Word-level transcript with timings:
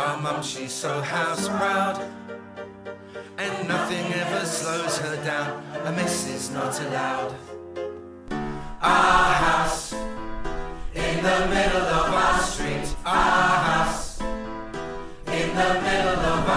Our 0.00 0.16
mum, 0.16 0.42
she's 0.42 0.72
so 0.72 1.02
house 1.02 1.46
proud. 1.46 2.00
And 3.36 3.68
nothing 3.68 4.06
ever 4.14 4.46
slows 4.46 4.96
her 4.96 5.22
down. 5.22 5.62
A 5.84 5.92
miss 5.92 6.26
is 6.26 6.50
not 6.50 6.80
allowed. 6.80 7.34
Our 8.80 9.34
house 9.34 9.92
in 10.94 11.16
the 11.22 11.38
middle 11.54 11.86
of 12.00 12.14
our 12.14 12.40
street. 12.40 12.88
Our 13.04 13.56
house 13.72 14.22
in 15.26 15.48
the 15.60 15.72
middle 15.84 16.20
of 16.32 16.49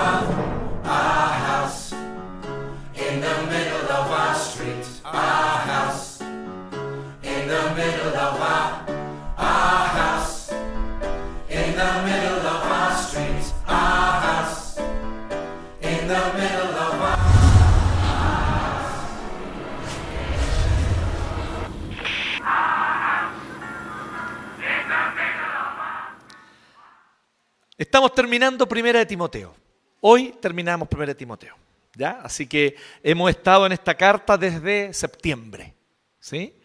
Estamos 27.94 28.16
terminando 28.16 28.67
Primera 28.67 28.97
de 28.97 29.05
Timoteo. 29.05 29.53
Hoy 30.02 30.33
terminamos 30.41 30.88
Primera 30.88 31.11
de 31.11 31.16
Timoteo. 31.16 31.55
¿ya? 31.95 32.22
Así 32.23 32.47
que 32.47 32.75
hemos 33.03 33.30
estado 33.30 33.67
en 33.67 33.72
esta 33.72 33.94
carta 33.94 34.36
desde 34.36 34.91
septiembre. 34.95 35.75
¿sí? 36.19 36.59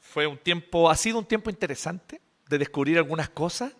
Fue 0.00 0.26
un 0.26 0.36
tiempo, 0.36 0.90
ha 0.90 0.96
sido 0.96 1.20
un 1.20 1.24
tiempo 1.24 1.50
interesante 1.50 2.20
de 2.48 2.58
descubrir 2.58 2.98
algunas 2.98 3.28
cosas. 3.28 3.72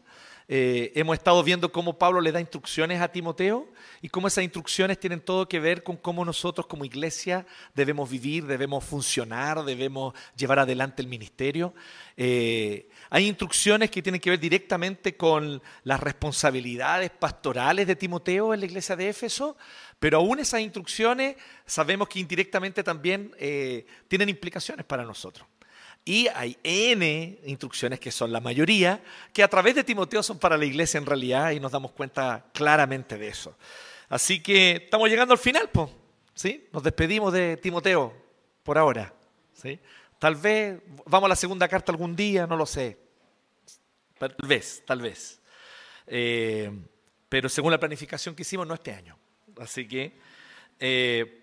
Eh, 0.48 0.93
hemos 0.95 1.17
estado 1.17 1.43
viendo 1.43 1.73
cómo 1.73 1.98
Pablo 1.98 2.21
le 2.21 2.33
da 2.33 2.41
instrucciones 2.41 3.01
a 3.01 3.09
Timoteo 3.09 3.69
y 4.01 4.09
cómo 4.09 4.29
esas 4.29 4.45
instrucciones 4.45 4.98
tienen 4.98 5.21
todo 5.21 5.48
que 5.48 5.61
ver 5.61 5.83
con 5.83 5.97
cómo 5.97 6.25
nosotros 6.25 6.67
como 6.67 6.85
iglesia 6.85 7.47
debemos 7.75 8.11
vivir, 8.11 8.47
debemos 8.47 8.85
funcionar, 8.85 9.65
debemos 9.65 10.15
llevar 10.37 10.59
adelante 10.59 11.03
el 11.03 11.09
ministerio. 11.09 11.75
Eh, 12.17 12.89
hay 13.11 13.27
instrucciones 13.27 13.91
que 13.91 14.03
tienen 14.03 14.20
que 14.20 14.31
ver 14.31 14.41
directamente 14.41 15.17
con 15.17 15.63
las 15.85 16.01
responsabilidades 16.01 17.11
pastorales 17.11 17.87
de 17.87 17.97
Timoteo 17.97 18.53
en 18.53 18.61
la 18.61 18.67
iglesia 18.67 18.97
de 18.97 19.09
Éfeso, 19.09 19.57
pero 19.98 20.19
aún 20.19 20.39
esas 20.41 20.61
instrucciones 20.61 21.37
sabemos 21.65 22.09
que 22.09 22.19
indirectamente 22.19 22.83
también 22.83 23.35
eh, 23.39 23.87
tienen 24.09 24.29
implicaciones 24.29 24.85
para 24.85 25.05
nosotros. 25.05 25.47
Y 26.05 26.27
hay 26.34 26.58
N 26.64 27.39
instrucciones 27.45 28.00
que 28.00 28.11
son 28.11 28.33
la 28.33 28.41
mayoría, 28.41 29.00
que 29.33 29.42
a 29.42 29.48
través 29.48 29.77
de 29.77 29.84
Timoteo 29.84 30.22
son 30.22 30.39
para 30.39 30.56
la 30.56 30.64
iglesia 30.64 30.98
en 30.98 31.06
realidad 31.06 31.53
y 31.53 31.61
nos 31.61 31.70
damos 31.70 31.92
cuenta 31.92 32.45
claramente 32.53 33.17
de 33.17 33.28
eso. 33.28 33.56
Así 34.08 34.42
que 34.42 34.83
estamos 34.84 35.08
llegando 35.08 35.33
al 35.33 35.39
final, 35.39 35.70
pues, 35.70 35.91
¿sí? 36.34 36.69
Nos 36.73 36.83
despedimos 36.83 37.33
de 37.33 37.57
Timoteo 37.57 38.12
por 38.64 38.79
ahora, 38.79 39.14
¿sí? 39.55 39.79
Tal 40.18 40.35
vez 40.35 40.80
vamos 41.07 41.27
a 41.27 41.30
la 41.30 41.36
segunda 41.36 41.68
carta 41.68 41.92
algún 41.92 42.17
día, 42.17 42.46
no 42.46 42.57
lo 42.57 42.67
sé. 42.67 42.98
Tal 44.18 44.35
vez, 44.46 44.83
tal 44.85 45.01
vez. 45.01 45.41
Eh, 46.07 46.70
pero 47.29 47.48
según 47.48 47.70
la 47.70 47.79
planificación 47.79 48.35
que 48.35 48.42
hicimos, 48.42 48.67
no 48.67 48.74
este 48.74 48.92
año. 48.92 49.17
Así 49.58 49.86
que... 49.86 50.12
eh, 50.80 51.39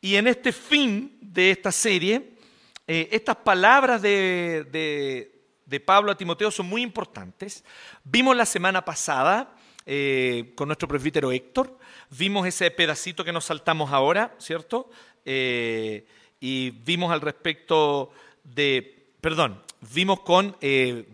y 0.00 0.16
en 0.16 0.28
este 0.28 0.52
fin 0.52 1.18
de 1.20 1.50
esta 1.50 1.72
serie, 1.72 2.35
eh, 2.86 3.08
estas 3.12 3.36
palabras 3.36 4.00
de, 4.02 5.32
de- 5.66 5.80
Pablo 5.80 6.12
a 6.12 6.16
Timoteo 6.16 6.50
son 6.50 6.66
muy 6.66 6.82
importantes. 6.82 7.64
Vimos 8.04 8.36
la 8.36 8.46
semana 8.46 8.84
pasada 8.84 9.54
eh, 9.84 10.52
con 10.54 10.68
nuestro 10.68 10.88
presbítero 10.88 11.30
Héctor, 11.32 11.78
vimos 12.10 12.46
ese 12.46 12.70
pedacito 12.70 13.24
que 13.24 13.32
nos 13.32 13.44
saltamos 13.46 13.92
ahora, 13.92 14.34
¿cierto? 14.38 14.90
Eh, 15.24 16.06
y 16.40 16.70
vimos 16.70 17.12
al 17.12 17.20
respecto 17.20 18.10
de, 18.44 19.08
perdón, 19.20 19.62
vimos 19.92 20.20
con 20.20 20.56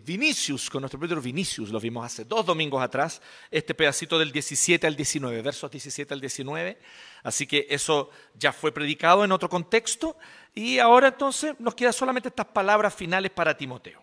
Vinicius, 0.04 0.70
con 0.70 0.82
nuestro 0.82 0.98
presbítero 0.98 1.20
Vinicius, 1.20 1.70
lo 1.70 1.80
vimos 1.80 2.04
hace 2.06 2.24
dos 2.24 2.46
domingos 2.46 2.82
atrás, 2.82 3.20
este 3.50 3.74
pedacito 3.74 4.18
del 4.18 4.32
17 4.32 4.86
al 4.86 4.96
19, 4.96 5.42
versos 5.42 5.70
17 5.70 6.14
al 6.14 6.20
19. 6.20 6.78
Así 7.22 7.46
que 7.46 7.66
eso 7.70 8.10
ya 8.34 8.52
fue 8.52 8.72
predicado 8.72 9.24
en 9.24 9.32
otro 9.32 9.48
contexto. 9.48 10.16
Y 10.54 10.78
ahora 10.78 11.08
entonces 11.08 11.58
nos 11.58 11.74
quedan 11.74 11.92
solamente 11.92 12.28
estas 12.28 12.46
palabras 12.46 12.94
finales 12.94 13.30
para 13.30 13.56
Timoteo. 13.56 14.02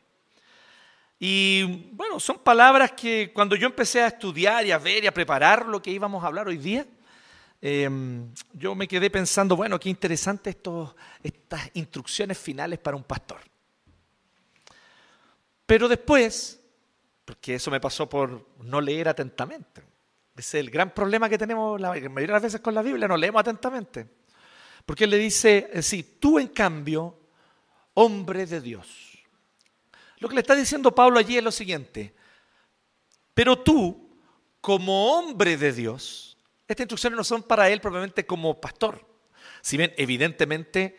Y 1.19 1.89
bueno, 1.91 2.19
son 2.19 2.39
palabras 2.39 2.93
que 2.93 3.31
cuando 3.33 3.55
yo 3.55 3.67
empecé 3.67 4.01
a 4.01 4.07
estudiar 4.07 4.65
y 4.65 4.71
a 4.71 4.77
ver 4.77 5.03
y 5.03 5.07
a 5.07 5.13
preparar 5.13 5.65
lo 5.65 5.81
que 5.81 5.91
íbamos 5.91 6.23
a 6.23 6.27
hablar 6.27 6.47
hoy 6.47 6.57
día, 6.57 6.85
eh, 7.61 7.89
yo 8.53 8.73
me 8.73 8.88
quedé 8.88 9.09
pensando, 9.09 9.55
bueno, 9.57 9.79
qué 9.79 9.89
interesante 9.89 10.51
estos, 10.51 10.95
estas 11.21 11.69
instrucciones 11.73 12.38
finales 12.38 12.79
para 12.79 12.95
un 12.95 13.03
pastor. 13.03 13.41
Pero 15.65 15.88
después, 15.88 16.59
porque 17.25 17.55
eso 17.55 17.69
me 17.69 17.81
pasó 17.81 18.09
por 18.09 18.47
no 18.63 18.79
leer 18.79 19.09
atentamente. 19.09 19.83
Ese 20.35 20.57
es 20.57 20.65
el 20.65 20.71
gran 20.71 20.91
problema 20.91 21.27
que 21.27 21.38
tenemos 21.38 21.79
la 21.81 21.89
mayoría 21.89 22.27
de 22.27 22.27
las 22.27 22.41
veces 22.41 22.61
con 22.61 22.73
la 22.73 22.81
Biblia, 22.81 23.09
no 23.09 23.17
leemos 23.17 23.41
atentamente. 23.41 24.07
Porque 24.89 25.03
él 25.03 25.11
le 25.11 25.19
dice, 25.19 25.69
eh, 25.72 25.83
sí, 25.83 26.01
tú 26.19 26.39
en 26.39 26.47
cambio, 26.47 27.16
hombre 27.94 28.47
de 28.47 28.59
Dios. 28.59 29.19
Lo 30.17 30.27
que 30.27 30.33
le 30.33 30.41
está 30.41 30.55
diciendo 30.55 30.95
Pablo 30.95 31.19
allí 31.19 31.38
es 31.38 31.44
lo 31.44 31.51
siguiente, 31.51 32.16
pero 33.35 33.59
tú, 33.59 34.09
como 34.59 35.13
hombre 35.13 35.57
de 35.57 35.73
Dios, 35.73 36.39
estas 36.67 36.85
instrucciones 36.85 37.17
no 37.17 37.23
son 37.23 37.44
para 37.44 37.69
él 37.69 37.81
propiamente 37.81 38.25
como 38.25 38.59
pastor. 38.59 39.05
Si 39.61 39.77
bien 39.77 39.94
evidentemente 39.95 40.97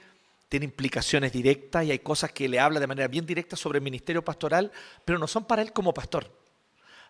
tiene 0.49 0.67
implicaciones 0.67 1.33
directas 1.33 1.84
y 1.84 1.91
hay 1.91 1.99
cosas 1.99 2.31
que 2.31 2.49
le 2.49 2.61
habla 2.61 2.78
de 2.78 2.87
manera 2.87 3.09
bien 3.09 3.27
directa 3.27 3.57
sobre 3.57 3.78
el 3.78 3.83
ministerio 3.83 4.25
pastoral, 4.25 4.71
pero 5.05 5.19
no 5.19 5.27
son 5.27 5.47
para 5.47 5.62
él 5.62 5.72
como 5.72 5.93
pastor. 5.93 6.31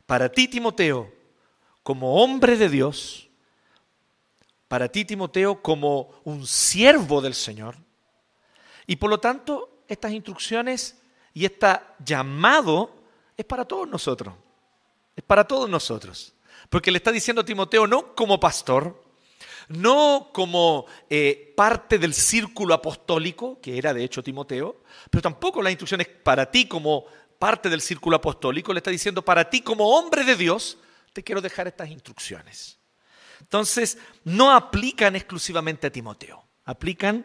Para 0.06 0.32
ti, 0.32 0.48
Timoteo, 0.48 1.12
como 1.82 2.22
hombre 2.22 2.56
de 2.56 2.70
Dios, 2.70 3.29
para 4.70 4.88
ti, 4.88 5.04
Timoteo, 5.04 5.60
como 5.60 6.22
un 6.22 6.46
siervo 6.46 7.20
del 7.20 7.34
Señor, 7.34 7.74
y 8.86 8.94
por 8.94 9.10
lo 9.10 9.18
tanto, 9.18 9.82
estas 9.88 10.12
instrucciones 10.12 10.96
y 11.34 11.44
este 11.44 11.66
llamado 12.04 12.94
es 13.36 13.44
para 13.44 13.64
todos 13.64 13.88
nosotros. 13.88 14.32
Es 15.16 15.24
para 15.24 15.42
todos 15.42 15.68
nosotros. 15.68 16.34
Porque 16.68 16.92
le 16.92 16.98
está 16.98 17.10
diciendo 17.10 17.42
a 17.42 17.44
Timoteo 17.44 17.88
no 17.88 18.14
como 18.14 18.38
pastor, 18.38 19.02
no 19.66 20.30
como 20.32 20.86
eh, 21.08 21.52
parte 21.56 21.98
del 21.98 22.14
círculo 22.14 22.72
apostólico, 22.72 23.60
que 23.60 23.76
era 23.76 23.92
de 23.92 24.04
hecho 24.04 24.22
Timoteo, 24.22 24.84
pero 25.10 25.20
tampoco 25.20 25.62
las 25.62 25.72
instrucciones 25.72 26.06
para 26.06 26.48
ti 26.48 26.68
como 26.68 27.06
parte 27.40 27.68
del 27.70 27.80
círculo 27.80 28.18
apostólico, 28.18 28.72
le 28.72 28.78
está 28.78 28.92
diciendo 28.92 29.24
para 29.24 29.50
ti 29.50 29.62
como 29.62 29.98
hombre 29.98 30.22
de 30.22 30.36
Dios, 30.36 30.78
te 31.12 31.24
quiero 31.24 31.40
dejar 31.40 31.66
estas 31.66 31.90
instrucciones. 31.90 32.79
Entonces, 33.40 33.98
no 34.24 34.52
aplican 34.52 35.16
exclusivamente 35.16 35.86
a 35.86 35.92
Timoteo, 35.92 36.44
aplican 36.64 37.24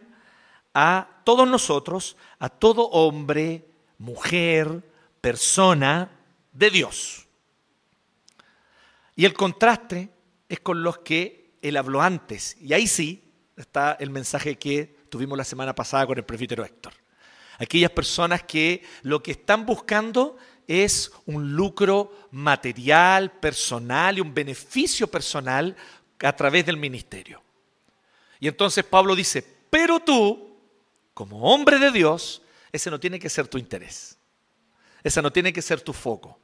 a 0.74 1.08
todos 1.24 1.48
nosotros, 1.48 2.16
a 2.38 2.48
todo 2.48 2.88
hombre, 2.88 3.66
mujer, 3.98 4.82
persona 5.20 6.10
de 6.52 6.70
Dios. 6.70 7.26
Y 9.14 9.24
el 9.24 9.32
contraste 9.32 10.10
es 10.48 10.60
con 10.60 10.82
los 10.82 10.98
que 10.98 11.56
él 11.62 11.76
habló 11.76 12.02
antes. 12.02 12.56
Y 12.60 12.72
ahí 12.72 12.86
sí 12.86 13.24
está 13.56 13.96
el 13.98 14.10
mensaje 14.10 14.56
que 14.56 14.96
tuvimos 15.08 15.38
la 15.38 15.44
semana 15.44 15.74
pasada 15.74 16.06
con 16.06 16.18
el 16.18 16.24
presbítero 16.24 16.64
Héctor. 16.64 16.92
Aquellas 17.58 17.90
personas 17.90 18.42
que 18.42 18.84
lo 19.02 19.22
que 19.22 19.30
están 19.30 19.64
buscando 19.64 20.36
es 20.66 21.12
un 21.24 21.52
lucro 21.52 22.28
material, 22.32 23.32
personal 23.32 24.18
y 24.18 24.20
un 24.20 24.34
beneficio 24.34 25.06
personal 25.06 25.76
a 26.22 26.34
través 26.34 26.66
del 26.66 26.76
ministerio. 26.76 27.42
Y 28.40 28.48
entonces 28.48 28.84
Pablo 28.84 29.14
dice, 29.14 29.44
pero 29.70 30.00
tú, 30.00 30.56
como 31.14 31.52
hombre 31.52 31.78
de 31.78 31.90
Dios, 31.90 32.42
ese 32.72 32.90
no 32.90 33.00
tiene 33.00 33.18
que 33.18 33.28
ser 33.28 33.48
tu 33.48 33.58
interés. 33.58 34.18
Ese 35.02 35.22
no 35.22 35.32
tiene 35.32 35.52
que 35.52 35.62
ser 35.62 35.80
tu 35.80 35.92
foco. 35.92 36.38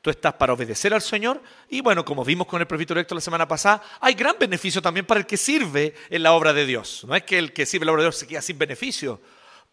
Tú 0.00 0.10
estás 0.10 0.34
para 0.34 0.52
obedecer 0.52 0.94
al 0.94 1.02
Señor 1.02 1.42
y 1.68 1.80
bueno, 1.80 2.04
como 2.04 2.24
vimos 2.24 2.46
con 2.46 2.60
el 2.60 2.66
presbítero 2.66 3.00
Héctor 3.00 3.16
la 3.16 3.20
semana 3.20 3.48
pasada, 3.48 3.82
hay 4.00 4.14
gran 4.14 4.36
beneficio 4.38 4.80
también 4.80 5.04
para 5.04 5.20
el 5.20 5.26
que 5.26 5.36
sirve 5.36 5.94
en 6.08 6.22
la 6.22 6.32
obra 6.32 6.52
de 6.52 6.64
Dios. 6.64 7.04
No 7.06 7.16
es 7.16 7.24
que 7.24 7.36
el 7.36 7.52
que 7.52 7.66
sirve 7.66 7.82
en 7.82 7.86
la 7.88 7.92
obra 7.92 8.02
de 8.02 8.06
Dios 8.06 8.16
se 8.16 8.26
queda 8.28 8.40
sin 8.40 8.58
beneficio, 8.58 9.20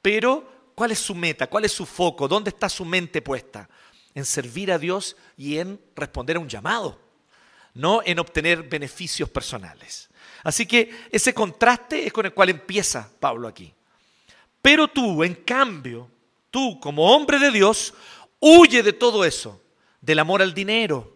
pero 0.01 0.71
¿cuál 0.73 0.91
es 0.91 0.99
su 0.99 1.13
meta? 1.13 1.47
¿Cuál 1.47 1.65
es 1.65 1.71
su 1.71 1.85
foco? 1.85 2.27
¿Dónde 2.27 2.49
está 2.49 2.69
su 2.69 2.83
mente 2.85 3.21
puesta? 3.21 3.69
En 4.15 4.25
servir 4.25 4.71
a 4.71 4.79
Dios 4.79 5.15
y 5.37 5.59
en 5.59 5.79
responder 5.95 6.37
a 6.37 6.39
un 6.39 6.49
llamado, 6.49 6.99
no 7.75 8.01
en 8.03 8.19
obtener 8.19 8.63
beneficios 8.63 9.29
personales. 9.29 10.09
Así 10.43 10.65
que 10.65 11.07
ese 11.11 11.33
contraste 11.33 12.07
es 12.07 12.13
con 12.13 12.25
el 12.25 12.33
cual 12.33 12.49
empieza 12.49 13.09
Pablo 13.19 13.47
aquí. 13.47 13.73
Pero 14.61 14.87
tú, 14.87 15.23
en 15.23 15.35
cambio, 15.35 16.09
tú 16.49 16.79
como 16.79 17.15
hombre 17.15 17.37
de 17.37 17.51
Dios, 17.51 17.93
huye 18.39 18.81
de 18.81 18.93
todo 18.93 19.23
eso 19.23 19.61
del 20.01 20.19
amor 20.19 20.41
al 20.41 20.53
dinero. 20.53 21.13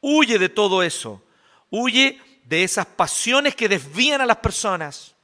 Huye 0.00 0.38
de 0.38 0.48
todo 0.48 0.82
eso. 0.82 1.22
Huye 1.70 2.20
de 2.44 2.64
esas 2.64 2.86
pasiones 2.86 3.54
que 3.54 3.68
desvían 3.68 4.20
a 4.20 4.26
las 4.26 4.38
personas. 4.38 5.14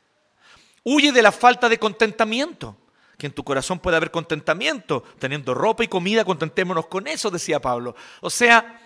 Huye 0.85 1.13
de 1.13 1.23
la 1.23 1.33
falta 1.33 1.69
de 1.69 1.79
contentamiento. 1.79 2.77
Que 3.19 3.27
en 3.27 3.33
tu 3.33 3.45
corazón 3.45 3.79
puede 3.79 3.97
haber 3.97 4.11
contentamiento. 4.11 5.03
Teniendo 5.19 5.55
ropa 5.55 5.83
y 5.85 5.89
comida, 5.89 6.25
contentémonos 6.25 6.87
con 6.87 7.07
eso, 7.07 7.31
decía 7.31 7.61
Pablo. 7.61 7.95
O 8.21 8.31
sea, 8.31 8.81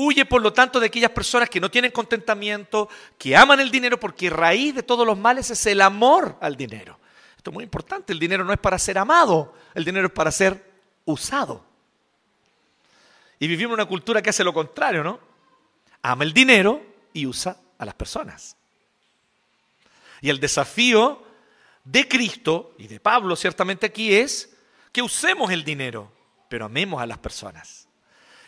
huye 0.00 0.24
por 0.24 0.40
lo 0.40 0.52
tanto 0.52 0.78
de 0.78 0.86
aquellas 0.86 1.10
personas 1.10 1.50
que 1.50 1.58
no 1.58 1.72
tienen 1.72 1.90
contentamiento, 1.90 2.88
que 3.18 3.36
aman 3.36 3.58
el 3.58 3.68
dinero, 3.68 3.98
porque 3.98 4.30
raíz 4.30 4.72
de 4.76 4.84
todos 4.84 5.04
los 5.04 5.18
males 5.18 5.50
es 5.50 5.66
el 5.66 5.80
amor 5.80 6.36
al 6.40 6.56
dinero. 6.56 7.00
Esto 7.36 7.50
es 7.50 7.54
muy 7.54 7.64
importante. 7.64 8.12
El 8.12 8.20
dinero 8.20 8.44
no 8.44 8.52
es 8.52 8.60
para 8.60 8.78
ser 8.78 8.96
amado, 8.96 9.54
el 9.74 9.84
dinero 9.84 10.06
es 10.06 10.12
para 10.12 10.30
ser 10.30 10.70
usado. 11.04 11.64
Y 13.40 13.48
vivimos 13.48 13.74
una 13.74 13.86
cultura 13.86 14.22
que 14.22 14.30
hace 14.30 14.44
lo 14.44 14.54
contrario, 14.54 15.02
¿no? 15.02 15.18
Ama 16.02 16.22
el 16.22 16.32
dinero 16.32 16.80
y 17.12 17.26
usa 17.26 17.56
a 17.76 17.84
las 17.84 17.94
personas. 17.94 18.56
Y 20.20 20.30
el 20.30 20.38
desafío 20.38 21.24
de 21.82 22.06
Cristo 22.06 22.76
y 22.78 22.86
de 22.86 23.00
Pablo 23.00 23.34
ciertamente 23.34 23.86
aquí 23.86 24.14
es 24.14 24.56
que 24.92 25.02
usemos 25.02 25.50
el 25.50 25.64
dinero, 25.64 26.12
pero 26.48 26.66
amemos 26.66 27.02
a 27.02 27.06
las 27.06 27.18
personas. 27.18 27.87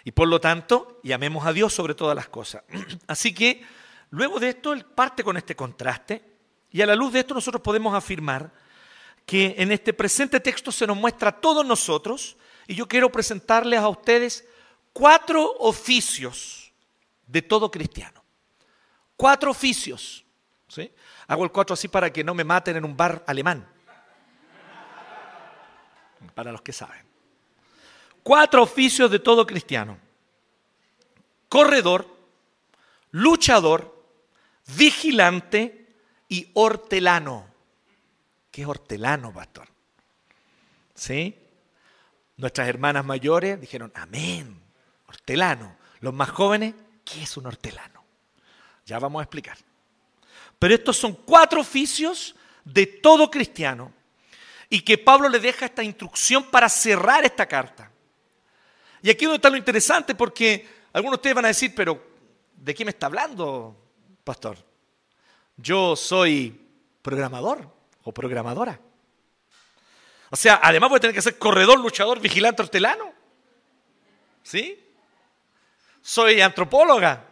Y 0.05 0.13
por 0.13 0.29
lo 0.29 0.41
tanto, 0.41 1.01
y 1.03 1.13
amemos 1.13 1.47
a 1.47 1.53
Dios 1.53 1.75
sobre 1.75 1.95
todas 1.95 2.17
las 2.17 2.29
cosas. 2.29 2.65
Así 3.07 3.35
que 3.35 3.63
luego 4.11 4.41
de 4.41 4.51
esto, 4.51 4.73
él 4.73 4.85
parte 4.85 5.23
con 5.23 5.37
este 5.37 5.55
contraste 5.55 6.23
y 6.71 6.81
a 6.83 6.87
la 6.87 6.95
luz 6.95 7.13
de 7.13 7.21
esto 7.21 7.35
nosotros 7.35 7.63
podemos 7.63 7.95
afirmar 7.95 8.53
que 9.27 9.55
en 9.59 9.73
este 9.73 9.93
presente 9.93 10.41
texto 10.41 10.73
se 10.73 10.87
nos 10.87 10.97
muestra 10.97 11.31
a 11.31 11.41
todos 11.41 11.65
nosotros 11.65 12.37
y 12.67 12.75
yo 12.75 12.89
quiero 12.89 13.11
presentarles 13.11 13.81
a 13.81 13.89
ustedes 13.89 14.45
cuatro 14.93 15.53
oficios 15.59 16.73
de 17.27 17.43
todo 17.43 17.71
cristiano. 17.71 18.25
Cuatro 19.17 19.51
oficios. 19.51 20.25
¿sí? 20.69 20.91
Hago 21.27 21.45
el 21.45 21.53
cuatro 21.53 21.75
así 21.75 21.89
para 21.89 22.13
que 22.13 22.25
no 22.25 22.35
me 22.35 22.45
maten 22.45 22.77
en 22.77 22.85
un 22.85 22.97
bar 22.97 23.23
alemán. 23.27 23.69
Para 26.35 26.53
los 26.53 26.63
que 26.63 26.73
saben. 26.73 27.10
Cuatro 28.31 28.63
oficios 28.63 29.11
de 29.11 29.19
todo 29.19 29.45
cristiano. 29.45 29.99
Corredor, 31.49 32.07
luchador, 33.11 34.05
vigilante 34.77 35.97
y 36.29 36.49
hortelano. 36.55 37.53
¿Qué 38.53 38.63
es 38.63 38.69
hortelano, 38.69 39.35
pastor? 39.35 39.67
¿Sí? 40.95 41.37
Nuestras 42.37 42.69
hermanas 42.69 43.05
mayores 43.05 43.61
dijeron, 43.61 43.91
amén 43.97 44.63
hortelano. 45.09 45.77
Los 45.99 46.15
más 46.15 46.31
jóvenes, 46.31 46.77
¿qué 47.05 47.25
es 47.25 47.37
un 47.37 47.47
hortelano? 47.47 48.05
Ya 48.87 49.01
vamos 49.01 49.19
a 49.19 49.25
explicar. 49.25 49.59
Pero 50.57 50.73
estos 50.73 50.97
son 50.97 51.15
cuatro 51.15 51.61
oficios 51.63 52.37
de 52.65 52.87
todo 52.87 53.29
cristiano 53.29 53.93
y 54.69 54.83
que 54.83 54.99
Pablo 54.99 55.29
le 55.29 55.41
deja 55.41 55.67
esta 55.67 55.83
instrucción 55.83 56.45
para 56.45 56.69
cerrar 56.69 57.25
esta 57.25 57.47
carta. 57.47 57.90
Y 59.03 59.11
aquí 59.11 59.27
está 59.27 59.51
lo 59.51 59.57
interesante 59.57 60.15
porque 60.15 60.69
algunos 60.93 61.13
de 61.13 61.17
ustedes 61.17 61.37
van 61.37 61.45
a 61.47 61.49
decir, 61.49 61.73
pero 61.75 62.03
¿de 62.55 62.75
qué 62.75 62.85
me 62.85 62.91
está 62.91 63.07
hablando, 63.07 63.77
pastor? 64.25 64.59
Yo 65.57 65.97
soy 65.97 66.61
programador 67.03 67.69
o 68.03 68.13
programadora. 68.13 68.81
O 70.31 70.37
sea, 70.37 70.61
además 70.63 70.91
voy 70.91 70.99
a 70.99 71.01
tener 71.01 71.15
que 71.15 71.23
ser 71.23 71.39
corredor, 71.39 71.79
luchador, 71.81 72.21
vigilante, 72.21 72.63
hortelano. 72.63 73.13
¿Sí? 74.43 74.87
soy 76.03 76.41
antropóloga, 76.41 77.25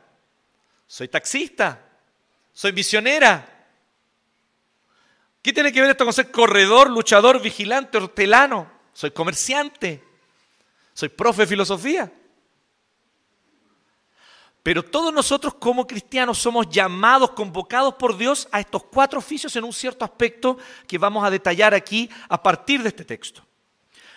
soy 0.87 1.09
taxista, 1.09 1.81
soy 2.53 2.73
misionera. 2.73 3.67
¿Qué 5.43 5.53
tiene 5.53 5.73
que 5.73 5.81
ver 5.81 5.91
esto 5.91 6.05
con 6.05 6.13
ser 6.13 6.31
corredor, 6.31 6.91
luchador, 6.91 7.41
vigilante, 7.41 7.99
hortelano? 7.99 8.71
Soy 8.93 9.11
comerciante, 9.13 10.03
soy 10.99 11.11
profe 11.11 11.43
de 11.43 11.47
filosofía. 11.47 12.13
Pero 14.65 14.85
todos 14.85 15.15
nosotros 15.15 15.55
como 15.55 15.87
cristianos 15.87 16.39
somos 16.39 16.69
llamados, 16.69 17.31
convocados 17.31 17.95
por 17.95 18.19
Dios 18.19 18.49
a 18.51 18.59
estos 18.59 18.83
cuatro 18.83 19.21
oficios 19.21 19.55
en 19.55 19.63
un 19.63 19.73
cierto 19.73 20.05
aspecto 20.05 20.59
que 20.89 20.99
vamos 20.99 21.25
a 21.25 21.31
detallar 21.31 21.73
aquí 21.73 22.11
a 22.29 22.43
partir 22.43 22.83
de 22.83 22.89
este 22.89 23.05
texto. 23.05 23.47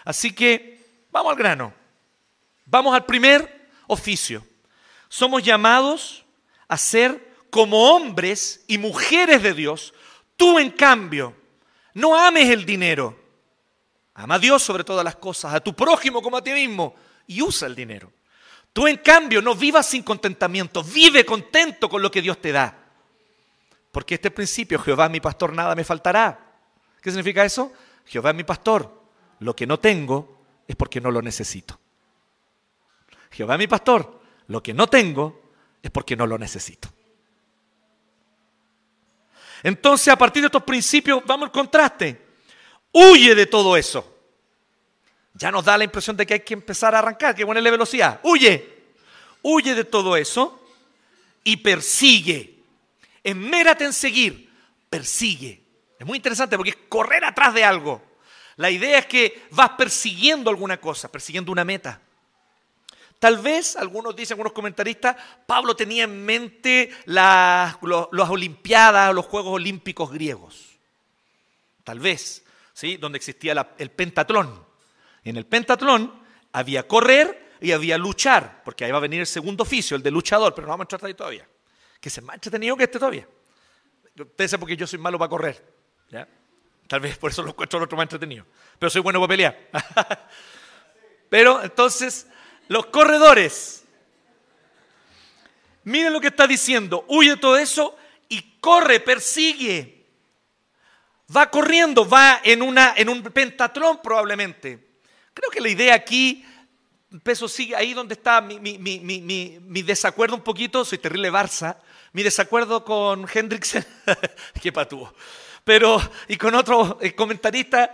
Así 0.03 0.33
que 0.33 1.05
vamos 1.11 1.33
al 1.33 1.37
grano. 1.37 1.71
Vamos 2.65 2.95
al 2.95 3.05
primer 3.05 3.69
oficio. 3.85 4.43
Somos 5.07 5.43
llamados 5.43 6.25
a 6.67 6.79
ser 6.79 7.45
como 7.51 7.91
hombres 7.91 8.65
y 8.65 8.79
mujeres 8.79 9.43
de 9.43 9.53
Dios. 9.53 9.93
Tú, 10.35 10.57
en 10.57 10.71
cambio, 10.71 11.35
no 11.93 12.15
ames 12.15 12.49
el 12.49 12.65
dinero. 12.65 13.20
Ama 14.13 14.35
a 14.35 14.39
Dios 14.39 14.61
sobre 14.61 14.83
todas 14.83 15.03
las 15.05 15.15
cosas, 15.15 15.53
a 15.53 15.59
tu 15.59 15.73
prójimo 15.73 16.21
como 16.21 16.37
a 16.37 16.43
ti 16.43 16.51
mismo, 16.51 16.95
y 17.27 17.41
usa 17.41 17.67
el 17.67 17.75
dinero. 17.75 18.11
Tú, 18.73 18.87
en 18.87 18.97
cambio, 18.97 19.41
no 19.41 19.55
vivas 19.55 19.87
sin 19.87 20.03
contentamiento, 20.03 20.83
vive 20.83 21.25
contento 21.25 21.89
con 21.89 22.01
lo 22.01 22.11
que 22.11 22.21
Dios 22.21 22.39
te 22.39 22.51
da. 22.51 22.77
Porque 23.91 24.15
este 24.15 24.31
principio, 24.31 24.79
Jehová 24.79 25.09
mi 25.09 25.19
pastor, 25.19 25.53
nada 25.53 25.75
me 25.75 25.83
faltará. 25.83 26.39
¿Qué 27.01 27.09
significa 27.09 27.43
eso? 27.43 27.73
Jehová 28.05 28.29
es 28.29 28.35
mi 28.35 28.43
pastor, 28.43 29.01
lo 29.39 29.55
que 29.55 29.67
no 29.67 29.79
tengo 29.79 30.39
es 30.67 30.75
porque 30.75 31.01
no 31.01 31.11
lo 31.11 31.21
necesito. 31.21 31.79
Jehová 33.31 33.55
es 33.55 33.59
mi 33.59 33.67
pastor, 33.67 34.21
lo 34.47 34.61
que 34.61 34.73
no 34.73 34.87
tengo 34.87 35.41
es 35.81 35.91
porque 35.91 36.15
no 36.15 36.27
lo 36.27 36.37
necesito. 36.37 36.89
Entonces, 39.63 40.07
a 40.09 40.17
partir 40.17 40.41
de 40.41 40.47
estos 40.47 40.63
principios, 40.63 41.21
vamos 41.25 41.47
al 41.47 41.51
contraste. 41.51 42.30
Huye 42.91 43.35
de 43.35 43.45
todo 43.45 43.77
eso. 43.77 44.07
Ya 45.33 45.51
nos 45.51 45.63
da 45.63 45.77
la 45.77 45.83
impresión 45.83 46.17
de 46.17 46.25
que 46.25 46.35
hay 46.35 46.39
que 46.41 46.53
empezar 46.53 46.93
a 46.93 46.99
arrancar, 46.99 47.35
que 47.35 47.45
ponerle 47.45 47.71
velocidad. 47.71 48.19
Huye. 48.23 48.81
Huye 49.41 49.73
de 49.73 49.85
todo 49.85 50.17
eso 50.17 50.65
y 51.43 51.57
persigue. 51.57 52.59
Enmérate 53.23 53.85
en 53.85 53.93
seguir. 53.93 54.49
Persigue. 54.89 55.63
Es 55.97 56.05
muy 56.05 56.17
interesante 56.17 56.57
porque 56.57 56.71
es 56.71 56.77
correr 56.89 57.23
atrás 57.23 57.53
de 57.53 57.63
algo. 57.63 58.01
La 58.57 58.69
idea 58.69 58.99
es 58.99 59.05
que 59.05 59.47
vas 59.51 59.71
persiguiendo 59.71 60.49
alguna 60.49 60.77
cosa, 60.79 61.11
persiguiendo 61.11 61.51
una 61.51 61.63
meta. 61.63 62.01
Tal 63.21 63.37
vez, 63.37 63.75
algunos 63.75 64.15
dicen, 64.15 64.33
algunos 64.33 64.51
comentaristas, 64.51 65.15
Pablo 65.45 65.75
tenía 65.75 66.05
en 66.05 66.25
mente 66.25 66.89
las, 67.05 67.77
Olimpiadas, 67.81 69.13
los 69.13 69.27
Juegos 69.27 69.53
Olímpicos 69.53 70.11
griegos. 70.11 70.79
Tal 71.83 71.99
vez, 71.99 72.43
¿sí? 72.81 72.97
donde 72.97 73.17
existía 73.17 73.53
el 73.77 73.91
pentatlón. 73.91 74.65
En 75.23 75.37
el 75.37 75.45
pentatlón 75.45 76.19
había 76.51 76.87
correr 76.87 77.51
y 77.61 77.73
había 77.73 77.95
luchar, 77.99 78.63
porque 78.65 78.85
ahí 78.85 78.91
va 78.91 78.97
a 78.97 79.01
venir 79.01 79.19
el 79.19 79.27
segundo 79.27 79.61
oficio, 79.61 79.95
el 79.95 80.01
de 80.01 80.09
luchador, 80.09 80.55
pero 80.55 80.65
no 80.65 80.71
vamos 80.71 80.85
a 80.85 80.95
entrar 80.95 81.05
ahí 81.07 81.13
todavía. 81.13 81.47
Que 81.99 82.09
se 82.09 82.21
más 82.21 82.33
entretenido 82.33 82.75
que 82.75 82.85
este 82.85 82.97
todavía. 82.97 83.27
Ustedes 84.19 84.49
saben 84.49 84.61
porque 84.61 84.75
yo 84.75 84.87
soy 84.87 84.97
malo 84.97 85.19
para 85.19 85.29
correr. 85.29 85.63
Tal 86.87 86.99
vez 86.99 87.19
por 87.19 87.29
eso 87.29 87.43
lo 87.43 87.51
encuentro 87.51 87.77
el 87.77 87.83
otro 87.83 87.95
más 87.95 88.05
entretenido. 88.05 88.47
Pero 88.79 88.89
soy 88.89 89.01
bueno 89.01 89.19
para 89.19 89.29
pelear. 89.29 89.69
pero 91.29 91.63
entonces 91.63 92.27
los 92.67 92.87
corredores. 92.87 93.85
Miren 95.83 96.11
lo 96.11 96.19
que 96.19 96.27
está 96.27 96.47
diciendo. 96.47 97.05
Huye 97.07 97.37
todo 97.37 97.57
eso 97.57 97.95
y 98.27 98.57
corre, 98.59 98.99
persigue. 98.99 100.00
Va 101.35 101.49
corriendo, 101.49 102.07
va 102.07 102.41
en, 102.43 102.61
un 102.61 103.23
pentatlón 103.33 104.01
probablemente. 104.01 104.87
Creo 105.33 105.49
que 105.49 105.61
la 105.61 105.69
idea 105.69 105.95
aquí, 105.95 106.45
peso 107.23 107.47
sigue 107.47 107.75
ahí 107.75 107.93
donde 107.93 108.15
está 108.15 108.41
mi, 108.41 108.59
mi, 108.59 109.81
desacuerdo 109.81 110.35
un 110.35 110.41
poquito. 110.41 110.83
Soy 110.83 110.97
terrible 110.97 111.31
Barça. 111.31 111.77
Mi 112.13 112.23
desacuerdo 112.23 112.83
con 112.83 113.27
Hendrickson. 113.33 113.85
Qué 114.61 114.71
patúo. 114.71 115.13
Pero, 115.63 116.01
y 116.27 116.35
con 116.37 116.55
otro 116.55 116.97
eh, 117.01 117.13
comentarista, 117.15 117.93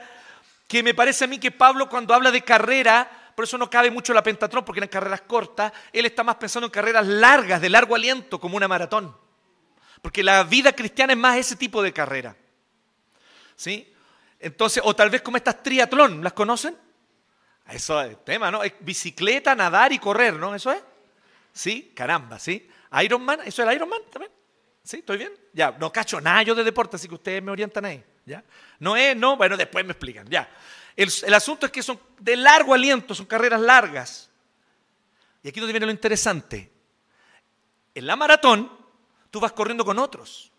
que 0.67 0.81
me 0.81 0.93
parece 0.93 1.25
a 1.25 1.27
mí 1.27 1.37
que 1.37 1.51
Pablo 1.51 1.89
cuando 1.89 2.13
habla 2.13 2.31
de 2.31 2.41
carrera 2.41 3.27
por 3.37 3.43
eso 3.43 3.59
no 3.59 3.69
cabe 3.69 3.91
mucho 3.91 4.15
la 4.15 4.23
pentatrón, 4.23 4.65
porque 4.65 4.79
eran 4.79 4.89
carreras 4.89 5.21
cortas. 5.21 5.71
Él 5.93 6.07
está 6.07 6.23
más 6.23 6.37
pensando 6.37 6.65
en 6.65 6.71
carreras 6.71 7.05
largas, 7.05 7.61
de 7.61 7.69
largo 7.69 7.93
aliento, 7.93 8.39
como 8.39 8.57
una 8.57 8.67
maratón. 8.67 9.15
Porque 10.01 10.23
la 10.23 10.43
vida 10.43 10.71
cristiana 10.71 11.13
es 11.13 11.19
más 11.19 11.37
ese 11.37 11.55
tipo 11.55 11.83
de 11.83 11.93
carrera. 11.93 12.35
¿Sí? 13.57 13.91
Entonces, 14.39 14.81
o 14.85 14.95
tal 14.95 15.09
vez 15.09 15.21
como 15.21 15.35
estas 15.35 15.61
triatlón, 15.61 16.23
¿las 16.23 16.33
conocen? 16.33 16.77
Eso 17.67 18.01
es 18.01 18.11
el 18.11 18.17
tema, 18.19 18.49
¿no? 18.49 18.63
Es 18.63 18.73
bicicleta, 18.79 19.55
nadar 19.55 19.91
y 19.91 19.99
correr, 19.99 20.35
¿no? 20.35 20.55
¿Eso 20.55 20.71
es? 20.71 20.81
Sí, 21.51 21.91
caramba, 21.93 22.39
¿sí? 22.39 22.69
Ironman, 23.03 23.41
¿eso 23.41 23.63
es 23.63 23.67
el 23.67 23.75
Ironman 23.75 24.01
también? 24.11 24.31
¿Sí? 24.83 24.97
¿Estoy 24.97 25.17
bien? 25.17 25.33
Ya, 25.51 25.71
no 25.71 25.91
cacho 25.91 26.21
nada 26.21 26.43
yo 26.43 26.55
de 26.55 26.63
deporte, 26.63 26.95
así 26.95 27.09
que 27.09 27.15
ustedes 27.15 27.43
me 27.43 27.51
orientan 27.51 27.83
ahí. 27.83 28.01
¿Ya? 28.25 28.43
No 28.79 28.95
es, 28.95 29.17
no, 29.17 29.35
bueno, 29.37 29.57
después 29.57 29.83
me 29.83 29.91
explican, 29.91 30.29
ya. 30.29 30.49
El, 30.95 31.11
el 31.23 31.33
asunto 31.33 31.65
es 31.65 31.71
que 31.71 31.81
son 31.81 31.99
de 32.19 32.35
largo 32.35 32.73
aliento, 32.73 33.15
son 33.15 33.25
carreras 33.25 33.59
largas. 33.59 34.29
Y 35.41 35.49
aquí 35.49 35.59
donde 35.59 35.73
viene 35.73 35.85
lo 35.85 35.91
interesante. 35.91 36.71
En 37.95 38.05
la 38.05 38.15
maratón, 38.15 38.71
tú 39.31 39.39
vas 39.39 39.51
corriendo 39.51 39.83
con 39.83 39.97
otros. 39.97 40.51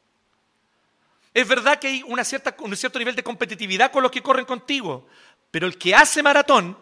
Es 1.35 1.47
verdad 1.47 1.79
que 1.79 1.89
hay 1.89 2.03
un 2.03 2.25
cierto 2.25 2.99
nivel 2.99 3.15
de 3.15 3.23
competitividad 3.23 3.93
con 3.93 4.03
los 4.03 4.11
que 4.11 4.23
corren 4.23 4.45
contigo, 4.45 5.07
pero 5.51 5.67
el 5.67 5.79
que 5.79 5.95
hace 5.95 6.23
maratón, 6.23 6.77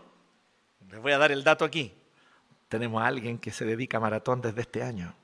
les 0.91 1.01
voy 1.01 1.13
a 1.13 1.19
dar 1.19 1.33
el 1.33 1.45
dato 1.45 1.65
aquí, 1.65 1.93
tenemos 2.69 3.03
a 3.03 3.07
alguien 3.07 3.39
que 3.39 3.51
se 3.51 3.65
dedica 3.65 3.99
a 3.99 4.01
maratón 4.01 4.41
desde 4.41 4.61
este 4.61 4.83
año. 4.83 5.15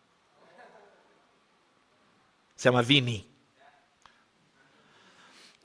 Se 2.57 2.69
llama 2.69 2.83
Vini. 2.83 3.29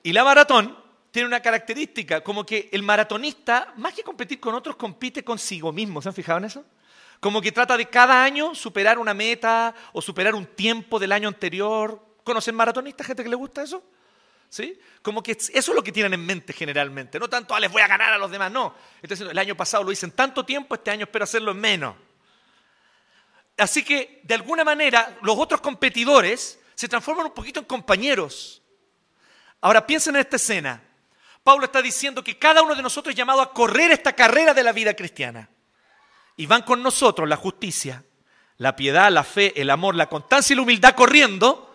Y 0.04 0.14
la 0.14 0.24
maratón 0.24 0.76
tiene 1.12 1.28
una 1.28 1.42
característica, 1.42 2.22
como 2.22 2.46
que 2.46 2.70
el 2.72 2.82
maratonista, 2.82 3.74
más 3.78 3.94
que 3.94 4.04
competir 4.04 4.40
con 4.40 4.56
otros, 4.56 4.76
compite 4.76 5.24
consigo 5.24 5.72
mismo. 5.72 6.02
¿Se 6.02 6.10
han 6.10 6.16
fijado 6.16 6.40
en 6.40 6.46
eso? 6.46 6.66
Como 7.20 7.42
que 7.42 7.52
trata 7.52 7.76
de 7.76 7.90
cada 7.90 8.24
año 8.24 8.56
superar 8.56 9.00
una 9.00 9.14
meta 9.14 9.74
o 9.94 10.02
superar 10.02 10.36
un 10.36 10.46
tiempo 10.46 11.00
del 11.00 11.12
año 11.12 11.28
anterior. 11.28 12.07
¿Conocen 12.28 12.56
maratonistas, 12.56 13.08
gente 13.08 13.24
que 13.24 13.30
le 13.30 13.38
gusta 13.38 13.64
eso? 13.64 13.82
¿Sí? 14.50 14.78
Como 15.02 15.24
que 15.24 15.32
eso 15.32 15.50
es 15.54 15.68
lo 15.70 15.82
que 15.82 15.94
tienen 15.94 16.14
en 16.14 16.26
mente 16.26 16.52
generalmente. 16.52 17.18
No 17.20 17.30
tanto, 17.30 17.56
ah, 17.56 17.60
les 17.62 17.72
voy 17.72 17.82
a 17.82 17.88
ganar 17.88 18.12
a 18.12 18.18
los 18.18 18.30
demás, 18.30 18.52
no. 18.52 18.76
Entonces, 19.02 19.30
el 19.30 19.38
año 19.38 19.56
pasado 19.56 19.86
lo 19.86 19.94
hice 19.94 20.08
en 20.08 20.12
tanto 20.12 20.44
tiempo, 20.44 20.76
este 20.76 20.92
año 20.92 21.06
espero 21.06 21.24
hacerlo 21.24 21.52
en 21.52 21.62
menos. 21.62 21.96
Así 23.56 23.82
que, 23.82 24.20
de 24.26 24.34
alguna 24.34 24.66
manera, 24.66 25.18
los 25.22 25.38
otros 25.38 25.62
competidores 25.62 26.60
se 26.76 26.90
transforman 26.90 27.28
un 27.28 27.34
poquito 27.34 27.62
en 27.62 27.66
compañeros. 27.66 28.62
Ahora, 29.62 29.88
piensen 29.88 30.16
en 30.16 30.20
esta 30.20 30.36
escena. 30.36 30.84
Pablo 31.46 31.64
está 31.64 31.82
diciendo 31.82 32.26
que 32.26 32.38
cada 32.38 32.62
uno 32.62 32.76
de 32.76 32.84
nosotros 32.84 33.14
es 33.14 33.18
llamado 33.18 33.40
a 33.40 33.54
correr 33.54 33.92
esta 33.92 34.12
carrera 34.12 34.54
de 34.54 34.64
la 34.64 34.74
vida 34.74 34.94
cristiana. 34.96 35.50
Y 36.36 36.46
van 36.46 36.64
con 36.64 36.84
nosotros 36.84 37.30
la 37.30 37.38
justicia, 37.38 38.04
la 38.58 38.76
piedad, 38.76 39.10
la 39.14 39.24
fe, 39.24 39.54
el 39.62 39.70
amor, 39.70 39.96
la 39.96 40.10
constancia 40.10 40.54
y 40.54 40.58
la 40.58 40.64
humildad 40.64 40.94
corriendo, 40.94 41.67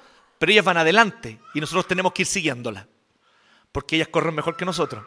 pero 0.42 0.50
ellas 0.50 0.64
van 0.64 0.78
adelante 0.78 1.38
y 1.54 1.60
nosotros 1.60 1.86
tenemos 1.86 2.12
que 2.12 2.22
ir 2.22 2.26
siguiéndolas, 2.26 2.84
porque 3.70 3.94
ellas 3.94 4.08
corren 4.08 4.34
mejor 4.34 4.56
que 4.56 4.64
nosotros. 4.64 5.06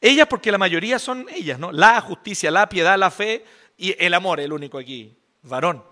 Ellas 0.00 0.28
porque 0.28 0.52
la 0.52 0.58
mayoría 0.58 1.00
son 1.00 1.26
ellas, 1.28 1.58
¿no? 1.58 1.72
La 1.72 2.00
justicia, 2.00 2.52
la 2.52 2.68
piedad, 2.68 2.96
la 2.96 3.10
fe 3.10 3.44
y 3.76 3.96
el 3.98 4.14
amor, 4.14 4.38
el 4.38 4.52
único 4.52 4.78
aquí, 4.78 5.18
varón. 5.42 5.84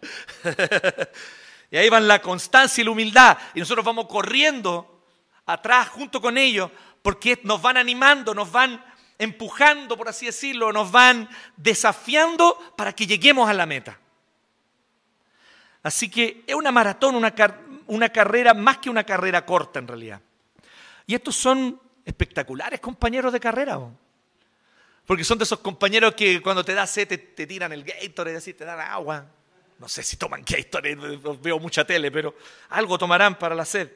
y 1.70 1.76
ahí 1.76 1.90
van 1.90 2.08
la 2.08 2.22
constancia 2.22 2.80
y 2.80 2.86
la 2.86 2.90
humildad 2.90 3.36
y 3.54 3.60
nosotros 3.60 3.84
vamos 3.84 4.06
corriendo 4.06 5.04
atrás 5.44 5.90
junto 5.90 6.22
con 6.22 6.38
ellos 6.38 6.70
porque 7.02 7.38
nos 7.42 7.60
van 7.60 7.76
animando, 7.76 8.34
nos 8.34 8.50
van 8.50 8.82
empujando, 9.18 9.94
por 9.94 10.08
así 10.08 10.24
decirlo, 10.24 10.72
nos 10.72 10.90
van 10.90 11.28
desafiando 11.58 12.58
para 12.78 12.94
que 12.94 13.06
lleguemos 13.06 13.46
a 13.46 13.52
la 13.52 13.66
meta. 13.66 14.00
Así 15.82 16.10
que 16.10 16.44
es 16.46 16.54
una 16.54 16.72
maratón, 16.72 17.14
una, 17.14 17.34
una 17.86 18.08
carrera 18.10 18.54
más 18.54 18.78
que 18.78 18.90
una 18.90 19.04
carrera 19.04 19.44
corta 19.44 19.78
en 19.78 19.88
realidad. 19.88 20.20
Y 21.06 21.14
estos 21.14 21.36
son 21.36 21.80
espectaculares 22.04 22.80
compañeros 22.80 23.32
de 23.32 23.40
carrera. 23.40 23.78
Porque 25.06 25.24
son 25.24 25.38
de 25.38 25.44
esos 25.44 25.58
compañeros 25.60 26.14
que 26.14 26.40
cuando 26.40 26.64
te 26.64 26.74
da 26.74 26.86
sed 26.86 27.08
te, 27.08 27.46
tiran 27.46 27.72
el 27.72 27.84
Gatorade, 27.84 28.36
así 28.36 28.54
te 28.54 28.64
dan 28.64 28.80
agua. 28.80 29.26
No 29.78 29.88
sé 29.88 30.02
si 30.02 30.16
toman 30.16 30.44
Gatorade, 30.46 31.18
veo 31.42 31.58
mucha 31.58 31.84
tele, 31.84 32.10
pero 32.10 32.36
algo 32.68 32.98
tomarán 32.98 33.38
para 33.38 33.54
la 33.54 33.64
sed. 33.64 33.90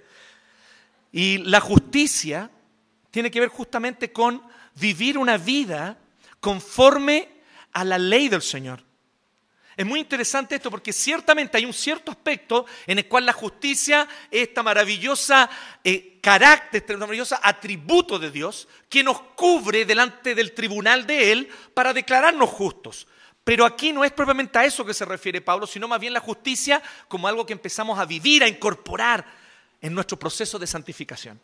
Y 1.13 1.39
la 1.39 1.61
justicia 1.61 2.51
tiene 3.11 3.31
que 3.31 3.39
ver 3.39 3.49
justamente 3.49 4.13
con 4.13 4.43
vivir 4.75 5.17
una 5.17 5.37
vida 5.37 5.97
conforme 6.41 7.29
a 7.73 7.85
la 7.85 7.97
ley 7.97 8.29
del 8.29 8.43
Señor. 8.43 8.83
Es 9.77 9.85
muy 9.85 10.01
interesante 10.01 10.55
esto 10.55 10.71
porque 10.71 10.93
ciertamente 10.93 11.57
hay 11.57 11.65
un 11.65 11.73
cierto 11.73 12.13
aspecto 12.13 12.65
en 12.87 12.99
el 12.99 13.09
cual 13.09 13.27
la 13.27 13.33
justicia 13.33 14.09
es 14.31 14.49
esta 14.49 14.63
maravillosa 14.63 15.51
eh, 15.83 16.19
carácter, 16.21 16.81
este 16.81 16.97
maravilloso 16.97 17.37
atributo 17.43 18.19
de 18.19 18.31
Dios 18.31 18.69
que 18.89 19.03
nos 19.03 19.21
cubre 19.35 19.85
delante 19.85 20.35
del 20.35 20.53
tribunal 20.53 21.07
de 21.07 21.33
Él 21.33 21.49
para 21.75 21.93
declararnos 21.93 22.51
justos. 22.51 23.09
Pero 23.43 23.67
aquí 23.67 23.93
no 23.93 24.05
es 24.05 24.13
propiamente 24.13 24.59
a 24.59 24.65
eso 24.65 24.85
que 24.85 24.95
se 24.95 25.05
refiere 25.05 25.41
Pablo, 25.41 25.67
sino 25.67 25.89
más 25.89 26.01
bien 26.01 26.13
la 26.13 26.21
justicia 26.21 26.83
como 27.09 27.27
algo 27.27 27.45
que 27.45 27.53
empezamos 27.53 27.99
a 27.99 28.07
vivir, 28.07 28.43
a 28.45 28.49
incorporar 28.49 29.25
en 29.81 29.93
nuestro 29.93 30.19
proceso 30.19 30.59
de 30.59 30.67
santificación. 30.67 31.41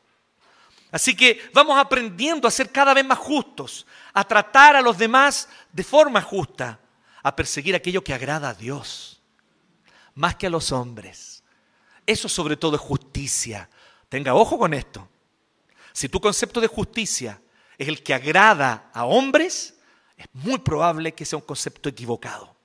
Así 0.93 1.15
que 1.15 1.51
vamos 1.53 1.79
aprendiendo 1.79 2.49
a 2.49 2.51
ser 2.51 2.71
cada 2.71 2.95
vez 2.95 3.05
más 3.05 3.19
justos, 3.19 3.87
a 4.13 4.25
tratar 4.25 4.77
a 4.77 4.81
los 4.81 4.97
demás 4.97 5.49
de 5.73 5.85
forma 5.85 6.23
justa, 6.23 6.81
a 7.23 7.37
perseguir 7.37 7.75
aquello 7.75 8.03
que 8.03 8.15
agrada 8.15 8.51
a 8.51 8.55
Dios, 8.55 9.21
más 10.15 10.37
que 10.37 10.47
a 10.47 10.51
los 10.51 10.73
hombres. 10.73 11.43
Eso 12.07 12.29
sobre 12.29 12.57
todo 12.57 12.77
es 12.77 12.83
justicia. 12.83 13.69
Tenga 14.09 14.35
ojo 14.35 14.59
con 14.59 14.75
esto. 14.75 15.09
Si 15.93 16.09
tu 16.09 16.21
concepto 16.21 16.61
de 16.61 16.67
justicia 16.67 17.41
es 17.79 17.89
el 17.89 18.03
que 18.03 18.15
agrada 18.15 18.91
a 18.93 19.05
hombres, 19.05 19.75
es 20.17 20.27
muy 20.33 20.59
probable 20.59 21.13
que 21.13 21.25
sea 21.25 21.39
un 21.39 21.45
concepto 21.45 21.89
equivocado. 21.89 22.57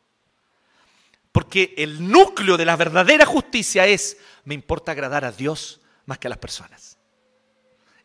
Porque 1.32 1.74
el 1.78 2.10
núcleo 2.10 2.58
de 2.58 2.66
la 2.66 2.76
verdadera 2.76 3.26
justicia 3.26 3.86
es, 3.86 4.18
me 4.46 4.54
importa 4.54 4.94
agradar 4.94 5.26
a 5.26 5.32
Dios 5.32 5.82
más 6.06 6.18
que 6.18 6.28
a 6.28 6.30
las 6.30 6.40
personas. 6.40 6.98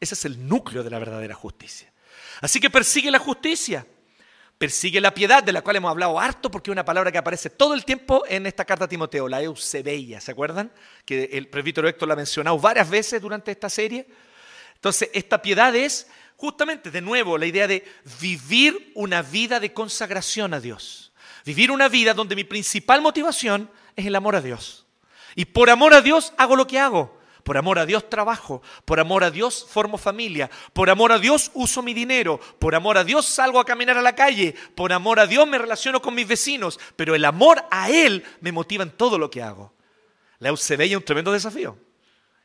Ese 0.00 0.14
es 0.14 0.24
el 0.24 0.48
núcleo 0.48 0.82
de 0.82 0.90
la 0.90 0.98
verdadera 0.98 1.34
justicia. 1.34 1.92
Así 2.40 2.58
que 2.58 2.70
persigue 2.70 3.10
la 3.10 3.18
justicia, 3.18 3.86
persigue 4.60 5.00
la 5.00 5.14
piedad, 5.14 5.42
de 5.42 5.54
la 5.54 5.62
cual 5.62 5.76
hemos 5.76 5.90
hablado 5.90 6.20
harto, 6.20 6.50
porque 6.50 6.70
es 6.70 6.72
una 6.72 6.84
palabra 6.84 7.10
que 7.10 7.16
aparece 7.16 7.48
todo 7.48 7.72
el 7.72 7.82
tiempo 7.82 8.24
en 8.28 8.44
esta 8.44 8.66
carta 8.66 8.84
a 8.84 8.88
Timoteo, 8.88 9.26
la 9.26 9.40
eusebella, 9.40 10.20
¿se 10.20 10.32
acuerdan? 10.32 10.70
Que 11.06 11.30
el 11.32 11.48
presbítero 11.48 11.88
Héctor 11.88 12.08
la 12.08 12.12
ha 12.12 12.16
mencionado 12.18 12.58
varias 12.58 12.90
veces 12.90 13.22
durante 13.22 13.50
esta 13.50 13.70
serie. 13.70 14.06
Entonces, 14.74 15.08
esta 15.14 15.40
piedad 15.40 15.74
es 15.74 16.08
justamente, 16.36 16.90
de 16.90 17.00
nuevo, 17.00 17.38
la 17.38 17.46
idea 17.46 17.66
de 17.66 17.86
vivir 18.20 18.92
una 18.94 19.22
vida 19.22 19.60
de 19.60 19.72
consagración 19.72 20.52
a 20.52 20.60
Dios. 20.60 21.10
Vivir 21.46 21.70
una 21.70 21.88
vida 21.88 22.12
donde 22.12 22.36
mi 22.36 22.44
principal 22.44 23.00
motivación 23.00 23.70
es 23.96 24.04
el 24.04 24.14
amor 24.14 24.36
a 24.36 24.42
Dios. 24.42 24.84
Y 25.36 25.46
por 25.46 25.70
amor 25.70 25.94
a 25.94 26.02
Dios 26.02 26.34
hago 26.36 26.54
lo 26.54 26.66
que 26.66 26.78
hago. 26.78 27.18
Por 27.50 27.58
amor 27.58 27.80
a 27.80 27.84
Dios 27.84 28.08
trabajo, 28.08 28.62
por 28.84 29.00
amor 29.00 29.24
a 29.24 29.30
Dios 29.32 29.66
formo 29.68 29.98
familia, 29.98 30.48
por 30.72 30.88
amor 30.88 31.10
a 31.10 31.18
Dios 31.18 31.50
uso 31.54 31.82
mi 31.82 31.92
dinero, 31.92 32.38
por 32.60 32.76
amor 32.76 32.96
a 32.96 33.02
Dios 33.02 33.26
salgo 33.26 33.58
a 33.58 33.64
caminar 33.64 33.98
a 33.98 34.02
la 34.02 34.14
calle, 34.14 34.54
por 34.76 34.92
amor 34.92 35.18
a 35.18 35.26
Dios 35.26 35.48
me 35.48 35.58
relaciono 35.58 36.00
con 36.00 36.14
mis 36.14 36.28
vecinos, 36.28 36.78
pero 36.94 37.16
el 37.16 37.24
amor 37.24 37.64
a 37.72 37.90
Él 37.90 38.24
me 38.40 38.52
motiva 38.52 38.84
en 38.84 38.92
todo 38.92 39.18
lo 39.18 39.32
que 39.32 39.42
hago. 39.42 39.74
La 40.38 40.50
Eusebia 40.50 40.86
es 40.86 40.94
un 40.94 41.02
tremendo 41.02 41.32
desafío. 41.32 41.76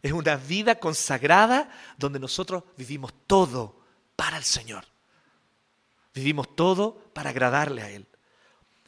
Es 0.02 0.12
una 0.12 0.38
vida 0.38 0.80
consagrada 0.80 1.70
donde 2.00 2.18
nosotros 2.18 2.64
vivimos 2.76 3.14
todo 3.28 3.80
para 4.16 4.38
el 4.38 4.44
Señor. 4.44 4.86
Vivimos 6.16 6.56
todo 6.56 6.98
para 7.14 7.30
agradarle 7.30 7.84
a 7.84 7.92
Él. 7.92 8.08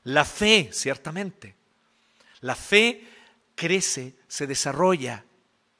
La 0.01 0.25
fe, 0.25 0.71
ciertamente. 0.73 1.55
La 2.39 2.55
fe 2.55 3.07
crece, 3.53 4.15
se 4.27 4.47
desarrolla, 4.47 5.23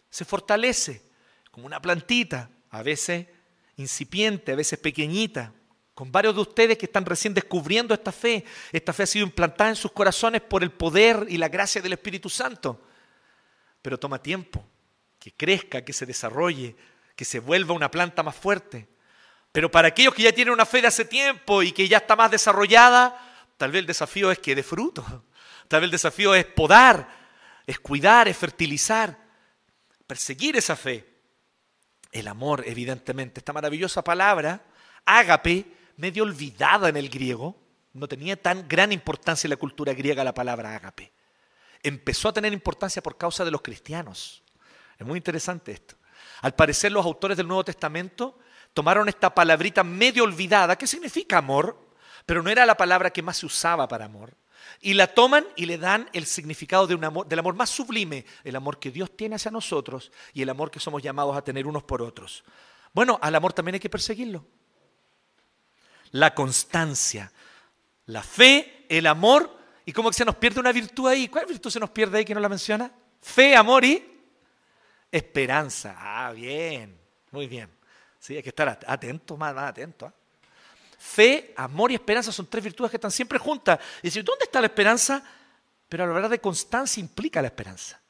se 0.10 0.26
fortalece 0.26 1.02
como 1.52 1.66
una 1.66 1.82
plantita, 1.82 2.50
a 2.70 2.84
veces 2.84 3.28
incipiente, 3.78 4.52
a 4.52 4.56
veces 4.56 4.80
pequeñita, 4.80 5.54
con 5.94 6.12
varios 6.12 6.36
de 6.36 6.42
ustedes 6.42 6.78
que 6.78 6.86
están 6.86 7.06
recién 7.06 7.34
descubriendo 7.34 7.94
esta 7.94 8.12
fe. 8.12 8.46
Esta 8.72 8.94
fe 8.94 9.04
ha 9.04 9.08
sido 9.08 9.26
implantada 9.26 9.72
en 9.72 9.76
sus 9.76 9.92
corazones 9.92 10.42
por 10.42 10.62
el 10.62 10.72
poder 10.72 11.26
y 11.28 11.38
la 11.38 11.50
gracia 11.50 11.82
del 11.82 11.94
Espíritu 11.94 12.30
Santo. 12.30 12.80
Pero 13.82 13.98
toma 13.98 14.22
tiempo, 14.22 14.64
que 15.18 15.32
crezca, 15.34 15.84
que 15.84 15.94
se 15.94 16.06
desarrolle, 16.06 16.76
que 17.16 17.26
se 17.26 17.40
vuelva 17.40 17.74
una 17.74 17.90
planta 17.90 18.22
más 18.22 18.36
fuerte. 18.36 18.88
Pero 19.52 19.72
para 19.72 19.88
aquellos 19.88 20.14
que 20.14 20.24
ya 20.24 20.32
tienen 20.32 20.54
una 20.54 20.68
fe 20.68 20.82
de 20.82 20.88
hace 20.88 21.06
tiempo 21.06 21.64
y 21.64 21.72
que 21.72 21.88
ya 21.88 21.98
está 21.98 22.16
más 22.16 22.30
desarrollada, 22.30 23.20
tal 23.58 23.72
vez 23.72 23.80
el 23.80 23.88
desafío 23.88 24.32
es 24.32 24.38
que 24.38 24.54
dé 24.54 24.62
fruto. 24.62 25.24
Tal 25.68 25.82
vez 25.82 25.88
el 25.88 25.92
desafío 25.92 26.36
es 26.36 26.46
podar, 26.46 27.10
es 27.66 27.80
cuidar, 27.80 28.28
es 28.28 28.38
fertilizar 28.38 29.27
perseguir 30.08 30.56
esa 30.56 30.76
fe. 30.76 31.06
El 32.12 32.28
amor, 32.28 32.64
evidentemente, 32.66 33.42
esta 33.42 33.54
maravillosa 33.54 34.04
palabra, 34.04 34.66
ágape, 35.06 35.66
medio 35.98 36.24
olvidada 36.24 36.90
en 36.90 36.98
el 36.98 37.10
griego. 37.10 37.62
No 37.94 38.08
tenía 38.08 38.42
tan 38.42 38.68
gran 38.68 38.92
importancia 38.92 39.48
en 39.48 39.52
la 39.52 39.58
cultura 39.58 39.94
griega 39.94 40.24
la 40.24 40.34
palabra 40.34 40.76
ágape. 40.76 41.12
Empezó 41.84 42.30
a 42.30 42.34
tener 42.34 42.54
importancia 42.54 43.04
por 43.04 43.18
causa 43.18 43.44
de 43.46 43.52
los 43.52 43.62
cristianos. 43.62 44.44
Es 44.98 45.06
muy 45.06 45.18
interesante 45.18 45.74
esto. 45.74 45.96
Al 46.42 46.56
parecer 46.56 46.92
los 46.92 47.06
autores 47.06 47.38
del 47.38 47.48
Nuevo 47.48 47.66
Testamento 47.66 48.40
tomaron 48.74 49.10
esta 49.10 49.34
palabrita 49.34 49.84
medio 49.84 50.24
olvidada, 50.24 50.78
que 50.78 50.88
significa 50.88 51.38
amor, 51.38 51.92
pero 52.26 52.42
no 52.44 52.50
era 52.50 52.66
la 52.66 52.78
palabra 52.78 53.10
que 53.10 53.22
más 53.22 53.38
se 53.38 53.46
usaba 53.46 53.88
para 53.88 54.06
amor. 54.06 54.34
Y 54.82 54.94
la 54.94 55.08
toman 55.08 55.46
y 55.56 55.66
le 55.66 55.78
dan 55.78 56.10
el 56.14 56.26
significado 56.26 56.88
de 56.88 56.96
un 56.96 57.04
amor, 57.04 57.28
del 57.28 57.40
amor 57.40 57.56
más 57.56 57.70
sublime, 57.70 58.26
el 58.44 58.56
amor 58.56 58.80
que 58.80 58.92
Dios 58.92 59.16
tiene 59.16 59.36
hacia 59.36 59.52
nosotros 59.52 60.12
y 60.34 60.42
el 60.42 60.50
amor 60.50 60.72
que 60.72 60.80
somos 60.80 61.02
llamados 61.02 61.36
a 61.36 61.44
tener 61.44 61.68
unos 61.68 61.84
por 61.84 62.02
otros. 62.02 62.44
Bueno, 62.94 63.20
al 63.22 63.36
amor 63.36 63.54
también 63.54 63.76
hay 63.76 63.80
que 63.80 63.90
perseguirlo. 63.90 64.46
La 66.12 66.34
constancia, 66.34 67.32
la 68.06 68.24
fe, 68.24 68.86
el 68.90 69.08
amor, 69.08 69.58
y 69.86 69.94
como 69.94 70.10
que 70.10 70.16
se 70.18 70.26
nos 70.26 70.36
pierde 70.36 70.60
una 70.60 70.72
virtud 70.72 71.08
ahí. 71.08 71.28
¿Cuál 71.28 71.46
virtud 71.46 71.70
se 71.70 71.80
nos 71.80 71.90
pierde 71.90 72.18
ahí 72.18 72.26
que 72.26 72.34
no 72.34 72.40
la 72.40 72.50
menciona? 72.50 72.92
Fe, 73.22 73.56
amor 73.56 73.86
y 73.86 74.04
esperanza. 75.12 75.96
Ah, 75.98 76.32
bien, 76.34 77.00
muy 77.32 77.48
bien. 77.48 77.70
Sí, 78.20 78.36
hay 78.36 78.44
que 78.44 78.50
estar 78.50 78.68
atento, 78.86 79.38
más, 79.38 79.56
más 79.56 79.70
atento. 79.70 80.06
¿ah? 80.06 80.14
Fe, 80.98 81.54
amor 81.56 81.92
y 81.92 81.96
esperanza 81.96 82.32
son 82.32 82.48
tres 82.48 82.64
virtudes 82.64 82.90
que 82.90 82.98
están 82.98 83.12
siempre 83.12 83.38
juntas. 83.38 83.80
Y 84.02 84.10
si 84.10 84.22
¿dónde 84.22 84.46
está 84.46 84.60
la 84.60 84.68
esperanza? 84.68 85.24
Pero 85.88 86.04
a 86.04 86.08
la 86.08 86.14
verdad 86.14 86.30
de 86.30 86.42
constancia 86.42 87.00
implica 87.00 87.42
la 87.42 87.48
esperanza. 87.48 88.02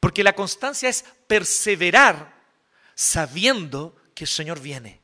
Porque 0.00 0.22
la 0.22 0.34
constancia 0.34 0.88
es 0.88 1.04
perseverar 1.26 2.32
sabiendo 2.94 3.96
que 4.14 4.24
el 4.24 4.28
Señor 4.28 4.60
viene. 4.60 5.00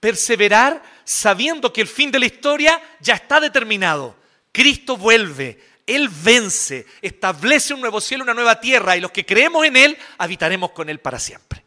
Perseverar 0.00 0.82
sabiendo 1.04 1.72
que 1.72 1.80
el 1.80 1.88
fin 1.88 2.10
de 2.10 2.20
la 2.20 2.26
historia 2.26 2.80
ya 3.00 3.14
está 3.14 3.40
determinado. 3.40 4.16
Cristo 4.52 4.96
vuelve, 4.96 5.60
Él 5.86 6.08
vence, 6.08 6.86
establece 7.02 7.74
un 7.74 7.80
nuevo 7.80 8.00
cielo, 8.00 8.22
una 8.24 8.34
nueva 8.34 8.60
tierra 8.60 8.96
y 8.96 9.00
los 9.00 9.10
que 9.10 9.26
creemos 9.26 9.66
en 9.66 9.76
Él 9.76 9.98
habitaremos 10.18 10.70
con 10.70 10.88
Él 10.88 11.00
para 11.00 11.18
siempre. 11.18 11.64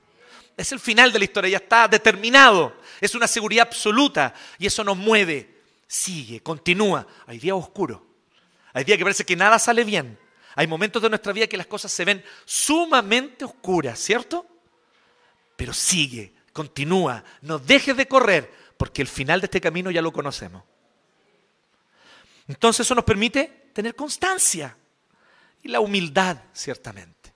Es 0.56 0.72
el 0.72 0.80
final 0.80 1.12
de 1.12 1.20
la 1.20 1.26
historia, 1.26 1.50
ya 1.52 1.58
está 1.58 1.88
determinado. 1.88 2.76
Es 3.02 3.16
una 3.16 3.28
seguridad 3.28 3.68
absoluta 3.68 4.34
y 4.60 4.68
eso 4.68 4.84
nos 4.84 4.96
mueve. 4.96 5.50
Sigue, 5.88 6.42
continúa. 6.42 7.06
Hay 7.26 7.40
días 7.40 7.58
oscuros. 7.58 8.00
Hay 8.74 8.84
días 8.84 8.98
que 8.98 9.04
parece 9.04 9.26
que 9.26 9.36
nada 9.36 9.58
sale 9.58 9.84
bien. 9.84 10.18
Hay 10.56 10.68
momentos 10.68 11.02
de 11.02 11.10
nuestra 11.10 11.34
vida 11.34 11.48
que 11.48 11.58
las 11.58 11.66
cosas 11.66 11.92
se 11.92 12.06
ven 12.06 12.24
sumamente 12.46 13.44
oscuras, 13.44 14.00
¿cierto? 14.00 14.46
Pero 15.56 15.74
sigue, 15.74 16.34
continúa, 16.54 17.24
no 17.42 17.58
dejes 17.58 17.98
de 17.98 18.08
correr, 18.08 18.54
porque 18.78 19.02
el 19.02 19.08
final 19.08 19.42
de 19.42 19.46
este 19.46 19.62
camino 19.62 19.90
ya 19.92 20.02
lo 20.02 20.14
conocemos. 20.14 20.64
Entonces 22.48 22.86
eso 22.86 22.96
nos 22.96 23.06
permite 23.06 23.70
tener 23.74 23.96
constancia 23.96 24.78
y 25.64 25.70
la 25.70 25.80
humildad, 25.80 26.38
ciertamente. 26.54 27.34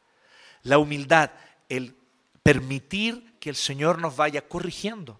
La 0.63 0.77
humildad, 0.77 1.31
el 1.69 1.95
permitir 2.43 3.36
que 3.39 3.50
el 3.50 3.55
Señor 3.55 4.00
nos 4.00 4.15
vaya 4.15 4.48
corrigiendo 4.48 5.19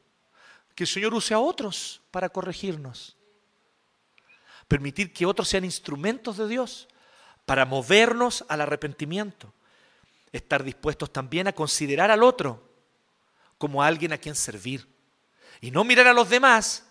que 0.75 0.84
el 0.84 0.89
Señor 0.89 1.13
use 1.13 1.34
a 1.34 1.39
otros 1.39 2.01
para 2.12 2.29
corregirnos. 2.29 3.15
Permitir 4.67 5.13
que 5.13 5.25
otros 5.25 5.48
sean 5.48 5.63
instrumentos 5.63 6.38
de 6.38 6.48
Dios 6.48 6.88
para 7.46 7.65
movernos 7.65 8.44
al 8.50 8.62
arrepentimiento. 8.62 9.53
Estar 10.34 10.63
dispuestos 10.63 11.13
también 11.13 11.48
a 11.48 11.53
considerar 11.53 12.12
al 12.12 12.24
otro 12.24 12.62
como 13.58 13.82
alguien 13.82 14.12
a 14.12 14.17
quien 14.17 14.36
servir. 14.36 14.86
Y 15.62 15.72
no 15.72 15.86
mirar 15.86 16.08
a 16.08 16.13
los 16.13 16.29
demás 16.29 16.86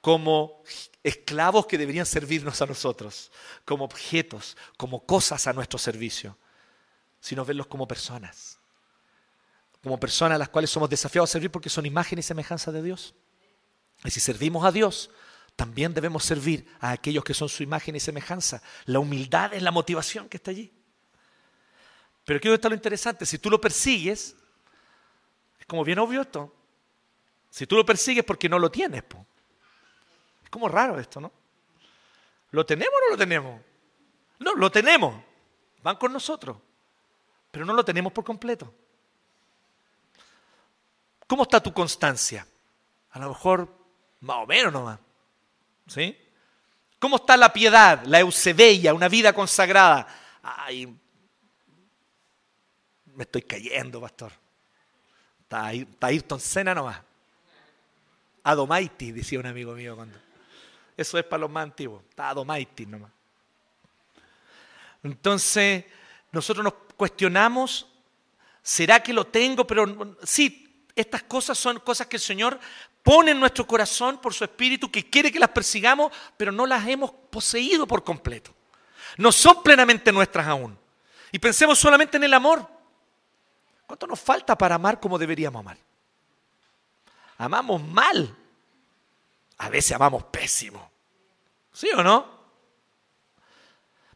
como 0.00 0.62
esclavos 1.02 1.66
que 1.66 1.78
deberían 1.78 2.06
servirnos 2.06 2.62
a 2.62 2.66
nosotros, 2.66 3.32
como 3.64 3.84
objetos, 3.84 4.56
como 4.76 5.04
cosas 5.04 5.46
a 5.46 5.52
nuestro 5.52 5.78
servicio, 5.78 6.36
sino 7.20 7.44
verlos 7.44 7.66
como 7.66 7.88
personas 7.88 8.61
como 9.82 9.98
personas 9.98 10.36
a 10.36 10.38
las 10.38 10.48
cuales 10.48 10.70
somos 10.70 10.88
desafiados 10.88 11.30
a 11.30 11.32
servir 11.32 11.50
porque 11.50 11.68
son 11.68 11.86
imagen 11.86 12.18
y 12.18 12.22
semejanza 12.22 12.70
de 12.70 12.82
Dios. 12.82 13.14
Y 14.04 14.10
si 14.10 14.20
servimos 14.20 14.64
a 14.64 14.72
Dios, 14.72 15.10
también 15.56 15.92
debemos 15.92 16.24
servir 16.24 16.66
a 16.80 16.92
aquellos 16.92 17.24
que 17.24 17.34
son 17.34 17.48
su 17.48 17.62
imagen 17.62 17.96
y 17.96 18.00
semejanza. 18.00 18.62
La 18.84 19.00
humildad 19.00 19.52
es 19.54 19.62
la 19.62 19.70
motivación 19.70 20.28
que 20.28 20.36
está 20.36 20.50
allí. 20.50 20.72
Pero 22.24 22.38
aquí 22.38 22.48
está 22.48 22.68
lo 22.68 22.74
interesante, 22.74 23.26
si 23.26 23.38
tú 23.38 23.50
lo 23.50 23.60
persigues, 23.60 24.36
es 25.58 25.66
como 25.66 25.84
bien 25.84 25.98
obvio 25.98 26.22
esto. 26.22 26.54
Si 27.50 27.66
tú 27.66 27.76
lo 27.76 27.84
persigues 27.84 28.24
porque 28.24 28.48
no 28.48 28.58
lo 28.58 28.70
tienes, 28.70 29.02
es 30.42 30.50
como 30.50 30.68
raro 30.68 30.98
esto, 30.98 31.20
¿no? 31.20 31.32
¿Lo 32.52 32.64
tenemos 32.64 32.94
o 32.94 33.04
no 33.04 33.10
lo 33.10 33.18
tenemos? 33.18 33.60
No, 34.38 34.54
lo 34.54 34.70
tenemos. 34.70 35.22
Van 35.82 35.96
con 35.96 36.12
nosotros, 36.12 36.56
pero 37.50 37.64
no 37.64 37.72
lo 37.72 37.84
tenemos 37.84 38.12
por 38.12 38.24
completo. 38.24 38.72
¿Cómo 41.32 41.44
está 41.44 41.62
tu 41.62 41.72
constancia? 41.72 42.46
A 43.12 43.18
lo 43.18 43.30
mejor 43.30 43.66
más 44.20 44.36
o 44.36 44.46
menos 44.46 44.70
nomás. 44.70 44.98
¿Sí? 45.86 46.14
¿Cómo 46.98 47.16
está 47.16 47.38
la 47.38 47.50
piedad, 47.50 48.04
la 48.04 48.20
eusebella, 48.20 48.92
una 48.92 49.08
vida 49.08 49.32
consagrada? 49.32 50.06
Ay, 50.42 50.94
me 53.14 53.22
estoy 53.22 53.40
cayendo, 53.40 53.98
pastor. 53.98 54.30
Está, 55.40 55.72
está 55.72 56.08
Ayrton 56.08 56.38
Senna 56.38 56.74
nomás. 56.74 57.00
Adomaitis, 58.42 59.14
decía 59.14 59.40
un 59.40 59.46
amigo 59.46 59.72
mío 59.72 59.96
cuando. 59.96 60.18
Eso 60.94 61.16
es 61.16 61.24
para 61.24 61.40
los 61.40 61.50
más 61.50 61.62
antiguos. 61.62 62.02
Está 62.10 62.28
Adomaitis 62.28 62.86
nomás. 62.86 63.10
Entonces, 65.02 65.86
nosotros 66.30 66.62
nos 66.62 66.74
cuestionamos, 66.94 67.88
¿será 68.62 69.02
que 69.02 69.14
lo 69.14 69.26
tengo? 69.28 69.66
Pero 69.66 70.18
sí, 70.24 70.61
estas 70.94 71.22
cosas 71.22 71.58
son 71.58 71.80
cosas 71.80 72.06
que 72.06 72.16
el 72.16 72.22
Señor 72.22 72.58
pone 73.02 73.32
en 73.32 73.40
nuestro 73.40 73.66
corazón 73.66 74.18
por 74.18 74.34
su 74.34 74.44
Espíritu, 74.44 74.90
que 74.90 75.08
quiere 75.08 75.32
que 75.32 75.38
las 75.38 75.50
persigamos, 75.50 76.12
pero 76.36 76.52
no 76.52 76.66
las 76.66 76.86
hemos 76.86 77.10
poseído 77.10 77.86
por 77.86 78.04
completo. 78.04 78.52
No 79.16 79.32
son 79.32 79.62
plenamente 79.62 80.12
nuestras 80.12 80.46
aún. 80.46 80.78
Y 81.30 81.38
pensemos 81.38 81.78
solamente 81.78 82.16
en 82.16 82.24
el 82.24 82.34
amor. 82.34 82.66
¿Cuánto 83.86 84.06
nos 84.06 84.20
falta 84.20 84.56
para 84.56 84.76
amar 84.76 85.00
como 85.00 85.18
deberíamos 85.18 85.60
amar? 85.60 85.78
Amamos 87.38 87.82
mal. 87.82 88.34
A 89.58 89.68
veces 89.68 89.92
amamos 89.92 90.24
pésimo. 90.24 90.90
¿Sí 91.72 91.88
o 91.96 92.02
no? 92.02 92.42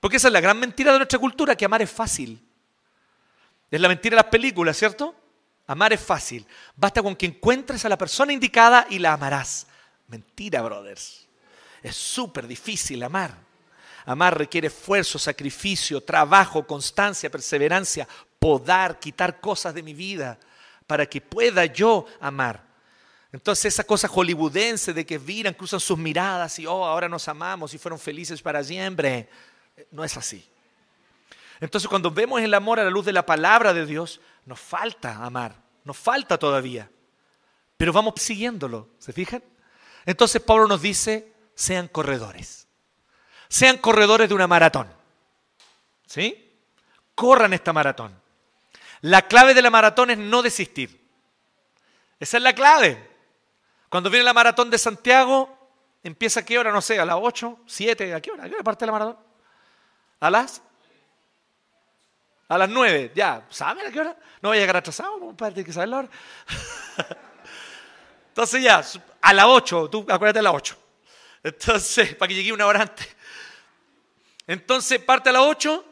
Porque 0.01 0.19
esa 0.19 0.29
es 0.29 0.33
la 0.33 0.41
gran 0.41 0.59
mentira 0.59 0.93
de 0.93 0.99
nuestra 0.99 1.19
cultura, 1.19 1.57
que 1.57 1.65
amar 1.65 1.83
es 1.83 1.91
fácil. 1.91 2.41
Es 3.71 3.81
la 3.81 3.89
mentira 3.89 4.15
de 4.17 4.23
las 4.23 4.31
películas, 4.31 4.77
¿cierto? 4.77 5.15
Amar 5.67 5.93
es 5.93 6.01
fácil. 6.01 6.47
Basta 6.77 7.03
con 7.03 7.17
que 7.17 7.27
encuentres 7.27 7.85
a 7.85 7.89
la 7.89 7.99
persona 7.99 8.33
indicada 8.33 8.87
y 8.89 8.99
la 8.99 9.13
amarás. 9.13 9.67
Mentira, 10.09 10.63
brothers. 10.63 11.27
Es 11.83 11.97
súper 11.97 12.47
difícil 12.47 13.03
amar. 13.03 13.35
Amar 14.05 14.39
requiere 14.39 14.69
esfuerzo, 14.69 15.19
sacrificio, 15.19 16.01
trabajo, 16.01 16.65
constancia, 16.65 17.29
perseverancia, 17.29 18.07
podar, 18.39 19.01
quitar 19.01 19.41
cosas 19.41 19.75
de 19.75 19.83
mi 19.83 19.95
vida 19.95 20.39
para 20.87 21.07
que 21.07 21.21
pueda 21.21 21.67
yo 21.67 22.07
amar. 22.21 22.65
Entonces 23.33 23.75
esa 23.75 23.85
cosa 23.85 24.07
hollywoodense 24.09 24.93
de 24.93 25.05
que 25.05 25.19
viran, 25.19 25.55
cruzan 25.55 25.81
sus 25.81 25.99
miradas 25.99 26.59
y 26.61 26.67
oh, 26.67 26.85
ahora 26.85 27.09
nos 27.09 27.27
amamos 27.27 27.75
y 27.75 27.79
fueron 27.79 27.99
felices 27.99 28.41
para 28.41 28.63
siempre, 28.63 29.29
no 29.91 30.05
es 30.05 30.17
así. 30.17 30.47
Entonces 31.61 31.89
cuando 31.89 32.11
vemos 32.11 32.41
el 32.41 32.55
amor 32.55 32.79
a 32.79 32.85
la 32.85 32.91
luz 32.91 33.05
de 33.05 33.13
la 33.13 33.27
palabra 33.27 33.75
de 33.75 33.85
Dios, 33.85 34.21
nos 34.47 34.59
falta 34.59 35.17
amar, 35.17 35.55
nos 35.85 35.97
falta 35.97 36.39
todavía. 36.39 36.91
Pero 37.77 37.93
vamos 37.93 38.15
siguiéndolo, 38.17 38.89
¿se 38.99 39.13
fijan? 39.13 39.43
Entonces 40.07 40.41
Pablo 40.41 40.67
nos 40.67 40.81
dice, 40.81 41.35
sean 41.55 41.89
corredores. 41.89 42.67
Sean 43.49 43.79
corredores 43.79 44.29
de 44.29 44.35
una 44.35 44.47
maratón. 44.47 44.89
¿Sí? 46.07 46.59
Corran 47.15 47.53
esta 47.53 47.73
maratón. 47.73 48.19
La 49.03 49.23
clave 49.23 49.53
de 49.53 49.63
la 49.63 49.71
maratón 49.71 50.11
es 50.11 50.19
no 50.19 50.43
desistir. 50.43 51.07
Esa 52.19 52.37
es 52.39 52.43
la 52.43 52.55
clave. 52.55 53.11
Cuando 53.89 54.11
viene 54.11 54.25
la 54.25 54.33
maratón 54.33 54.71
de 54.71 54.79
Santiago, 54.79 55.71
empieza 56.03 56.41
a 56.41 56.45
qué 56.45 56.59
hora, 56.59 56.73
no 56.73 56.81
sé, 56.81 56.99
a 56.99 57.05
las 57.05 57.17
8, 57.21 57.61
7, 57.67 58.15
¿a 58.15 58.21
qué 58.21 58.31
hora? 58.31 58.45
¿A 58.45 58.49
qué 58.49 58.55
hora 58.55 58.65
parte 58.65 58.87
la 58.87 58.93
maratón? 58.93 59.19
A 60.21 60.31
las 60.31 60.63
a 62.49 62.59
las 62.59 62.69
nueve, 62.69 63.13
ya, 63.15 63.45
¿saben 63.51 63.87
a 63.87 63.91
qué 63.91 64.01
hora? 64.01 64.17
No 64.41 64.51
voy 64.51 64.59
a 64.59 64.61
llegar 64.61 64.77
atrasado, 64.77 65.19
compadre, 65.19 65.65
que 65.65 65.73
saber 65.73 65.89
la 65.89 65.99
hora. 65.99 66.09
Entonces 68.29 68.63
ya, 68.63 68.85
a 69.21 69.33
las 69.33 69.47
ocho, 69.47 69.91
tú 69.91 70.07
acuérdate 70.09 70.39
a 70.39 70.43
las 70.43 70.55
ocho. 70.55 70.79
Entonces, 71.43 72.15
para 72.15 72.29
que 72.29 72.35
llegue 72.35 72.53
una 72.53 72.67
hora 72.67 72.83
antes. 72.83 73.09
Entonces 74.47 75.01
parte 75.01 75.31
a 75.31 75.33
las 75.33 75.43
ocho 75.43 75.85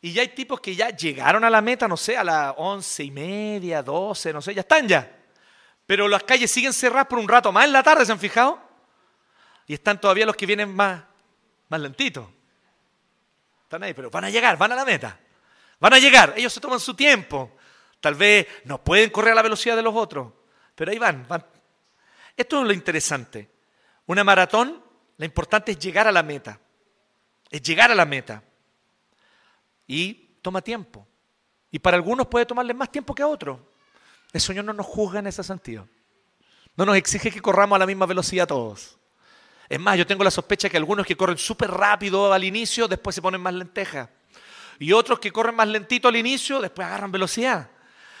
y 0.00 0.12
ya 0.12 0.22
hay 0.22 0.28
tipos 0.28 0.60
que 0.60 0.74
ya 0.74 0.90
llegaron 0.90 1.44
a 1.44 1.50
la 1.50 1.60
meta, 1.60 1.86
no 1.86 1.96
sé, 1.96 2.16
a 2.16 2.24
las 2.24 2.54
once 2.56 3.04
y 3.04 3.10
media, 3.10 3.82
doce, 3.82 4.32
no 4.32 4.42
sé, 4.42 4.54
ya 4.54 4.62
están 4.62 4.88
ya. 4.88 5.10
Pero 5.86 6.08
las 6.08 6.24
calles 6.24 6.50
siguen 6.50 6.72
cerradas 6.72 7.06
por 7.06 7.18
un 7.18 7.28
rato 7.28 7.52
más 7.52 7.64
en 7.64 7.72
la 7.72 7.82
tarde, 7.82 8.04
¿se 8.04 8.12
han 8.12 8.18
fijado? 8.18 8.58
Y 9.66 9.74
están 9.74 10.00
todavía 10.00 10.26
los 10.26 10.36
que 10.36 10.46
vienen 10.46 10.74
más, 10.74 11.02
más 11.68 11.80
lentitos. 11.80 12.26
Están 13.62 13.82
ahí, 13.82 13.94
pero 13.94 14.10
van 14.10 14.24
a 14.24 14.30
llegar, 14.30 14.58
van 14.58 14.72
a 14.72 14.74
la 14.74 14.84
meta. 14.84 15.18
Van 15.84 15.92
a 15.92 15.98
llegar, 15.98 16.32
ellos 16.34 16.50
se 16.50 16.62
toman 16.62 16.80
su 16.80 16.94
tiempo. 16.94 17.58
Tal 18.00 18.14
vez 18.14 18.46
no 18.64 18.82
pueden 18.82 19.10
correr 19.10 19.32
a 19.32 19.34
la 19.34 19.42
velocidad 19.42 19.76
de 19.76 19.82
los 19.82 19.94
otros, 19.94 20.32
pero 20.74 20.90
ahí 20.90 20.98
van, 20.98 21.28
van. 21.28 21.44
Esto 22.34 22.62
es 22.62 22.66
lo 22.66 22.72
interesante. 22.72 23.50
Una 24.06 24.24
maratón, 24.24 24.82
lo 25.18 25.24
importante 25.26 25.72
es 25.72 25.78
llegar 25.78 26.08
a 26.08 26.10
la 26.10 26.22
meta. 26.22 26.58
Es 27.50 27.60
llegar 27.60 27.90
a 27.90 27.94
la 27.94 28.06
meta. 28.06 28.42
Y 29.86 30.14
toma 30.40 30.62
tiempo. 30.62 31.06
Y 31.70 31.78
para 31.78 31.98
algunos 31.98 32.28
puede 32.28 32.46
tomarles 32.46 32.74
más 32.74 32.90
tiempo 32.90 33.14
que 33.14 33.22
a 33.22 33.26
otros. 33.26 33.60
El 34.32 34.40
Señor 34.40 34.64
no 34.64 34.72
nos 34.72 34.86
juzga 34.86 35.18
en 35.18 35.26
ese 35.26 35.42
sentido. 35.42 35.86
No 36.76 36.86
nos 36.86 36.96
exige 36.96 37.30
que 37.30 37.42
corramos 37.42 37.76
a 37.76 37.80
la 37.80 37.86
misma 37.86 38.06
velocidad 38.06 38.46
todos. 38.46 38.96
Es 39.68 39.78
más, 39.78 39.98
yo 39.98 40.06
tengo 40.06 40.24
la 40.24 40.30
sospecha 40.30 40.70
que 40.70 40.78
algunos 40.78 41.04
que 41.04 41.14
corren 41.14 41.36
súper 41.36 41.70
rápido 41.70 42.32
al 42.32 42.42
inicio, 42.42 42.88
después 42.88 43.14
se 43.14 43.20
ponen 43.20 43.42
más 43.42 43.52
lentejas. 43.52 44.08
Y 44.78 44.92
otros 44.92 45.18
que 45.18 45.32
corren 45.32 45.54
más 45.54 45.68
lentito 45.68 46.08
al 46.08 46.16
inicio, 46.16 46.60
después 46.60 46.86
agarran 46.86 47.12
velocidad. 47.12 47.70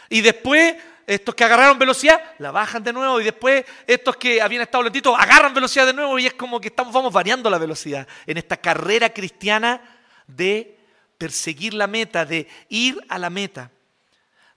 Y 0.08 0.20
después, 0.20 0.76
estos 1.06 1.34
que 1.34 1.44
agarraron 1.44 1.78
velocidad, 1.78 2.20
la 2.38 2.50
bajan 2.50 2.82
de 2.82 2.92
nuevo. 2.92 3.20
Y 3.20 3.24
después, 3.24 3.64
estos 3.86 4.16
que 4.16 4.40
habían 4.40 4.62
estado 4.62 4.84
lentitos, 4.84 5.16
agarran 5.18 5.54
velocidad 5.54 5.86
de 5.86 5.92
nuevo. 5.92 6.18
Y 6.18 6.26
es 6.26 6.34
como 6.34 6.60
que 6.60 6.68
estamos, 6.68 6.92
vamos 6.92 7.12
variando 7.12 7.50
la 7.50 7.58
velocidad 7.58 8.06
en 8.26 8.38
esta 8.38 8.56
carrera 8.56 9.10
cristiana 9.10 9.80
de 10.26 10.78
perseguir 11.18 11.74
la 11.74 11.86
meta, 11.86 12.24
de 12.24 12.48
ir 12.68 12.98
a 13.08 13.18
la 13.18 13.30
meta, 13.30 13.70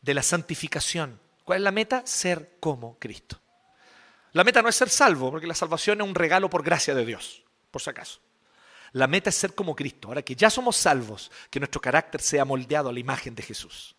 de 0.01 0.13
la 0.13 0.23
santificación. 0.23 1.19
¿Cuál 1.43 1.59
es 1.59 1.63
la 1.63 1.71
meta? 1.71 2.05
Ser 2.05 2.57
como 2.59 2.97
Cristo. 2.99 3.39
La 4.33 4.43
meta 4.43 4.61
no 4.61 4.69
es 4.69 4.75
ser 4.75 4.89
salvo, 4.89 5.31
porque 5.31 5.47
la 5.47 5.55
salvación 5.55 6.01
es 6.01 6.07
un 6.07 6.13
regalo 6.13 6.49
por 6.49 6.63
gracia 6.63 6.93
de 6.93 7.05
Dios, 7.05 7.43
por 7.71 7.81
si 7.81 7.89
acaso. 7.89 8.19
La 8.93 9.07
meta 9.07 9.29
es 9.29 9.35
ser 9.35 9.53
como 9.53 9.75
Cristo. 9.75 10.07
Ahora 10.07 10.21
que 10.21 10.35
ya 10.35 10.49
somos 10.49 10.75
salvos, 10.75 11.31
que 11.49 11.59
nuestro 11.59 11.81
carácter 11.81 12.21
sea 12.21 12.45
moldeado 12.45 12.89
a 12.89 12.93
la 12.93 12.99
imagen 12.99 13.35
de 13.35 13.43
Jesús. 13.43 13.95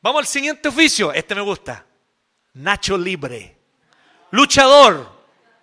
Vamos 0.00 0.20
al 0.20 0.26
siguiente 0.26 0.68
oficio. 0.68 1.12
Este 1.12 1.34
me 1.34 1.40
gusta. 1.40 1.84
Nacho 2.54 2.96
libre. 2.96 3.56
Luchador. 4.30 5.14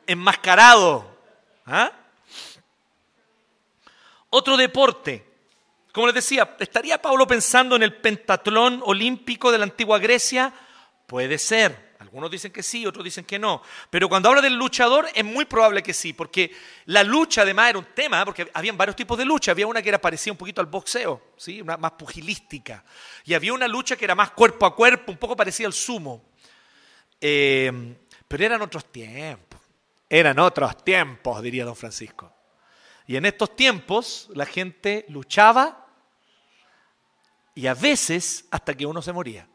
Enmascarado. 0.05 1.17
¿Ah? 1.65 1.91
Otro 4.29 4.57
deporte. 4.57 5.25
Como 5.93 6.07
les 6.07 6.15
decía, 6.15 6.55
¿estaría 6.59 7.01
Pablo 7.01 7.27
pensando 7.27 7.75
en 7.75 7.83
el 7.83 7.95
pentatlón 7.95 8.81
olímpico 8.83 9.51
de 9.51 9.59
la 9.59 9.65
antigua 9.65 9.99
Grecia? 9.99 10.51
Puede 11.05 11.37
ser. 11.37 11.92
Algunos 12.13 12.29
dicen 12.29 12.51
que 12.51 12.61
sí, 12.61 12.85
otros 12.85 13.03
dicen 13.03 13.25
que 13.25 13.39
no. 13.39 13.63
Pero 13.89 14.07
cuando 14.07 14.29
habla 14.29 14.39
del 14.39 14.53
luchador 14.53 15.07
es 15.15 15.25
muy 15.25 15.45
probable 15.45 15.81
que 15.81 15.95
sí, 15.95 16.13
porque 16.13 16.55
la 16.85 17.03
lucha 17.03 17.41
además 17.41 17.71
era 17.71 17.79
un 17.79 17.87
tema, 17.95 18.23
porque 18.23 18.51
había 18.53 18.71
varios 18.73 18.95
tipos 18.95 19.17
de 19.17 19.25
lucha. 19.25 19.49
Había 19.49 19.65
una 19.65 19.81
que 19.81 19.89
era 19.89 19.99
parecida 19.99 20.31
un 20.31 20.37
poquito 20.37 20.61
al 20.61 20.67
boxeo, 20.67 21.33
¿sí? 21.37 21.59
una 21.59 21.75
más 21.75 21.93
pugilística. 21.93 22.85
Y 23.25 23.33
había 23.33 23.51
una 23.51 23.67
lucha 23.67 23.95
que 23.95 24.05
era 24.05 24.13
más 24.13 24.29
cuerpo 24.29 24.67
a 24.67 24.75
cuerpo, 24.75 25.11
un 25.11 25.17
poco 25.17 25.35
parecida 25.35 25.65
al 25.65 25.73
sumo. 25.73 26.23
Eh, 27.19 27.95
pero 28.27 28.45
eran 28.45 28.61
otros 28.61 28.91
tiempos. 28.91 29.59
Eran 30.07 30.37
otros 30.37 30.83
tiempos, 30.83 31.41
diría 31.41 31.65
don 31.65 31.75
Francisco. 31.75 32.31
Y 33.07 33.15
en 33.15 33.25
estos 33.25 33.55
tiempos 33.55 34.29
la 34.35 34.45
gente 34.45 35.07
luchaba 35.09 35.87
y 37.55 37.65
a 37.65 37.73
veces 37.73 38.45
hasta 38.51 38.75
que 38.75 38.85
uno 38.85 39.01
se 39.01 39.11
moría. 39.11 39.47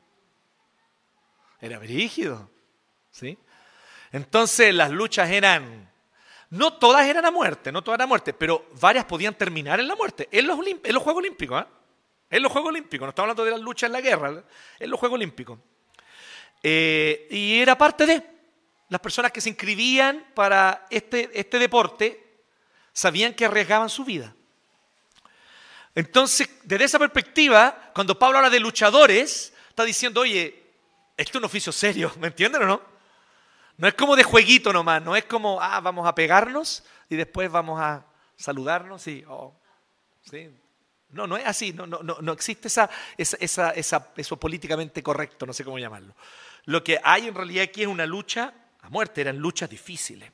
Era 1.60 1.78
brígido. 1.78 2.50
¿sí? 3.10 3.38
Entonces 4.12 4.74
las 4.74 4.90
luchas 4.90 5.30
eran, 5.30 5.90
no 6.50 6.74
todas 6.74 7.06
eran 7.06 7.24
a 7.24 7.30
muerte, 7.30 7.72
no 7.72 7.82
todas 7.82 7.98
eran 7.98 8.06
a 8.06 8.08
muerte, 8.08 8.32
pero 8.32 8.66
varias 8.80 9.04
podían 9.04 9.34
terminar 9.34 9.80
en 9.80 9.88
la 9.88 9.96
muerte, 9.96 10.28
en 10.30 10.46
los, 10.46 10.56
Juegos 10.56 11.20
Olímpicos. 11.20 11.62
¿eh? 11.62 11.66
En 12.30 12.42
los 12.42 12.52
Juegos 12.52 12.70
Olímpicos, 12.70 13.06
no 13.06 13.10
estamos 13.10 13.26
hablando 13.26 13.44
de 13.44 13.50
las 13.52 13.60
luchas 13.60 13.88
en 13.88 13.92
la 13.92 14.00
guerra, 14.00 14.44
en 14.78 14.90
los 14.90 15.00
Juegos 15.00 15.16
Olímpicos. 15.16 15.58
Eh, 16.62 17.28
y 17.30 17.60
era 17.60 17.76
parte 17.76 18.06
de 18.06 18.22
las 18.88 19.00
personas 19.00 19.32
que 19.32 19.40
se 19.40 19.50
inscribían 19.50 20.26
para 20.34 20.86
este, 20.90 21.30
este 21.38 21.58
deporte, 21.58 22.42
sabían 22.92 23.34
que 23.34 23.44
arriesgaban 23.44 23.88
su 23.88 24.04
vida. 24.04 24.34
Entonces, 25.94 26.48
desde 26.62 26.84
esa 26.84 26.98
perspectiva, 26.98 27.90
cuando 27.94 28.18
Pablo 28.18 28.38
habla 28.38 28.50
de 28.50 28.60
luchadores, 28.60 29.52
está 29.68 29.84
diciendo, 29.84 30.20
oye, 30.20 30.67
esto 31.18 31.32
es 31.32 31.40
un 31.42 31.44
oficio 31.44 31.72
serio, 31.72 32.12
¿me 32.20 32.28
entienden 32.28 32.62
o 32.62 32.66
no? 32.66 32.80
No 33.76 33.86
es 33.86 33.94
como 33.94 34.16
de 34.16 34.24
jueguito 34.24 34.72
nomás, 34.72 35.02
no 35.02 35.14
es 35.14 35.24
como, 35.26 35.60
ah, 35.60 35.80
vamos 35.80 36.06
a 36.06 36.14
pegarnos 36.14 36.82
y 37.08 37.16
después 37.16 37.50
vamos 37.50 37.80
a 37.80 38.04
saludarnos 38.36 39.06
y, 39.06 39.24
oh, 39.28 39.54
¿sí? 40.28 40.48
No, 41.10 41.26
no 41.26 41.36
es 41.36 41.46
así, 41.46 41.72
no, 41.72 41.86
no, 41.86 42.02
no, 42.02 42.32
existe 42.32 42.68
esa, 42.68 42.90
esa, 43.16 43.70
esa, 43.70 44.12
eso 44.16 44.36
políticamente 44.36 45.02
correcto, 45.02 45.46
no 45.46 45.52
sé 45.52 45.64
cómo 45.64 45.78
llamarlo. 45.78 46.14
Lo 46.64 46.84
que 46.84 47.00
hay 47.02 47.28
en 47.28 47.34
realidad 47.34 47.64
aquí 47.64 47.82
es 47.82 47.88
una 47.88 48.04
lucha 48.04 48.52
a 48.82 48.90
muerte, 48.90 49.22
eran 49.22 49.38
luchas 49.38 49.70
difíciles. 49.70 50.30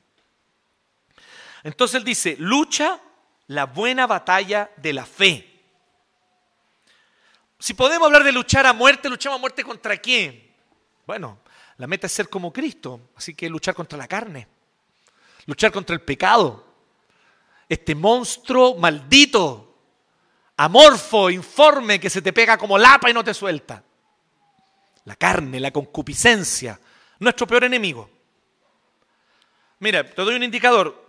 Entonces 1.63 1.95
él 1.95 2.03
dice, 2.03 2.35
lucha 2.39 2.99
la 3.47 3.65
buena 3.65 4.05
batalla 4.05 4.69
de 4.75 4.93
la 4.93 5.05
fe. 5.05 5.61
Si 7.59 7.73
podemos 7.73 8.05
hablar 8.05 8.23
de 8.23 8.33
luchar 8.33 8.65
a 8.65 8.73
muerte, 8.73 9.07
luchamos 9.07 9.37
a 9.37 9.41
muerte 9.41 9.63
contra 9.63 9.97
quién? 9.97 10.54
Bueno, 11.05 11.39
la 11.77 11.87
meta 11.87 12.07
es 12.07 12.13
ser 12.13 12.29
como 12.29 12.51
Cristo, 12.51 13.09
así 13.15 13.33
que 13.35 13.49
luchar 13.49 13.75
contra 13.75 13.97
la 13.97 14.07
carne, 14.07 14.47
luchar 15.45 15.71
contra 15.71 15.93
el 15.93 16.01
pecado, 16.01 16.65
este 17.69 17.95
monstruo 17.95 18.75
maldito, 18.75 19.77
amorfo, 20.57 21.29
informe, 21.29 21.99
que 21.99 22.09
se 22.09 22.21
te 22.21 22.33
pega 22.33 22.57
como 22.57 22.77
lapa 22.77 23.09
y 23.09 23.13
no 23.13 23.23
te 23.23 23.33
suelta. 23.33 23.83
La 25.05 25.15
carne, 25.15 25.59
la 25.59 25.71
concupiscencia, 25.71 26.79
nuestro 27.19 27.45
peor 27.45 27.65
enemigo. 27.65 28.09
Mira, 29.79 30.03
te 30.03 30.21
doy 30.21 30.35
un 30.35 30.43
indicador 30.43 31.05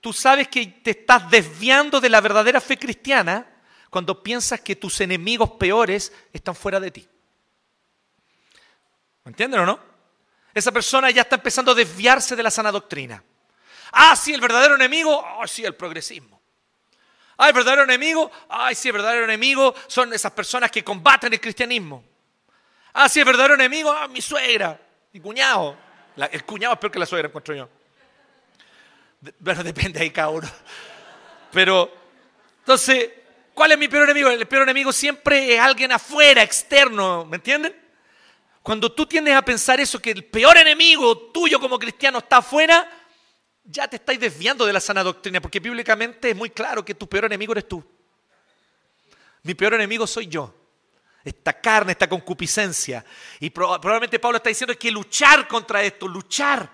tú 0.00 0.12
sabes 0.12 0.48
que 0.48 0.66
te 0.66 0.90
estás 0.92 1.30
desviando 1.30 2.00
de 2.00 2.08
la 2.08 2.20
verdadera 2.20 2.60
fe 2.60 2.78
cristiana 2.78 3.46
cuando 3.90 4.22
piensas 4.22 4.60
que 4.60 4.76
tus 4.76 5.00
enemigos 5.00 5.50
peores 5.52 6.12
están 6.32 6.54
fuera 6.54 6.80
de 6.80 6.90
ti. 6.90 7.08
¿Me 9.28 9.32
entienden 9.32 9.60
o 9.60 9.66
no? 9.66 9.78
Esa 10.54 10.72
persona 10.72 11.10
ya 11.10 11.20
está 11.20 11.36
empezando 11.36 11.72
a 11.72 11.74
desviarse 11.74 12.34
de 12.34 12.42
la 12.42 12.50
sana 12.50 12.72
doctrina. 12.72 13.22
Ah, 13.92 14.16
sí, 14.16 14.32
el 14.32 14.40
verdadero 14.40 14.74
enemigo, 14.74 15.22
ah, 15.22 15.46
sí, 15.46 15.66
el 15.66 15.74
progresismo. 15.74 16.40
Ah, 17.36 17.48
el 17.48 17.52
verdadero 17.52 17.82
enemigo, 17.82 18.30
ay, 18.48 18.74
sí, 18.74 18.88
el 18.88 18.94
verdadero 18.94 19.24
enemigo 19.24 19.74
son 19.86 20.14
esas 20.14 20.32
personas 20.32 20.70
que 20.70 20.82
combaten 20.82 21.30
el 21.30 21.42
cristianismo. 21.42 22.02
Ah, 22.94 23.06
sí, 23.06 23.18
el 23.18 23.26
verdadero 23.26 23.52
enemigo, 23.52 23.92
ah, 23.92 24.08
mi 24.08 24.22
suegra, 24.22 24.80
mi 25.12 25.20
cuñado. 25.20 25.76
el 26.16 26.44
cuñado 26.46 26.72
es 26.72 26.80
peor 26.80 26.90
que 26.90 26.98
la 26.98 27.04
suegra, 27.04 27.28
encuentro 27.28 27.54
yo. 27.54 27.68
Bueno, 29.40 29.62
depende 29.72 30.00
ahí 30.00 30.10
cada 30.10 30.30
uno. 30.30 30.48
Pero, 31.52 31.92
entonces, 32.60 33.10
¿cuál 33.52 33.72
es 33.72 33.78
mi 33.78 33.88
peor 33.88 34.04
enemigo? 34.04 34.30
El 34.30 34.48
peor 34.48 34.62
enemigo 34.62 34.90
siempre 34.90 35.54
es 35.54 35.60
alguien 35.60 35.92
afuera, 35.92 36.42
externo, 36.42 37.26
¿me 37.26 37.36
entienden? 37.36 37.87
Cuando 38.68 38.92
tú 38.92 39.06
tiendes 39.06 39.34
a 39.34 39.40
pensar 39.40 39.80
eso, 39.80 39.98
que 39.98 40.10
el 40.10 40.26
peor 40.26 40.58
enemigo 40.58 41.16
tuyo 41.32 41.58
como 41.58 41.78
cristiano 41.78 42.18
está 42.18 42.36
afuera, 42.36 42.86
ya 43.64 43.88
te 43.88 43.96
estáis 43.96 44.20
desviando 44.20 44.66
de 44.66 44.74
la 44.74 44.78
sana 44.78 45.02
doctrina, 45.02 45.40
porque 45.40 45.58
bíblicamente 45.58 46.28
es 46.28 46.36
muy 46.36 46.50
claro 46.50 46.84
que 46.84 46.92
tu 46.92 47.08
peor 47.08 47.24
enemigo 47.24 47.52
eres 47.52 47.66
tú. 47.66 47.82
Mi 49.42 49.54
peor 49.54 49.72
enemigo 49.72 50.06
soy 50.06 50.26
yo. 50.26 50.54
Esta 51.24 51.58
carne, 51.58 51.92
esta 51.92 52.10
concupiscencia. 52.10 53.02
Y 53.40 53.48
probablemente 53.48 54.18
Pablo 54.18 54.36
está 54.36 54.50
diciendo 54.50 54.76
que 54.78 54.90
luchar 54.90 55.48
contra 55.48 55.82
esto, 55.82 56.06
luchar 56.06 56.70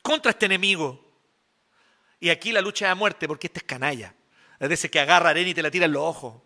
contra 0.00 0.30
este 0.30 0.46
enemigo. 0.46 1.04
Y 2.18 2.30
aquí 2.30 2.50
la 2.50 2.62
lucha 2.62 2.86
es 2.86 2.92
a 2.92 2.94
muerte 2.94 3.28
porque 3.28 3.48
este 3.48 3.58
es 3.58 3.64
canalla. 3.64 4.14
Es 4.58 4.70
decir, 4.70 4.90
que 4.90 5.00
agarra 5.00 5.28
arena 5.28 5.50
y 5.50 5.54
te 5.54 5.62
la 5.62 5.70
tira 5.70 5.84
en 5.84 5.92
los 5.92 6.02
ojos. 6.02 6.40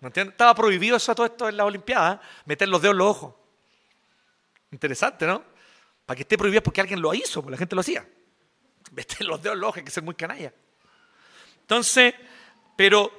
¿Me 0.00 0.08
entiendes? 0.08 0.34
Estaba 0.34 0.54
prohibido 0.54 0.98
eso 0.98 1.14
todo 1.14 1.24
esto 1.24 1.48
en 1.48 1.56
las 1.56 1.66
Olimpiadas, 1.66 2.16
¿eh? 2.16 2.26
meter 2.44 2.68
los 2.68 2.82
dedos 2.82 2.92
en 2.92 2.98
los 2.98 3.08
ojos. 3.08 3.43
Interesante, 4.74 5.24
¿no? 5.24 5.44
Para 6.04 6.16
que 6.16 6.22
esté 6.22 6.36
prohibido 6.36 6.62
porque 6.62 6.80
alguien 6.80 7.00
lo 7.00 7.14
hizo, 7.14 7.40
porque 7.40 7.52
la 7.52 7.58
gente 7.58 7.76
lo 7.76 7.80
hacía. 7.80 8.04
Meter 8.90 9.24
los 9.24 9.40
dedos 9.40 9.62
ojos 9.62 9.76
hay 9.76 9.84
que 9.84 9.90
ser 9.92 10.02
muy 10.02 10.16
canalla. 10.16 10.52
Entonces, 11.60 12.12
pero 12.76 13.12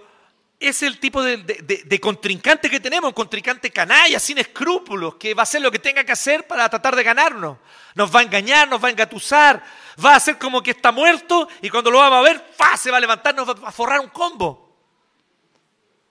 es 0.59 0.83
el 0.83 0.99
tipo 0.99 1.23
de, 1.23 1.37
de, 1.37 1.99
contrincante 2.01 2.69
que 2.69 2.81
tenemos, 2.81 3.07
un 3.07 3.13
contrincante 3.13 3.71
canalla, 3.71 4.19
sin 4.19 4.37
escrúpulos, 4.37 5.15
que 5.15 5.33
va 5.33 5.41
a 5.41 5.43
hacer 5.43 5.61
lo 5.61 5.71
que 5.71 5.79
tenga 5.79 6.03
que 6.03 6.11
hacer 6.11 6.45
para 6.45 6.67
tratar 6.67 6.93
de 6.93 7.03
ganarnos. 7.03 7.57
Nos 7.93 8.13
va 8.13 8.19
a 8.19 8.23
engañar, 8.23 8.67
nos 8.67 8.83
va 8.83 8.89
a 8.89 8.91
engatusar, 8.91 9.63
va 10.03 10.11
a 10.11 10.15
hacer 10.17 10.37
como 10.37 10.61
que 10.61 10.71
está 10.71 10.91
muerto 10.91 11.47
y 11.61 11.69
cuando 11.69 11.89
lo 11.89 11.99
vamos 11.99 12.19
a 12.19 12.29
ver, 12.29 12.53
¡fa! 12.57 12.75
se 12.75 12.91
va 12.91 12.97
a 12.97 12.99
levantar, 12.99 13.33
nos 13.33 13.47
va 13.47 13.69
a 13.69 13.71
forrar 13.71 14.01
un 14.01 14.09
combo. 14.09 14.77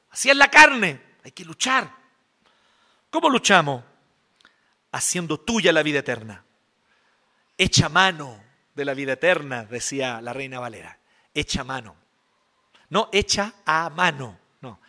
Así 0.08 0.30
es 0.30 0.36
la 0.36 0.50
carne, 0.50 1.00
hay 1.22 1.32
que 1.32 1.44
luchar. 1.44 1.90
¿Cómo 3.10 3.28
luchamos? 3.28 3.93
Haciendo 4.94 5.40
tuya 5.40 5.72
la 5.72 5.82
vida 5.82 5.98
eterna. 5.98 6.44
Echa 7.58 7.88
mano 7.88 8.40
de 8.74 8.84
la 8.84 8.94
vida 8.94 9.14
eterna, 9.14 9.64
decía 9.64 10.20
la 10.20 10.32
reina 10.32 10.60
Valera. 10.60 10.98
Echa 11.34 11.64
mano. 11.64 11.96
No 12.90 13.08
echa 13.12 13.54
a 13.66 13.90
mano, 13.90 14.38
no. 14.60 14.80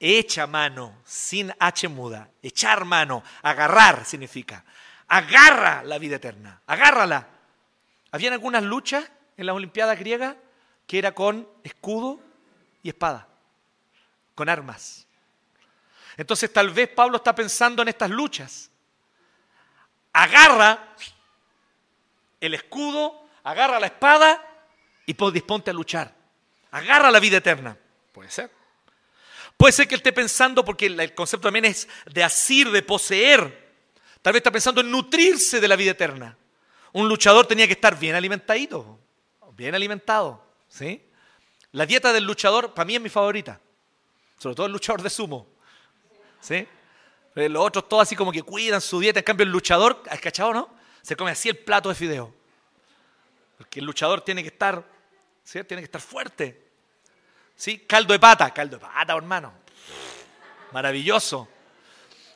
Echa 0.00 0.48
mano, 0.48 0.98
sin 1.04 1.52
H 1.60 1.86
muda. 1.86 2.28
Echar 2.42 2.84
mano, 2.84 3.22
agarrar 3.42 4.04
significa. 4.04 4.64
Agarra 5.06 5.84
la 5.84 5.98
vida 5.98 6.16
eterna, 6.16 6.60
agárrala. 6.66 7.28
Habían 8.10 8.32
algunas 8.32 8.64
luchas 8.64 9.08
en 9.36 9.46
las 9.46 9.54
Olimpiadas 9.54 9.96
griegas 9.96 10.34
que 10.88 10.98
era 10.98 11.12
con 11.12 11.48
escudo 11.62 12.18
y 12.82 12.88
espada, 12.88 13.28
con 14.34 14.48
armas. 14.48 15.06
Entonces 16.16 16.52
tal 16.52 16.70
vez 16.70 16.88
Pablo 16.88 17.18
está 17.18 17.32
pensando 17.32 17.80
en 17.82 17.88
estas 17.88 18.10
luchas. 18.10 18.71
Agarra 20.12 20.94
el 22.40 22.54
escudo, 22.54 23.26
agarra 23.44 23.80
la 23.80 23.86
espada 23.86 24.42
y 25.06 25.14
disponte 25.32 25.70
a 25.70 25.74
luchar. 25.74 26.14
Agarra 26.70 27.10
la 27.10 27.20
vida 27.20 27.38
eterna. 27.38 27.76
Puede 28.12 28.30
ser. 28.30 28.50
Puede 29.56 29.72
ser 29.72 29.86
que 29.86 29.94
él 29.94 30.00
esté 30.00 30.12
pensando, 30.12 30.64
porque 30.64 30.86
el 30.86 31.14
concepto 31.14 31.48
también 31.48 31.66
es 31.66 31.88
de 32.06 32.24
asir, 32.24 32.70
de 32.70 32.82
poseer. 32.82 33.62
Tal 34.20 34.32
vez 34.32 34.40
está 34.40 34.50
pensando 34.50 34.80
en 34.80 34.90
nutrirse 34.90 35.60
de 35.60 35.68
la 35.68 35.76
vida 35.76 35.92
eterna. 35.92 36.36
Un 36.92 37.08
luchador 37.08 37.46
tenía 37.46 37.66
que 37.66 37.72
estar 37.74 37.98
bien 37.98 38.14
alimentadito, 38.14 38.98
bien 39.52 39.74
alimentado. 39.74 40.44
¿sí? 40.68 41.02
La 41.72 41.86
dieta 41.86 42.12
del 42.12 42.24
luchador, 42.24 42.74
para 42.74 42.84
mí 42.84 42.96
es 42.96 43.00
mi 43.00 43.08
favorita. 43.08 43.60
Sobre 44.38 44.54
todo 44.54 44.66
el 44.66 44.72
luchador 44.72 45.02
de 45.02 45.10
sumo. 45.10 45.46
¿sí? 46.40 46.66
Eh, 47.34 47.48
los 47.48 47.64
otros 47.64 47.88
todos 47.88 48.02
así 48.02 48.14
como 48.14 48.32
que 48.32 48.42
cuidan 48.42 48.80
su 48.80 49.00
dieta. 49.00 49.20
En 49.20 49.24
cambio, 49.24 49.44
el 49.44 49.50
luchador, 49.50 50.02
¿has 50.10 50.20
cachado 50.20 50.52
no? 50.52 50.68
Se 51.02 51.16
come 51.16 51.30
así 51.30 51.48
el 51.48 51.58
plato 51.58 51.88
de 51.88 51.94
fideo. 51.94 52.34
Porque 53.58 53.80
el 53.80 53.86
luchador 53.86 54.20
tiene 54.20 54.42
que 54.42 54.48
estar, 54.48 54.84
¿sí? 55.42 55.62
Tiene 55.64 55.82
que 55.82 55.86
estar 55.86 56.00
fuerte. 56.00 56.62
¿Sí? 57.56 57.78
Caldo 57.78 58.12
de 58.12 58.18
pata, 58.18 58.52
caldo 58.52 58.76
de 58.76 58.82
pata, 58.82 59.14
hermano. 59.14 59.52
Maravilloso. 60.72 61.48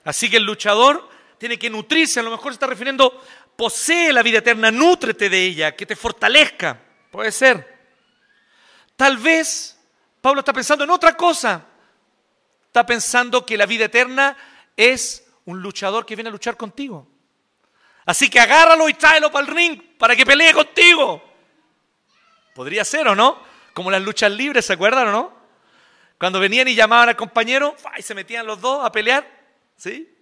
Así 0.05 0.31
que 0.31 0.37
el 0.37 0.45
luchador 0.45 1.09
tiene 1.39 1.59
que 1.59 1.69
nutrirse, 1.69 2.21
a 2.21 2.23
lo 2.23 2.31
mejor 2.31 2.53
se 2.53 2.55
está 2.55 2.67
refiriendo, 2.67 3.23
posee 3.57 4.13
la 4.13 4.23
vida 4.23 4.39
eterna, 4.39 4.71
nútrete 4.71 5.29
de 5.29 5.45
ella, 5.45 5.75
que 5.75 5.87
te 5.87 5.97
fortalezca. 5.97 6.81
Puede 7.11 7.33
ser. 7.33 7.77
Tal 8.95 9.19
vez 9.19 9.79
Pablo 10.21 10.41
está 10.41 10.53
pensando 10.53 10.85
en 10.85 10.91
otra 10.91 11.17
cosa. 11.17 11.65
Está 12.67 12.87
pensando 12.87 13.45
que 13.45 13.57
la 13.57 13.67
vida 13.67 13.87
eterna 13.87 14.37
es 14.77 15.27
un 15.45 15.61
luchador 15.63 16.05
que 16.05 16.15
viene 16.15 16.29
a 16.29 16.33
luchar 16.33 16.57
contigo. 16.57 17.09
Así 18.05 18.31
que 18.31 18.39
agárralo 18.39 18.89
y 18.89 18.95
tráelo 18.95 19.31
para 19.33 19.47
el 19.47 19.55
ring 19.55 19.83
para 19.99 20.15
que 20.15 20.25
pelee 20.25 20.53
contigo. 20.53 21.23
Podría 22.55 22.85
ser 22.85 23.09
o 23.09 23.15
no, 23.15 23.43
como 23.75 23.91
las 23.91 24.03
luchas 24.03 24.31
libres, 24.31 24.65
¿se 24.67 24.73
acuerdan 24.73 25.09
o 25.09 25.13
no? 25.13 25.37
Cuando 26.19 26.41
venían 26.41 26.69
y 26.69 26.75
llamaban 26.75 27.09
al 27.11 27.17
compañero 27.17 27.77
y 27.99 28.03
se 28.03 28.15
metían 28.15 28.47
los 28.47 28.61
dos 28.61 28.85
a 28.85 28.91
pelear, 28.91 29.29
¿sí? 29.77 30.13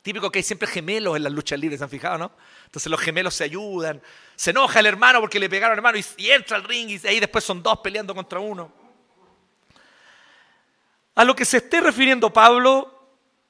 Típico 0.00 0.30
que 0.30 0.38
hay 0.38 0.42
siempre 0.44 0.68
gemelos 0.68 1.16
en 1.16 1.24
las 1.24 1.32
luchas 1.32 1.58
libres, 1.58 1.80
¿se 1.80 1.84
han 1.84 1.90
fijado, 1.90 2.16
no? 2.16 2.32
Entonces 2.64 2.90
los 2.90 3.00
gemelos 3.00 3.34
se 3.34 3.44
ayudan. 3.44 4.00
Se 4.36 4.50
enoja 4.50 4.80
el 4.80 4.86
hermano 4.86 5.20
porque 5.20 5.40
le 5.40 5.48
pegaron 5.48 5.72
al 5.72 5.78
hermano 5.78 5.98
y, 6.16 6.30
entra 6.30 6.56
al 6.56 6.64
ring 6.64 6.88
y 6.88 7.06
ahí 7.06 7.18
después 7.18 7.42
son 7.42 7.62
dos 7.62 7.80
peleando 7.80 8.14
contra 8.14 8.38
uno. 8.38 8.72
A 11.16 11.24
lo 11.24 11.34
que 11.34 11.44
se 11.44 11.56
esté 11.56 11.80
refiriendo 11.80 12.32
Pablo, 12.32 12.95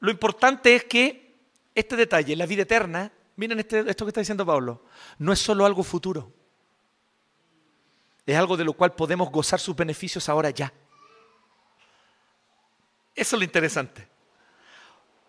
lo 0.01 0.11
importante 0.11 0.75
es 0.75 0.85
que 0.85 1.35
este 1.75 1.97
detalle, 1.97 2.37
la 2.37 2.47
vida 2.47 2.63
eterna, 2.63 3.13
miren 3.37 3.61
este, 3.61 3.81
esto 3.89 4.05
que 4.05 4.11
está 4.11 4.21
diciendo 4.21 4.47
Pablo, 4.47 4.83
no 5.19 5.33
es 5.33 5.39
solo 5.39 5.67
algo 5.67 5.83
futuro. 5.83 6.33
Es 8.25 8.37
algo 8.37 8.57
de 8.57 8.65
lo 8.65 8.73
cual 8.73 8.95
podemos 8.95 9.31
gozar 9.31 9.61
sus 9.61 9.77
beneficios 9.77 10.29
ahora 10.29 10.51
ya. 10.51 10.73
Eso 13.15 13.37
es 13.37 13.41
lo 13.41 13.45
interesante. 13.45 14.09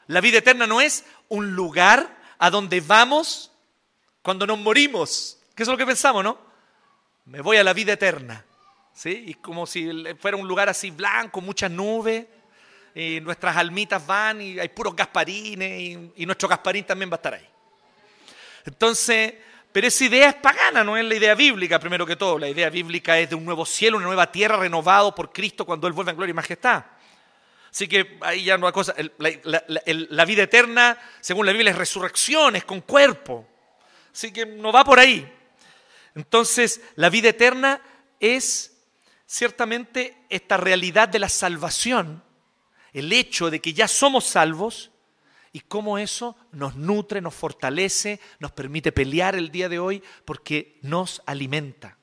La 0.08 0.22
vida 0.22 0.40
eterna 0.40 0.66
no 0.66 0.82
es 0.82 1.06
un 1.30 1.56
lugar 1.56 2.18
a 2.40 2.50
donde 2.50 2.82
vamos 2.82 3.52
cuando 4.22 4.48
nos 4.48 4.58
morimos. 4.58 5.40
¿Qué 5.54 5.64
es 5.64 5.70
lo 5.70 5.78
que 5.78 5.86
pensamos, 5.86 6.24
no? 6.24 6.38
Me 7.26 7.42
voy 7.42 7.58
a 7.58 7.64
la 7.64 7.74
vida 7.74 7.94
eterna. 7.94 8.46
¿Sí? 8.94 9.26
Y 9.28 9.34
como 9.36 9.68
si 9.68 9.90
fuera 10.20 10.38
un 10.38 10.48
lugar 10.48 10.70
así 10.70 10.90
blanco, 10.90 11.40
muchas 11.40 11.70
nubes, 11.70 12.26
y 13.00 13.22
nuestras 13.22 13.56
almitas 13.56 14.06
van 14.08 14.42
y 14.42 14.60
hay 14.60 14.70
puros 14.70 14.96
gasparines, 14.96 16.12
y, 16.16 16.26
nuestro 16.26 16.50
gasparín 16.50 16.84
también 16.84 17.12
va 17.12 17.14
a 17.14 17.18
estar 17.18 17.34
ahí. 17.36 17.48
Entonces, 18.66 19.36
pero 19.72 19.86
esa 19.86 20.06
idea 20.06 20.30
es 20.30 20.36
pagana, 20.36 20.84
no 20.84 20.98
es 20.98 21.06
la 21.06 21.14
idea 21.14 21.36
bíblica, 21.36 21.78
primero 21.78 22.08
que 22.08 22.16
todo. 22.16 22.40
La 22.40 22.50
idea 22.50 22.72
bíblica 22.72 23.20
es 23.20 23.30
de 23.30 23.36
un 23.36 23.46
nuevo 23.46 23.68
cielo, 23.68 23.98
una 23.98 24.08
nueva 24.08 24.32
tierra 24.32 24.58
renovado 24.58 25.14
por 25.14 25.32
Cristo 25.32 25.64
cuando 25.64 25.86
Él 25.86 25.94
vuelva 25.94 26.10
en 26.10 26.18
gloria 26.18 26.32
y 26.32 26.34
majestad. 26.34 26.86
Así 27.70 27.88
que 27.88 28.18
ahí 28.22 28.46
ya 28.46 28.58
no 28.58 28.66
hay 28.66 28.74
cosa. 28.74 28.96
La, 29.20 30.26
vida 30.26 30.42
eterna, 30.42 30.98
según 31.22 31.46
la 31.46 31.52
Biblia, 31.52 31.70
es 31.70 31.78
resurrección, 31.78 32.56
es 32.56 32.66
con 32.66 32.82
cuerpo. 32.82 33.48
Así 34.12 34.34
que 34.34 34.48
no 34.48 34.72
va 34.72 34.84
por 34.84 34.98
ahí. 34.98 35.32
Entonces, 36.16 36.82
la 36.96 37.12
vida 37.12 37.30
eterna 37.30 37.80
es 38.20 38.76
ciertamente 39.28 40.18
esta 40.30 40.58
realidad 40.58 41.08
de 41.08 41.20
la 41.20 41.30
salvación, 41.30 42.24
el 42.94 43.12
hecho 43.12 43.50
de 43.50 43.62
que 43.62 43.74
ya 43.74 43.88
somos 43.88 44.26
salvos 44.26 44.92
y 45.52 45.62
cómo 45.62 45.98
eso 45.98 46.36
nos 46.52 46.76
nutre, 46.76 47.22
nos 47.22 47.34
fortalece, 47.34 48.20
nos 48.40 48.52
permite 48.52 48.92
pelear 48.92 49.36
el 49.36 49.52
día 49.52 49.70
de 49.70 49.80
hoy 49.80 50.04
porque 50.26 50.80
nos 50.84 51.22
alimenta, 51.26 51.98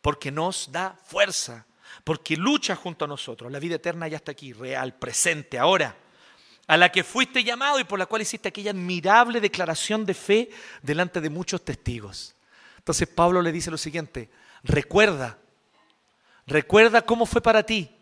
porque 0.00 0.30
nos 0.30 0.72
da 0.72 0.98
fuerza, 1.04 1.66
porque 2.04 2.36
lucha 2.36 2.74
junto 2.74 3.04
a 3.04 3.08
nosotros. 3.08 3.52
La 3.52 3.60
vida 3.60 3.76
eterna 3.76 4.08
ya 4.08 4.16
está 4.16 4.32
aquí, 4.32 4.52
real, 4.52 4.94
presente, 4.94 5.58
ahora, 5.58 5.96
a 6.66 6.76
la 6.76 6.90
que 6.90 7.04
fuiste 7.04 7.44
llamado 7.44 7.78
y 7.78 7.84
por 7.84 7.98
la 7.98 8.06
cual 8.06 8.22
hiciste 8.22 8.48
aquella 8.48 8.70
admirable 8.70 9.40
declaración 9.40 10.04
de 10.04 10.14
fe 10.14 10.50
delante 10.82 11.20
de 11.20 11.30
muchos 11.30 11.64
testigos. 11.64 12.34
Entonces 12.78 13.06
Pablo 13.06 13.42
le 13.42 13.52
dice 13.52 13.70
lo 13.70 13.78
siguiente, 13.78 14.30
recuerda, 14.64 15.38
recuerda 16.46 17.02
cómo 17.02 17.26
fue 17.26 17.40
para 17.40 17.62
ti 17.62 18.01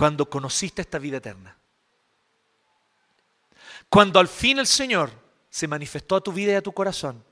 cuando 0.00 0.30
conociste 0.30 0.80
esta 0.80 0.98
vida 0.98 1.18
eterna. 1.18 1.54
Cuando 3.90 4.18
al 4.18 4.28
fin 4.28 4.58
el 4.58 4.66
Señor 4.66 5.10
se 5.50 5.68
manifestó 5.68 6.16
a 6.16 6.22
tu 6.22 6.32
vida 6.32 6.52
y 6.52 6.54
a 6.54 6.62
tu 6.62 6.72
corazón 6.72 7.22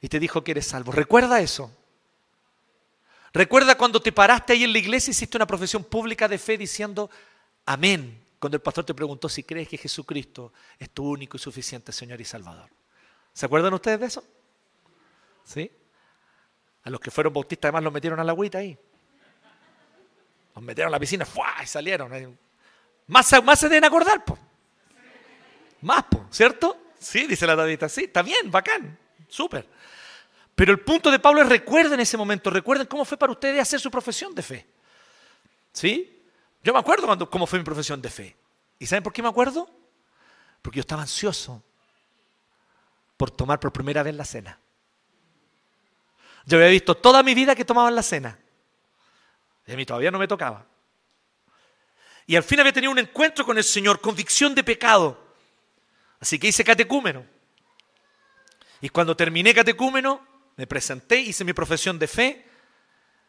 y 0.00 0.08
te 0.08 0.20
dijo 0.20 0.44
que 0.44 0.52
eres 0.52 0.68
salvo. 0.68 0.92
Recuerda 0.92 1.40
eso. 1.40 1.76
Recuerda 3.32 3.76
cuando 3.76 4.00
te 4.00 4.12
paraste 4.12 4.52
ahí 4.52 4.62
en 4.62 4.72
la 4.72 4.78
iglesia 4.78 5.10
y 5.10 5.14
hiciste 5.16 5.36
una 5.36 5.48
profesión 5.48 5.82
pública 5.82 6.28
de 6.28 6.38
fe 6.38 6.56
diciendo 6.56 7.10
amén. 7.66 8.24
Cuando 8.38 8.54
el 8.54 8.62
pastor 8.62 8.84
te 8.84 8.94
preguntó 8.94 9.28
si 9.28 9.42
crees 9.42 9.66
que 9.66 9.76
Jesucristo 9.76 10.52
es 10.78 10.90
tu 10.90 11.04
único 11.10 11.38
y 11.38 11.40
suficiente 11.40 11.90
Señor 11.90 12.20
y 12.20 12.24
Salvador. 12.24 12.70
¿Se 13.32 13.46
acuerdan 13.46 13.74
ustedes 13.74 13.98
de 13.98 14.06
eso? 14.06 14.22
¿Sí? 15.42 15.68
A 16.84 16.90
los 16.90 17.00
que 17.00 17.10
fueron 17.10 17.32
bautistas 17.32 17.64
además 17.64 17.82
los 17.82 17.92
metieron 17.92 18.20
a 18.20 18.22
la 18.22 18.30
agüita 18.30 18.58
ahí. 18.58 18.78
Los 20.60 20.66
metieron 20.66 20.92
a 20.92 20.96
la 20.96 21.00
piscina 21.00 21.24
¡fua! 21.24 21.54
y 21.62 21.66
salieron. 21.66 22.38
Más, 23.06 23.42
más 23.42 23.58
se 23.58 23.66
deben 23.66 23.86
acordar, 23.86 24.22
pues. 24.22 24.38
Más, 25.80 26.04
¿cierto? 26.30 26.76
Sí, 26.98 27.26
dice 27.26 27.46
la 27.46 27.56
Tadita. 27.56 27.88
Sí, 27.88 28.04
está 28.04 28.20
bien, 28.20 28.50
bacán, 28.50 28.98
súper. 29.26 29.66
Pero 30.54 30.72
el 30.72 30.80
punto 30.80 31.10
de 31.10 31.18
Pablo 31.18 31.40
es 31.40 31.48
recuerden 31.48 31.98
ese 31.98 32.18
momento, 32.18 32.50
recuerden 32.50 32.86
cómo 32.86 33.06
fue 33.06 33.16
para 33.16 33.32
ustedes 33.32 33.62
hacer 33.62 33.80
su 33.80 33.90
profesión 33.90 34.34
de 34.34 34.42
fe. 34.42 34.66
¿Sí? 35.72 36.22
Yo 36.62 36.74
me 36.74 36.78
acuerdo 36.78 37.06
cuando, 37.06 37.30
cómo 37.30 37.46
fue 37.46 37.58
mi 37.58 37.64
profesión 37.64 38.02
de 38.02 38.10
fe. 38.10 38.36
¿Y 38.78 38.84
saben 38.84 39.02
por 39.02 39.14
qué 39.14 39.22
me 39.22 39.30
acuerdo? 39.30 39.66
Porque 40.60 40.76
yo 40.76 40.80
estaba 40.82 41.00
ansioso 41.00 41.62
por 43.16 43.30
tomar 43.30 43.58
por 43.58 43.72
primera 43.72 44.02
vez 44.02 44.14
la 44.14 44.26
cena. 44.26 44.58
Yo 46.44 46.58
había 46.58 46.68
visto 46.68 46.94
toda 46.94 47.22
mi 47.22 47.32
vida 47.34 47.54
que 47.54 47.64
tomaban 47.64 47.94
la 47.94 48.02
cena. 48.02 48.38
Y 49.66 49.72
a 49.72 49.76
mí 49.76 49.86
todavía 49.86 50.10
no 50.10 50.18
me 50.18 50.28
tocaba. 50.28 50.66
Y 52.26 52.36
al 52.36 52.42
fin 52.42 52.60
había 52.60 52.72
tenido 52.72 52.92
un 52.92 52.98
encuentro 52.98 53.44
con 53.44 53.58
el 53.58 53.64
Señor, 53.64 54.00
convicción 54.00 54.54
de 54.54 54.62
pecado. 54.62 55.18
Así 56.20 56.38
que 56.38 56.48
hice 56.48 56.64
catecúmeno. 56.64 57.24
Y 58.80 58.88
cuando 58.88 59.16
terminé 59.16 59.54
catecúmeno, 59.54 60.26
me 60.56 60.66
presenté, 60.66 61.18
hice 61.20 61.44
mi 61.44 61.52
profesión 61.52 61.98
de 61.98 62.06
fe, 62.06 62.46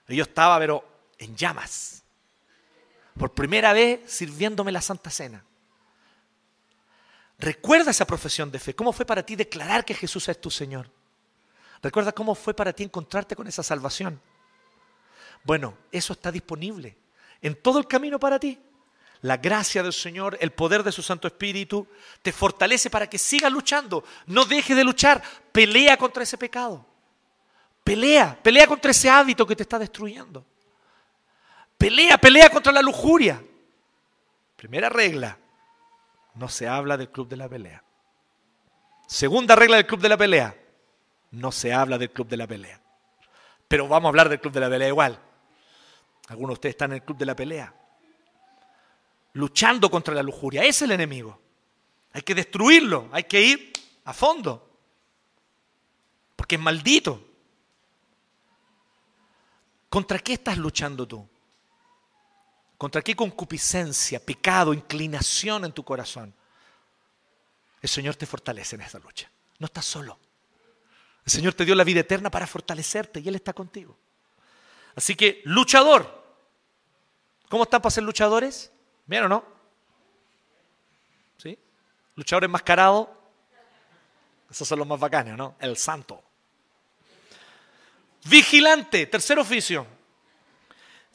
y 0.07 0.15
yo 0.15 0.23
estaba, 0.23 0.59
pero 0.59 0.83
en 1.17 1.35
llamas. 1.35 2.03
Por 3.17 3.33
primera 3.33 3.73
vez 3.73 4.01
sirviéndome 4.05 4.71
la 4.71 4.81
Santa 4.81 5.09
Cena. 5.09 5.43
Recuerda 7.39 7.91
esa 7.91 8.05
profesión 8.05 8.51
de 8.51 8.59
fe. 8.59 8.75
¿Cómo 8.75 8.93
fue 8.93 9.05
para 9.05 9.25
ti 9.25 9.35
declarar 9.35 9.83
que 9.83 9.95
Jesús 9.95 10.29
es 10.29 10.39
tu 10.39 10.51
Señor? 10.51 10.89
Recuerda 11.81 12.11
cómo 12.11 12.35
fue 12.35 12.53
para 12.53 12.71
ti 12.71 12.83
encontrarte 12.83 13.35
con 13.35 13.47
esa 13.47 13.63
salvación. 13.63 14.21
Bueno, 15.43 15.77
eso 15.91 16.13
está 16.13 16.31
disponible 16.31 16.97
en 17.41 17.55
todo 17.55 17.79
el 17.79 17.87
camino 17.87 18.19
para 18.19 18.39
ti. 18.39 18.59
la 19.23 19.37
gracia 19.37 19.83
del 19.83 19.93
Señor, 19.93 20.35
el 20.41 20.51
poder 20.51 20.81
de 20.81 20.91
su 20.91 21.03
Santo 21.03 21.27
Espíritu, 21.27 21.87
te 22.23 22.31
fortalece 22.31 22.89
para 22.89 23.07
que 23.07 23.19
sigas 23.19 23.51
luchando. 23.51 24.03
No 24.25 24.45
dejes 24.45 24.75
de 24.75 24.83
luchar. 24.83 25.21
Pelea 25.51 25.95
contra 25.95 26.23
ese 26.23 26.39
pecado. 26.39 26.83
Pelea, 27.83 28.35
pelea 28.41 28.65
contra 28.65 28.89
ese 28.89 29.09
hábito 29.09 29.45
que 29.45 29.55
te 29.55 29.61
está 29.61 29.77
destruyendo. 29.77 30.43
Pelea, 31.77 32.17
pelea 32.17 32.49
contra 32.49 32.71
la 32.71 32.81
lujuria. 32.81 33.43
Primera 34.55 34.89
regla, 34.89 35.37
no 36.35 36.47
se 36.47 36.67
habla 36.67 36.97
del 36.97 37.09
club 37.09 37.27
de 37.27 37.37
la 37.37 37.49
pelea. 37.49 37.83
Segunda 39.07 39.55
regla 39.55 39.77
del 39.77 39.87
club 39.87 39.99
de 39.99 40.09
la 40.09 40.17
pelea, 40.17 40.55
no 41.31 41.51
se 41.51 41.73
habla 41.73 41.97
del 41.97 42.11
club 42.11 42.27
de 42.27 42.37
la 42.37 42.47
pelea. 42.47 42.79
Pero 43.67 43.87
vamos 43.87 44.07
a 44.07 44.09
hablar 44.09 44.29
del 44.29 44.39
club 44.39 44.53
de 44.53 44.59
la 44.59 44.69
pelea 44.69 44.87
igual. 44.87 45.19
Algunos 46.27 46.49
de 46.49 46.53
ustedes 46.53 46.73
están 46.73 46.91
en 46.91 46.97
el 46.97 47.03
club 47.03 47.17
de 47.17 47.25
la 47.25 47.35
pelea, 47.35 47.73
luchando 49.33 49.89
contra 49.89 50.13
la 50.13 50.23
lujuria. 50.23 50.63
Es 50.63 50.81
el 50.81 50.91
enemigo. 50.91 51.39
Hay 52.13 52.21
que 52.21 52.35
destruirlo, 52.35 53.09
hay 53.11 53.23
que 53.23 53.41
ir 53.41 53.73
a 54.05 54.13
fondo, 54.13 54.79
porque 56.35 56.55
es 56.55 56.61
maldito. 56.61 57.27
¿Contra 59.89 60.19
qué 60.19 60.33
estás 60.33 60.57
luchando 60.57 61.07
tú? 61.07 61.27
¿Contra 62.77 63.01
qué 63.01 63.15
concupiscencia, 63.15 64.19
pecado, 64.19 64.73
inclinación 64.73 65.65
en 65.65 65.71
tu 65.71 65.83
corazón? 65.83 66.33
El 67.81 67.89
Señor 67.89 68.15
te 68.15 68.25
fortalece 68.25 68.75
en 68.75 68.81
esta 68.81 68.99
lucha. 68.99 69.29
No 69.59 69.65
estás 69.65 69.85
solo. 69.85 70.17
El 71.25 71.31
Señor 71.31 71.53
te 71.53 71.65
dio 71.65 71.75
la 71.75 71.83
vida 71.83 71.99
eterna 71.99 72.31
para 72.31 72.47
fortalecerte 72.47 73.19
y 73.19 73.27
Él 73.27 73.35
está 73.35 73.53
contigo. 73.53 73.97
Así 74.95 75.15
que, 75.15 75.41
luchador. 75.45 76.21
¿Cómo 77.49 77.63
están 77.63 77.81
para 77.81 77.91
ser 77.91 78.03
luchadores? 78.03 78.71
¿Bien 79.05 79.23
o 79.23 79.27
no? 79.27 79.43
¿Sí? 81.37 81.57
Luchador 82.15 82.45
enmascarado. 82.45 83.21
Esos 84.49 84.67
son 84.67 84.79
los 84.79 84.87
más 84.87 84.99
bacanes, 84.99 85.35
¿no? 85.35 85.55
El 85.59 85.77
santo. 85.77 86.23
Vigilante, 88.25 89.07
tercer 89.07 89.39
oficio. 89.39 89.87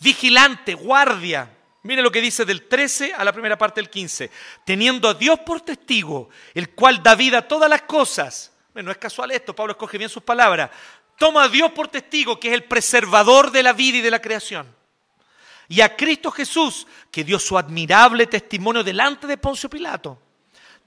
Vigilante, 0.01 0.75
guardia. 0.75 1.51
Mire 1.83 2.03
lo 2.03 2.11
que 2.11 2.21
dice 2.21 2.45
del 2.45 2.67
13 2.67 3.15
a 3.15 3.25
la 3.25 3.33
primera 3.33 3.57
parte 3.57 3.81
del 3.81 3.89
15. 3.89 4.31
Teniendo 4.65 5.09
a 5.09 5.15
Dios 5.15 5.39
por 5.41 5.61
testigo, 5.61 6.31
el 6.53 6.71
cual 6.71 7.03
da 7.03 7.15
vida 7.15 7.39
a 7.39 7.49
todas 7.49 7.71
las 7.71 7.83
cosas. 7.83 8.53
no 8.75 8.91
es 8.91 8.99
casual 8.99 9.31
esto, 9.31 9.55
Pablo 9.55 9.73
escoge 9.73 9.97
bien 9.97 10.11
sus 10.11 10.23
palabras. 10.23 10.71
Toma 11.17 11.45
a 11.45 11.49
Dios 11.49 11.73
por 11.73 11.89
testigo, 11.89 12.39
que 12.39 12.49
es 12.49 12.55
el 12.55 12.65
preservador 12.65 13.51
de 13.51 13.63
la 13.63 13.73
vida 13.73 13.99
y 13.99 14.03
de 14.03 14.11
la 14.11 14.21
creación. 14.21 14.75
Y 15.69 15.81
a 15.81 15.97
Cristo 15.97 16.31
Jesús, 16.31 16.87
que 17.11 17.25
dio 17.25 17.39
su 17.39 17.59
admirable 17.59 18.27
testimonio 18.27 18.85
delante 18.85 19.27
de 19.27 19.39
Poncio 19.39 19.69
Pilato. 19.69 20.21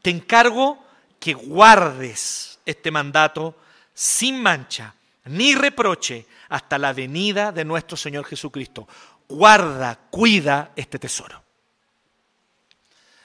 Te 0.01 0.09
encargo 0.09 0.85
que 1.19 1.33
guardes 1.33 2.59
este 2.65 2.91
mandato 2.91 3.57
sin 3.93 4.41
mancha 4.41 4.95
ni 5.25 5.53
reproche 5.55 6.25
hasta 6.49 6.77
la 6.77 6.93
venida 6.93 7.51
de 7.51 7.65
nuestro 7.65 7.97
Señor 7.97 8.25
Jesucristo. 8.25 8.87
Guarda, 9.27 9.99
cuida 10.09 10.71
este 10.75 10.97
tesoro. 10.97 11.43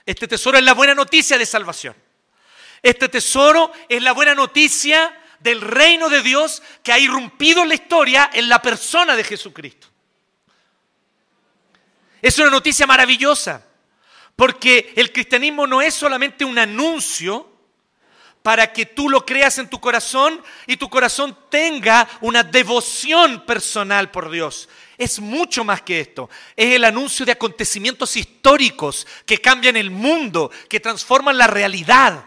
Este 0.04 0.28
tesoro 0.28 0.58
es 0.58 0.64
la 0.64 0.74
buena 0.74 0.94
noticia 0.94 1.38
de 1.38 1.46
salvación. 1.46 1.94
Este 2.82 3.08
tesoro 3.08 3.72
es 3.88 4.02
la 4.02 4.12
buena 4.12 4.34
noticia 4.34 5.18
del 5.44 5.60
reino 5.60 6.08
de 6.08 6.22
Dios 6.22 6.62
que 6.82 6.90
ha 6.90 6.98
irrumpido 6.98 7.62
en 7.62 7.68
la 7.68 7.74
historia 7.74 8.30
en 8.32 8.48
la 8.48 8.60
persona 8.62 9.14
de 9.14 9.22
Jesucristo. 9.22 9.86
Es 12.22 12.38
una 12.38 12.48
noticia 12.48 12.86
maravillosa, 12.86 13.62
porque 14.34 14.94
el 14.96 15.12
cristianismo 15.12 15.66
no 15.66 15.82
es 15.82 15.92
solamente 15.92 16.46
un 16.46 16.58
anuncio, 16.58 17.54
para 18.40 18.74
que 18.74 18.84
tú 18.84 19.08
lo 19.08 19.24
creas 19.24 19.56
en 19.56 19.70
tu 19.70 19.80
corazón 19.80 20.42
y 20.66 20.76
tu 20.76 20.90
corazón 20.90 21.34
tenga 21.48 22.06
una 22.20 22.42
devoción 22.42 23.46
personal 23.46 24.10
por 24.10 24.30
Dios. 24.30 24.68
Es 24.98 25.18
mucho 25.18 25.64
más 25.64 25.80
que 25.80 26.00
esto. 26.00 26.28
Es 26.54 26.74
el 26.74 26.84
anuncio 26.84 27.24
de 27.24 27.32
acontecimientos 27.32 28.18
históricos 28.18 29.06
que 29.24 29.38
cambian 29.38 29.78
el 29.78 29.90
mundo, 29.90 30.50
que 30.68 30.78
transforman 30.78 31.38
la 31.38 31.46
realidad. 31.46 32.26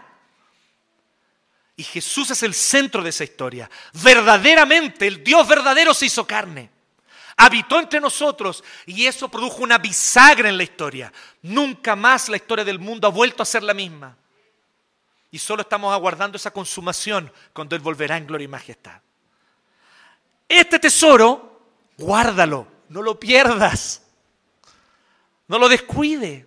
Y 1.78 1.84
Jesús 1.84 2.28
es 2.32 2.42
el 2.42 2.54
centro 2.54 3.04
de 3.04 3.10
esa 3.10 3.22
historia. 3.22 3.70
Verdaderamente, 4.02 5.06
el 5.06 5.22
Dios 5.22 5.46
verdadero 5.46 5.94
se 5.94 6.06
hizo 6.06 6.26
carne. 6.26 6.68
Habitó 7.36 7.78
entre 7.78 8.00
nosotros 8.00 8.64
y 8.84 9.06
eso 9.06 9.28
produjo 9.28 9.62
una 9.62 9.78
bisagra 9.78 10.48
en 10.48 10.56
la 10.56 10.64
historia. 10.64 11.12
Nunca 11.42 11.94
más 11.94 12.28
la 12.28 12.36
historia 12.36 12.64
del 12.64 12.80
mundo 12.80 13.06
ha 13.06 13.12
vuelto 13.12 13.44
a 13.44 13.46
ser 13.46 13.62
la 13.62 13.74
misma. 13.74 14.16
Y 15.30 15.38
solo 15.38 15.62
estamos 15.62 15.94
aguardando 15.94 16.34
esa 16.34 16.50
consumación 16.50 17.32
cuando 17.52 17.76
Él 17.76 17.80
volverá 17.80 18.16
en 18.16 18.26
gloria 18.26 18.46
y 18.46 18.48
majestad. 18.48 19.00
Este 20.48 20.80
tesoro, 20.80 21.62
guárdalo, 21.96 22.66
no 22.88 23.02
lo 23.02 23.20
pierdas. 23.20 24.02
No 25.46 25.60
lo 25.60 25.68
descuide. 25.68 26.44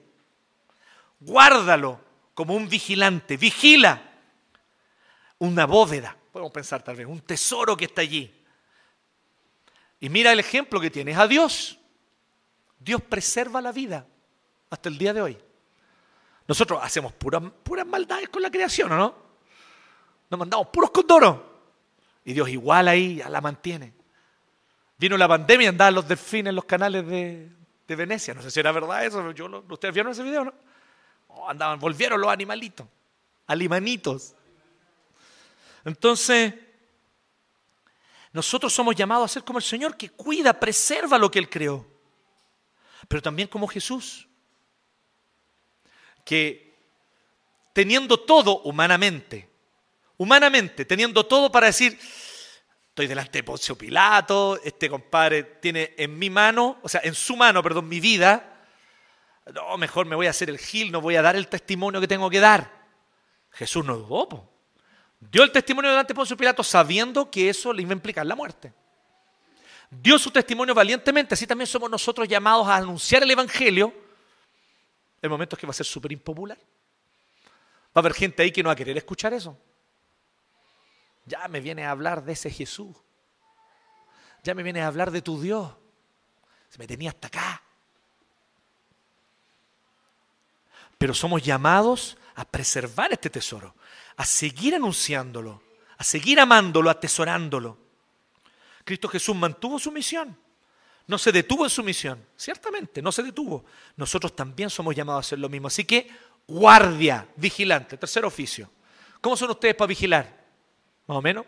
Guárdalo 1.22 2.02
como 2.34 2.54
un 2.54 2.68
vigilante. 2.68 3.38
Vigila 3.38 4.11
una 5.42 5.66
bóveda. 5.66 6.16
Podemos 6.32 6.52
pensar 6.52 6.84
tal 6.84 6.96
vez, 6.96 7.08
un 7.08 7.20
tesoro 7.22 7.76
que 7.76 7.86
está 7.86 8.02
allí. 8.02 8.32
Y 10.00 10.08
mira 10.08 10.32
el 10.32 10.40
ejemplo 10.40 10.80
que 10.80 10.92
tienes 10.92 11.18
a 11.18 11.28
Dios. 11.28 11.80
Dios 12.80 13.02
preserva 13.02 13.60
la 13.60 13.72
vida 13.72 14.06
hasta 14.70 14.90
el 14.90 14.98
día 15.00 15.14
de 15.14 15.22
hoy. 15.22 15.38
Nosotros 16.48 16.80
hacemos 16.84 17.14
puras, 17.14 17.42
puras 17.64 17.88
maldades 17.88 18.30
con 18.30 18.42
la 18.44 18.52
creación, 18.52 18.92
¿o 18.92 18.98
no? 18.98 19.16
Nos 20.30 20.40
mandamos 20.40 20.68
puros 20.68 20.92
condoros. 20.92 21.38
Y 22.24 22.34
Dios 22.34 22.48
igual 22.50 22.88
ahí 22.88 23.16
ya 23.16 23.30
la 23.30 23.42
mantiene. 23.42 23.94
Vino 24.98 25.18
la 25.18 25.28
pandemia 25.28 25.70
andaban 25.70 25.96
los 25.96 26.08
delfines 26.08 26.50
en 26.50 26.56
los 26.56 26.66
canales 26.66 27.06
de, 27.08 27.50
Venecia. 27.88 28.34
No 28.34 28.42
sé 28.42 28.52
si 28.52 28.60
era 28.60 28.72
verdad 28.72 29.06
eso. 29.06 29.32
Yo, 29.32 29.48
¿Ustedes 29.70 29.94
vieron 29.94 30.14
ese 30.14 30.24
video, 30.24 30.46
no? 30.46 30.54
Oh, 31.28 31.50
andaban, 31.50 31.78
volvieron 31.80 32.22
los 32.22 32.30
animalitos. 32.30 32.88
Alimanitos. 33.48 34.36
Entonces, 35.86 36.54
nosotros 38.32 38.74
somos 38.74 38.96
llamados 38.96 39.30
a 39.30 39.34
ser 39.34 39.44
como 39.44 39.60
el 39.60 39.66
Señor 39.66 39.98
que 39.98 40.10
cuida, 40.10 40.60
preserva 40.60 41.18
lo 41.18 41.30
que 41.30 41.40
Él 41.40 41.50
creó. 41.50 41.86
Pero 43.08 43.22
también 43.22 43.48
como 43.48 43.68
Jesús 43.68 44.28
que 46.24 46.72
teniendo 47.74 48.20
todo 48.20 48.62
humanamente, 48.62 49.50
humanamente, 50.18 50.86
teniendo 50.86 51.26
todo 51.26 51.52
para 51.52 51.68
decir, 51.68 51.98
estoy 52.90 53.08
delante 53.08 53.40
de 53.40 53.44
Poncio 53.44 53.78
Pilato, 53.78 54.60
este 54.64 54.90
compadre 54.90 55.44
tiene 55.44 55.94
en 55.98 56.18
mi 56.18 56.30
mano, 56.30 56.80
o 56.84 56.90
sea, 56.90 57.02
en 57.04 57.16
su 57.16 57.36
mano, 57.36 57.64
perdón, 57.64 57.88
mi 57.88 58.00
vida, 58.00 58.66
no, 59.54 59.78
mejor 59.78 60.06
me 60.06 60.16
voy 60.16 60.28
a 60.28 60.32
hacer 60.32 60.50
el 60.50 60.60
gil, 60.60 60.92
no 60.92 61.02
voy 61.02 61.16
a 61.16 61.22
dar 61.22 61.36
el 61.36 61.48
testimonio 61.48 62.00
que 62.00 62.08
tengo 62.08 62.30
que 62.30 62.40
dar. 62.40 62.82
Jesús 63.52 63.84
no 63.84 63.98
dudó, 63.98 64.51
dio 65.22 65.44
el 65.44 65.52
testimonio 65.52 65.90
delante 65.90 66.12
de 66.12 66.16
Poncio 66.16 66.36
Pilato 66.36 66.64
sabiendo 66.64 67.32
que 67.32 67.50
eso 67.50 67.72
le 67.72 67.84
iba 67.84 67.92
a 67.92 67.94
implicar 67.94 68.26
la 68.26 68.36
muerte. 68.36 68.74
Dio 69.90 70.20
su 70.20 70.32
testimonio 70.32 70.74
valientemente, 70.74 71.34
así 71.34 71.48
también 71.48 71.68
somos 71.68 71.90
nosotros 71.90 72.28
llamados 72.28 72.68
a 72.68 72.76
anunciar 72.76 73.24
el 73.24 73.32
Evangelio 73.32 73.94
el 75.22 75.30
momento 75.30 75.56
es 75.56 75.60
que 75.60 75.68
va 75.68 75.72
a 75.72 75.76
ser 75.76 75.86
súper 75.86 76.12
impopular. 76.12 76.58
Va 76.58 77.94
a 77.96 78.00
haber 78.00 78.14
gente 78.14 78.42
ahí 78.42 78.52
que 78.52 78.64
no 78.64 78.68
va 78.68 78.74
a 78.74 78.76
querer 78.76 78.98
escuchar 78.98 79.34
eso. 79.34 79.58
Ya 81.26 81.48
me 81.48 81.60
viene 81.60 81.86
a 81.86 81.92
hablar 81.92 82.24
de 82.24 82.34
ese 82.34 82.50
Jesús. 82.50 82.96
Ya 84.44 84.56
me 84.56 84.64
viene 84.64 84.82
a 84.82 84.88
hablar 84.88 85.12
de 85.12 85.22
tu 85.22 85.40
Dios. 85.40 85.72
Se 86.70 86.80
me 86.80 86.88
tenía 86.88 87.12
hasta 87.12 87.28
acá. 87.28 87.62
Pero 90.98 91.14
somos 91.14 91.44
llamados 91.44 92.18
a 92.36 92.46
preservar 92.46 93.12
este 93.12 93.30
tesoro, 93.30 93.76
a 94.18 94.26
seguir 94.26 94.76
anunciándolo, 94.76 95.62
a 95.98 96.04
seguir 96.04 96.40
amándolo, 96.40 96.90
atesorándolo. 96.90 97.78
Cristo 98.84 99.08
Jesús 99.08 99.36
mantuvo 99.36 99.80
su 99.80 99.92
misión. 99.92 100.38
No 101.08 101.18
se 101.18 101.32
detuvo 101.32 101.66
en 101.66 101.70
su 101.70 101.84
misión, 101.84 102.26
ciertamente, 102.38 103.02
no 103.02 103.12
se 103.12 103.24
detuvo. 103.24 103.66
Nosotros 103.98 104.36
también 104.36 104.70
somos 104.70 104.96
llamados 104.96 105.26
a 105.26 105.28
hacer 105.28 105.40
lo 105.40 105.50
mismo. 105.50 105.68
Así 105.68 105.84
que, 105.84 106.10
guardia, 106.48 107.28
vigilante, 107.36 107.98
tercer 107.98 108.24
oficio. 108.24 108.70
¿Cómo 109.20 109.36
son 109.36 109.50
ustedes 109.52 109.76
para 109.76 109.88
vigilar? 109.88 110.26
Más 111.08 111.18
o 111.18 111.22
menos. 111.22 111.46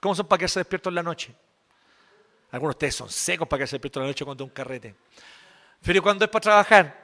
¿Cómo 0.00 0.14
son 0.14 0.26
para 0.26 0.38
quedarse 0.38 0.60
despiertos 0.60 0.90
en 0.90 0.94
la 0.94 1.02
noche? 1.02 1.34
Algunos 2.52 2.74
de 2.74 2.76
ustedes 2.76 2.94
son 2.94 3.10
secos 3.10 3.46
para 3.46 3.58
quedarse 3.58 3.76
despiertos 3.76 4.00
en 4.00 4.04
la 4.04 4.10
noche 4.10 4.24
cuando 4.24 4.44
un 4.44 4.50
carrete. 4.50 4.94
Pero 5.82 6.02
cuando 6.02 6.24
es 6.24 6.30
para 6.30 6.42
trabajar, 6.42 7.01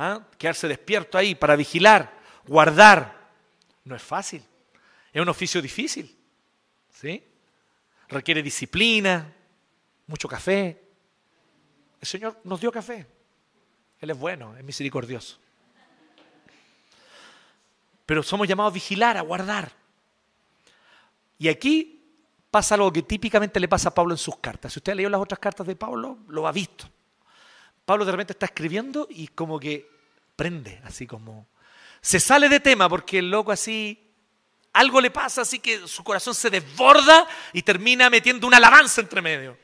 ¿Ah? 0.00 0.22
quedarse 0.38 0.68
despierto 0.68 1.18
ahí 1.18 1.34
para 1.34 1.56
vigilar, 1.56 2.16
guardar, 2.46 3.30
no 3.82 3.96
es 3.96 4.02
fácil. 4.02 4.44
Es 5.12 5.20
un 5.20 5.28
oficio 5.28 5.60
difícil. 5.60 6.16
¿Sí? 6.92 7.24
requiere 8.08 8.42
disciplina, 8.42 9.34
mucho 10.06 10.28
café, 10.28 10.80
El 12.00 12.06
Señor 12.06 12.40
nos 12.44 12.60
dio 12.60 12.70
café. 12.70 13.06
Él 13.98 14.10
es 14.10 14.16
bueno, 14.16 14.56
es 14.56 14.62
misericordioso. 14.62 15.36
Pero 18.06 18.22
somos 18.22 18.46
llamados 18.46 18.72
a 18.72 18.74
vigilar, 18.74 19.16
a 19.16 19.22
guardar. 19.22 19.72
Y 21.38 21.48
aquí 21.48 22.00
pasa 22.52 22.76
algo 22.76 22.92
que 22.92 23.02
típicamente 23.02 23.58
le 23.58 23.66
pasa 23.66 23.88
a 23.88 23.94
Pablo 23.94 24.14
en 24.14 24.18
sus 24.18 24.36
cartas. 24.36 24.72
Si 24.72 24.78
usted 24.78 24.92
ha 24.92 24.94
leído 24.94 25.10
las 25.10 25.20
otras 25.20 25.40
cartas 25.40 25.66
de 25.66 25.74
Pablo, 25.74 26.18
lo 26.28 26.46
ha 26.46 26.52
visto. 26.52 26.88
Pablo 27.88 28.04
de 28.04 28.12
repente 28.12 28.34
está 28.34 28.44
escribiendo 28.44 29.06
y 29.08 29.28
como 29.28 29.58
que 29.58 29.90
prende, 30.36 30.78
así 30.84 31.06
como... 31.06 31.48
Se 32.02 32.20
sale 32.20 32.50
de 32.50 32.60
tema 32.60 32.86
porque 32.86 33.20
el 33.20 33.30
loco 33.30 33.50
así... 33.50 34.12
Algo 34.74 35.00
le 35.00 35.10
pasa 35.10 35.40
así 35.40 35.58
que 35.58 35.88
su 35.88 36.04
corazón 36.04 36.34
se 36.34 36.50
desborda 36.50 37.26
y 37.54 37.62
termina 37.62 38.10
metiendo 38.10 38.46
una 38.46 38.58
alabanza 38.58 39.00
entre 39.00 39.22
medio. 39.22 39.56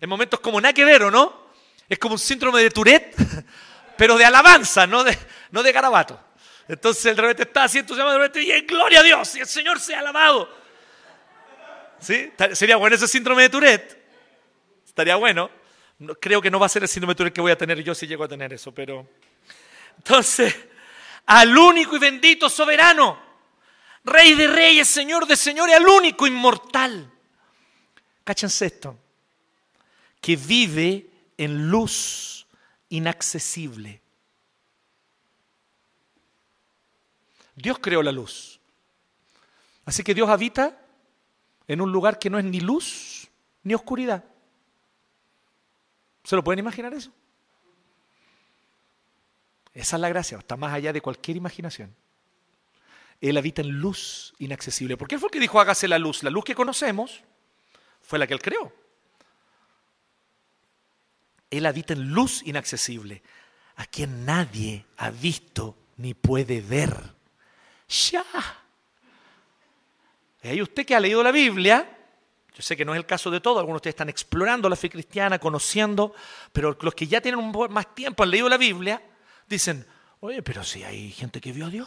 En 0.00 0.08
momentos 0.08 0.40
como 0.40 0.60
nada 0.60 0.72
que 0.72 0.84
ver, 0.84 1.04
¿o 1.04 1.12
no? 1.12 1.52
Es 1.88 2.00
como 2.00 2.14
un 2.14 2.18
síndrome 2.18 2.60
de 2.60 2.70
Tourette, 2.72 3.14
pero 3.96 4.18
de 4.18 4.24
alabanza, 4.24 4.88
no 4.88 5.04
de, 5.04 5.16
no 5.52 5.62
de 5.62 5.70
garabato. 5.70 6.20
Entonces 6.66 7.14
de 7.14 7.22
repente 7.22 7.44
está 7.44 7.66
entusiasmado, 7.66 8.18
de 8.18 8.26
repente, 8.26 8.42
y 8.42 8.60
gloria 8.62 8.98
a 8.98 9.04
Dios, 9.04 9.36
y 9.36 9.40
el 9.40 9.46
Señor 9.46 9.78
sea 9.78 10.00
alabado. 10.00 10.52
¿Sí? 12.00 12.32
Sería 12.54 12.74
bueno 12.74 12.96
ese 12.96 13.06
síndrome 13.06 13.42
de 13.42 13.48
Tourette. 13.48 13.96
Estaría 14.84 15.14
bueno. 15.14 15.56
Creo 16.20 16.40
que 16.40 16.50
no 16.50 16.60
va 16.60 16.66
a 16.66 16.70
ser 16.70 16.82
el 16.82 16.88
síndrome 16.88 17.14
de 17.14 17.32
que 17.32 17.40
voy 17.40 17.52
a 17.52 17.58
tener 17.58 17.82
yo 17.82 17.94
si 17.94 18.06
llego 18.06 18.24
a 18.24 18.28
tener 18.28 18.52
eso, 18.52 18.72
pero... 18.72 19.06
Entonces, 19.96 20.54
al 21.26 21.56
único 21.56 21.96
y 21.96 21.98
bendito 21.98 22.48
soberano, 22.48 23.28
Rey 24.08 24.34
de 24.34 24.46
reyes, 24.46 24.88
Señor 24.88 25.26
de 25.26 25.36
señores, 25.36 25.76
al 25.76 25.86
único 25.86 26.26
inmortal. 26.26 27.10
Cáchense 28.24 28.66
esto. 28.66 28.98
Que 30.20 30.36
vive 30.36 31.10
en 31.36 31.70
luz 31.70 32.46
inaccesible. 32.88 34.00
Dios 37.54 37.78
creó 37.80 38.02
la 38.02 38.12
luz. 38.12 38.60
Así 39.84 40.02
que 40.02 40.14
Dios 40.14 40.28
habita 40.28 40.78
en 41.66 41.80
un 41.80 41.92
lugar 41.92 42.18
que 42.18 42.30
no 42.30 42.38
es 42.38 42.44
ni 42.44 42.60
luz 42.60 43.28
ni 43.62 43.74
oscuridad. 43.74 44.24
¿Se 46.28 46.36
lo 46.36 46.44
pueden 46.44 46.58
imaginar 46.58 46.92
eso? 46.92 47.10
Esa 49.72 49.96
es 49.96 50.00
la 50.02 50.10
gracia, 50.10 50.36
está 50.36 50.58
más 50.58 50.74
allá 50.74 50.92
de 50.92 51.00
cualquier 51.00 51.38
imaginación. 51.38 51.96
Él 53.18 53.38
habita 53.38 53.62
en 53.62 53.70
luz 53.70 54.34
inaccesible. 54.38 54.98
¿Por 54.98 55.08
qué 55.08 55.18
fue 55.18 55.28
el 55.28 55.32
que 55.32 55.40
dijo 55.40 55.58
hágase 55.58 55.88
la 55.88 55.98
luz? 55.98 56.22
La 56.22 56.28
luz 56.28 56.44
que 56.44 56.54
conocemos 56.54 57.22
fue 58.02 58.18
la 58.18 58.26
que 58.26 58.34
él 58.34 58.42
creó. 58.42 58.70
Él 61.48 61.64
habita 61.64 61.94
en 61.94 62.10
luz 62.10 62.42
inaccesible, 62.44 63.22
a 63.76 63.86
quien 63.86 64.26
nadie 64.26 64.84
ha 64.98 65.08
visto 65.08 65.78
ni 65.96 66.12
puede 66.12 66.60
ver. 66.60 66.92
Ya. 67.88 68.22
Y 70.42 70.48
ahí 70.48 70.60
usted 70.60 70.84
que 70.84 70.94
ha 70.94 71.00
leído 71.00 71.22
la 71.22 71.32
Biblia, 71.32 71.97
yo 72.58 72.62
sé 72.62 72.76
que 72.76 72.84
no 72.84 72.92
es 72.92 72.98
el 72.98 73.06
caso 73.06 73.30
de 73.30 73.40
todos, 73.40 73.58
algunos 73.60 73.76
de 73.76 73.82
ustedes 73.82 73.92
están 73.92 74.08
explorando 74.08 74.68
la 74.68 74.74
fe 74.74 74.90
cristiana, 74.90 75.38
conociendo, 75.38 76.12
pero 76.52 76.76
los 76.80 76.92
que 76.92 77.06
ya 77.06 77.20
tienen 77.20 77.38
un 77.38 77.52
más 77.70 77.94
tiempo, 77.94 78.24
han 78.24 78.32
leído 78.32 78.48
la 78.48 78.56
Biblia, 78.56 79.00
dicen, 79.46 79.86
oye, 80.18 80.42
pero 80.42 80.64
si 80.64 80.82
hay 80.82 81.12
gente 81.12 81.40
que 81.40 81.52
vio 81.52 81.66
a 81.66 81.70
Dios. 81.70 81.86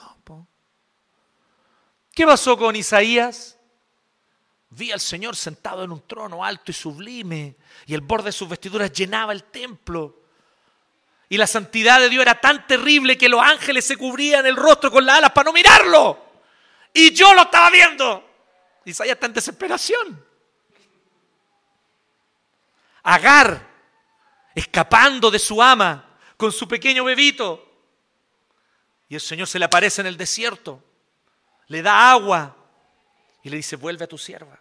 ¿Qué 2.14 2.26
pasó 2.26 2.58
con 2.58 2.74
Isaías? 2.78 3.58
Vi 4.70 4.94
al 4.94 5.02
Señor 5.02 5.36
sentado 5.36 5.84
en 5.84 5.92
un 5.92 6.08
trono 6.08 6.42
alto 6.42 6.72
y 6.72 6.74
sublime, 6.74 7.58
y 7.86 7.94
el 7.94 8.00
borde 8.00 8.28
de 8.28 8.32
sus 8.32 8.48
vestiduras 8.48 8.94
llenaba 8.94 9.34
el 9.34 9.44
templo. 9.44 10.22
Y 11.28 11.36
la 11.36 11.48
santidad 11.48 12.00
de 12.00 12.08
Dios 12.08 12.22
era 12.22 12.40
tan 12.40 12.66
terrible 12.66 13.18
que 13.18 13.28
los 13.28 13.42
ángeles 13.42 13.84
se 13.84 13.98
cubrían 13.98 14.46
el 14.46 14.56
rostro 14.56 14.90
con 14.90 15.06
las 15.06 15.18
alas 15.18 15.32
para 15.32 15.48
no 15.48 15.54
mirarlo. 15.54 16.18
Y 16.94 17.12
yo 17.12 17.34
lo 17.34 17.42
estaba 17.42 17.70
viendo. 17.70 18.24
Isaías 18.86 19.16
está 19.16 19.26
en 19.26 19.34
desesperación. 19.34 20.31
Agar, 23.04 23.68
escapando 24.56 25.32
de 25.32 25.40
su 25.40 25.62
ama 25.62 26.18
con 26.38 26.52
su 26.52 26.68
pequeño 26.68 27.04
bebito. 27.04 27.68
Y 29.10 29.16
el 29.16 29.22
Señor 29.22 29.48
se 29.48 29.60
le 29.60 29.66
aparece 29.66 30.02
en 30.02 30.08
el 30.08 30.18
desierto 30.18 30.84
le 31.72 31.82
da 31.82 32.12
agua 32.12 32.58
y 33.44 33.50
le 33.50 33.56
dice, 33.56 33.78
vuelve 33.78 34.04
a 34.04 34.08
tu 34.08 34.18
sierva. 34.18 34.60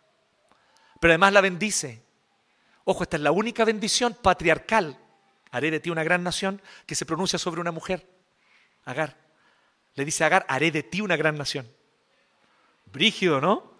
Pero 1.01 1.11
además 1.11 1.33
la 1.33 1.41
bendice. 1.41 2.05
Ojo, 2.85 3.03
esta 3.03 3.17
es 3.17 3.23
la 3.25 3.33
única 3.33 3.65
bendición 3.65 4.15
patriarcal, 4.15 4.97
haré 5.51 5.73
de 5.73 5.81
ti 5.81 5.91
una 5.91 6.05
gran 6.05 6.23
nación, 6.23 6.63
que 6.87 6.95
se 6.95 7.05
pronuncia 7.05 7.37
sobre 7.37 7.61
una 7.61 7.73
mujer. 7.73 8.09
Agar. 8.85 9.17
Le 9.95 10.05
dice 10.05 10.23
Agar, 10.23 10.47
haré 10.49 10.71
de 10.71 10.85
ti 10.85 11.01
una 11.01 11.17
gran 11.17 11.37
nación. 11.37 11.69
Brígido, 12.87 13.41
¿no? 13.41 13.73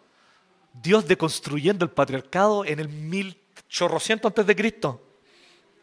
Dios 0.73 1.07
deconstruyendo 1.07 1.85
el 1.85 1.93
patriarcado 1.93 2.65
en 2.65 2.81
el 2.81 2.89
mil 2.89 3.40
chorrociento 3.71 4.29
antes 4.29 4.45
de 4.45 4.57
Cristo. 4.57 5.19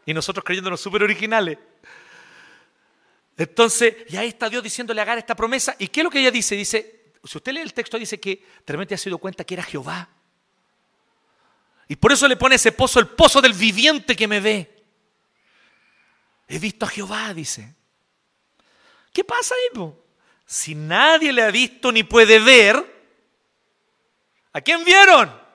Y 0.06 0.14
nosotros 0.14 0.44
creyéndonos 0.44 0.80
súper 0.80 1.02
originales. 1.02 1.58
Entonces, 3.36 3.96
y 4.08 4.16
ahí 4.16 4.28
está 4.28 4.48
Dios 4.48 4.62
diciéndole 4.62 5.00
a 5.00 5.02
Agar 5.02 5.18
esta 5.18 5.34
promesa. 5.34 5.74
¿Y 5.78 5.88
qué 5.88 6.00
es 6.00 6.04
lo 6.04 6.10
que 6.10 6.20
ella 6.20 6.30
dice? 6.30 6.54
Dice, 6.54 7.12
si 7.24 7.38
usted 7.38 7.52
lee 7.52 7.60
el 7.60 7.74
texto, 7.74 7.98
dice 7.98 8.20
que 8.20 8.44
de 8.66 8.94
ha 8.94 8.98
sido 8.98 9.18
cuenta 9.18 9.44
que 9.44 9.54
era 9.54 9.62
Jehová. 9.62 10.08
Y 11.88 11.96
por 11.96 12.12
eso 12.12 12.28
le 12.28 12.36
pone 12.36 12.56
ese 12.56 12.72
pozo, 12.72 13.00
el 13.00 13.08
pozo 13.08 13.40
del 13.40 13.54
viviente 13.54 14.14
que 14.14 14.28
me 14.28 14.40
ve. 14.40 14.84
He 16.46 16.58
visto 16.58 16.84
a 16.84 16.88
Jehová, 16.88 17.32
dice. 17.32 17.74
¿Qué 19.12 19.24
pasa 19.24 19.54
ahí? 19.54 19.92
Si 20.44 20.74
nadie 20.74 21.32
le 21.32 21.42
ha 21.42 21.50
visto 21.50 21.92
ni 21.92 22.02
puede 22.02 22.38
ver, 22.38 22.84
¿a 24.52 24.60
quién 24.60 24.84
vieron? 24.84 25.47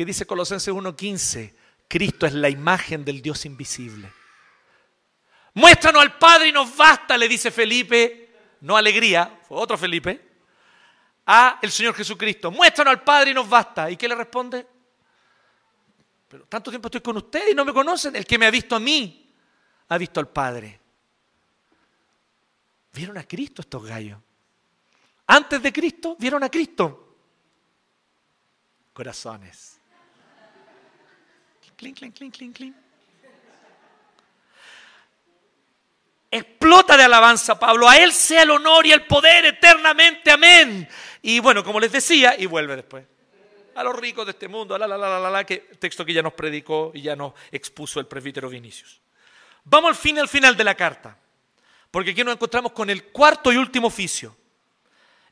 ¿Qué 0.00 0.06
dice 0.06 0.26
Colosenses 0.26 0.72
1.15? 0.72 1.52
Cristo 1.86 2.24
es 2.24 2.32
la 2.32 2.48
imagen 2.48 3.04
del 3.04 3.20
Dios 3.20 3.44
invisible. 3.44 4.10
Muéstranos 5.52 6.00
al 6.00 6.16
Padre 6.16 6.48
y 6.48 6.52
nos 6.52 6.74
basta, 6.74 7.18
le 7.18 7.28
dice 7.28 7.50
Felipe 7.50 8.56
no 8.62 8.78
alegría, 8.78 9.40
fue 9.46 9.58
otro 9.58 9.76
Felipe, 9.76 10.38
a 11.26 11.58
el 11.60 11.70
Señor 11.70 11.94
Jesucristo. 11.94 12.50
Muéstranos 12.50 12.92
al 12.92 13.04
Padre 13.04 13.32
y 13.32 13.34
nos 13.34 13.46
basta. 13.46 13.90
¿Y 13.90 13.98
qué 13.98 14.08
le 14.08 14.14
responde? 14.14 14.66
Pero 16.28 16.46
tanto 16.46 16.70
tiempo 16.70 16.88
estoy 16.88 17.02
con 17.02 17.18
ustedes 17.18 17.52
y 17.52 17.54
no 17.54 17.66
me 17.66 17.74
conocen. 17.74 18.16
El 18.16 18.24
que 18.24 18.38
me 18.38 18.46
ha 18.46 18.50
visto 18.50 18.74
a 18.74 18.80
mí, 18.80 19.30
ha 19.86 19.98
visto 19.98 20.18
al 20.18 20.28
Padre. 20.30 20.80
Vieron 22.94 23.18
a 23.18 23.24
Cristo 23.24 23.60
estos 23.60 23.84
gallos. 23.84 24.18
Antes 25.26 25.62
de 25.62 25.70
Cristo, 25.70 26.16
vieron 26.18 26.42
a 26.42 26.48
Cristo. 26.48 27.18
Corazones. 28.94 29.79
Clink, 31.80 31.96
clink, 31.96 32.14
clink, 32.14 32.36
clink, 32.36 32.56
clink. 32.56 32.76
Explota 36.30 36.94
de 36.94 37.04
alabanza 37.04 37.58
Pablo. 37.58 37.88
A 37.88 37.96
Él 37.96 38.12
sea 38.12 38.42
el 38.42 38.50
honor 38.50 38.84
y 38.84 38.92
el 38.92 39.06
poder 39.06 39.46
eternamente. 39.46 40.30
Amén. 40.30 40.86
Y 41.22 41.40
bueno, 41.40 41.64
como 41.64 41.80
les 41.80 41.90
decía, 41.90 42.34
y 42.38 42.44
vuelve 42.44 42.76
después. 42.76 43.06
A 43.74 43.82
los 43.82 43.96
ricos 43.96 44.26
de 44.26 44.32
este 44.32 44.46
mundo, 44.46 44.76
la, 44.76 44.86
la, 44.86 44.98
la, 44.98 45.18
la, 45.18 45.30
la, 45.30 45.44
que 45.46 45.56
texto 45.78 46.04
que 46.04 46.12
ya 46.12 46.20
nos 46.20 46.34
predicó 46.34 46.92
y 46.92 47.00
ya 47.00 47.16
nos 47.16 47.32
expuso 47.50 47.98
el 47.98 48.06
presbítero 48.06 48.50
Vinicius. 48.50 49.00
Vamos 49.64 49.88
al 49.88 49.96
fin, 49.96 50.18
al 50.18 50.28
final 50.28 50.54
de 50.58 50.64
la 50.64 50.74
carta. 50.74 51.16
Porque 51.90 52.10
aquí 52.10 52.22
nos 52.22 52.34
encontramos 52.34 52.72
con 52.72 52.90
el 52.90 53.04
cuarto 53.04 53.50
y 53.50 53.56
último 53.56 53.86
oficio. 53.86 54.36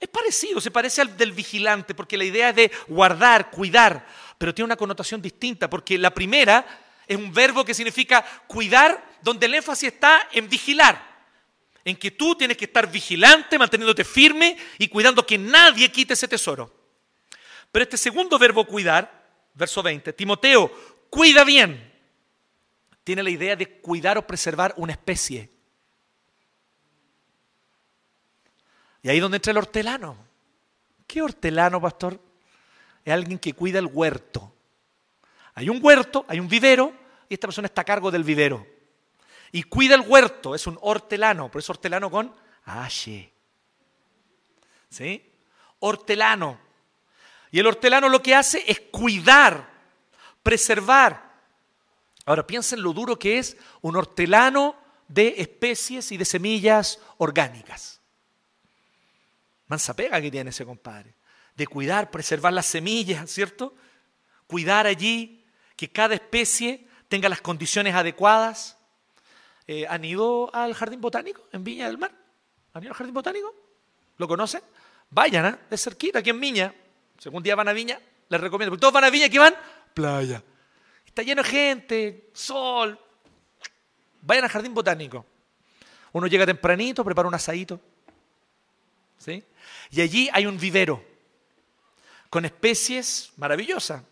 Es 0.00 0.08
parecido, 0.08 0.60
se 0.60 0.70
parece 0.70 1.02
al 1.02 1.14
del 1.16 1.32
vigilante, 1.32 1.94
porque 1.94 2.16
la 2.16 2.24
idea 2.24 2.50
es 2.50 2.56
de 2.56 2.72
guardar, 2.86 3.50
cuidar, 3.50 4.06
pero 4.38 4.54
tiene 4.54 4.66
una 4.66 4.76
connotación 4.76 5.20
distinta, 5.20 5.68
porque 5.68 5.98
la 5.98 6.14
primera 6.14 6.64
es 7.06 7.16
un 7.16 7.32
verbo 7.32 7.64
que 7.64 7.74
significa 7.74 8.24
cuidar, 8.46 9.18
donde 9.20 9.46
el 9.46 9.54
énfasis 9.54 9.92
está 9.92 10.28
en 10.32 10.48
vigilar. 10.48 11.06
En 11.84 11.96
que 11.96 12.12
tú 12.12 12.36
tienes 12.36 12.56
que 12.56 12.66
estar 12.66 12.90
vigilante, 12.90 13.58
manteniéndote 13.58 14.04
firme 14.04 14.56
y 14.78 14.88
cuidando 14.88 15.26
que 15.26 15.38
nadie 15.38 15.90
quite 15.90 16.14
ese 16.14 16.28
tesoro. 16.28 16.72
Pero 17.72 17.82
este 17.82 17.96
segundo 17.96 18.38
verbo 18.38 18.64
cuidar, 18.64 19.26
verso 19.54 19.82
20, 19.82 20.12
Timoteo, 20.12 20.70
cuida 21.10 21.44
bien, 21.44 21.92
tiene 23.02 23.22
la 23.22 23.30
idea 23.30 23.56
de 23.56 23.80
cuidar 23.80 24.18
o 24.18 24.26
preservar 24.26 24.74
una 24.76 24.92
especie. 24.92 25.50
Y 29.02 29.08
ahí 29.08 29.16
es 29.16 29.22
donde 29.22 29.36
entra 29.36 29.52
el 29.52 29.58
hortelano. 29.58 30.16
¿Qué 31.06 31.22
hortelano, 31.22 31.80
pastor? 31.80 32.20
Es 33.08 33.14
alguien 33.14 33.38
que 33.38 33.54
cuida 33.54 33.78
el 33.78 33.86
huerto. 33.86 34.52
Hay 35.54 35.68
un 35.70 35.80
huerto, 35.82 36.26
hay 36.28 36.40
un 36.40 36.48
vivero, 36.48 36.92
y 37.28 37.34
esta 37.34 37.46
persona 37.46 37.66
está 37.66 37.80
a 37.80 37.84
cargo 37.84 38.10
del 38.10 38.22
vivero. 38.22 38.66
Y 39.50 39.62
cuida 39.62 39.94
el 39.94 40.02
huerto, 40.02 40.54
es 40.54 40.66
un 40.66 40.78
hortelano, 40.82 41.50
por 41.50 41.60
eso 41.60 41.72
hortelano 41.72 42.10
con 42.10 42.34
H. 42.66 43.32
¿Sí? 44.90 45.32
Hortelano. 45.78 46.60
Y 47.50 47.58
el 47.58 47.66
hortelano 47.66 48.10
lo 48.10 48.22
que 48.22 48.34
hace 48.34 48.62
es 48.66 48.80
cuidar, 48.90 49.66
preservar, 50.42 51.28
Ahora 52.26 52.46
piensen 52.46 52.82
lo 52.82 52.92
duro 52.92 53.18
que 53.18 53.38
es 53.38 53.56
un 53.80 53.96
hortelano 53.96 54.76
de 55.08 55.36
especies 55.38 56.12
y 56.12 56.18
de 56.18 56.26
semillas 56.26 57.00
orgánicas. 57.16 58.02
Mansa 59.66 59.96
pega 59.96 60.20
que 60.20 60.30
tiene 60.30 60.50
ese 60.50 60.66
compadre. 60.66 61.14
De 61.58 61.66
cuidar, 61.66 62.12
preservar 62.12 62.52
las 62.52 62.66
semillas, 62.66 63.28
¿cierto? 63.28 63.74
Cuidar 64.46 64.86
allí 64.86 65.44
que 65.74 65.90
cada 65.90 66.14
especie 66.14 66.86
tenga 67.08 67.28
las 67.28 67.40
condiciones 67.40 67.96
adecuadas. 67.96 68.78
Eh, 69.66 69.84
¿Han 69.88 70.04
ido 70.04 70.54
al 70.54 70.72
Jardín 70.72 71.00
Botánico 71.00 71.42
en 71.50 71.64
Viña 71.64 71.88
del 71.88 71.98
Mar? 71.98 72.12
¿Han 72.74 72.84
ido 72.84 72.92
al 72.92 72.96
Jardín 72.96 73.12
Botánico? 73.12 73.52
¿Lo 74.18 74.28
conocen? 74.28 74.62
Vayan, 75.10 75.46
¿eh? 75.46 75.58
de 75.68 75.76
cerquita, 75.76 76.20
aquí 76.20 76.30
en 76.30 76.38
Viña. 76.38 76.72
Si 77.18 77.28
algún 77.28 77.42
día 77.42 77.56
van 77.56 77.66
a 77.66 77.72
Viña, 77.72 77.98
les 78.28 78.40
recomiendo. 78.40 78.70
Porque 78.70 78.80
todos 78.80 78.94
van 78.94 79.02
a 79.02 79.10
Viña, 79.10 79.28
¿qué 79.28 79.40
van? 79.40 79.54
Playa. 79.94 80.40
Está 81.04 81.24
lleno 81.24 81.42
de 81.42 81.48
gente, 81.48 82.30
sol. 82.34 82.96
Vayan 84.22 84.44
al 84.44 84.50
Jardín 84.50 84.74
Botánico. 84.74 85.26
Uno 86.12 86.28
llega 86.28 86.46
tempranito, 86.46 87.04
prepara 87.04 87.26
un 87.26 87.34
asadito. 87.34 87.80
¿Sí? 89.18 89.42
Y 89.90 90.00
allí 90.00 90.30
hay 90.32 90.46
un 90.46 90.56
vivero 90.56 91.17
con 92.30 92.44
especies 92.44 93.32
maravillosas 93.36 94.02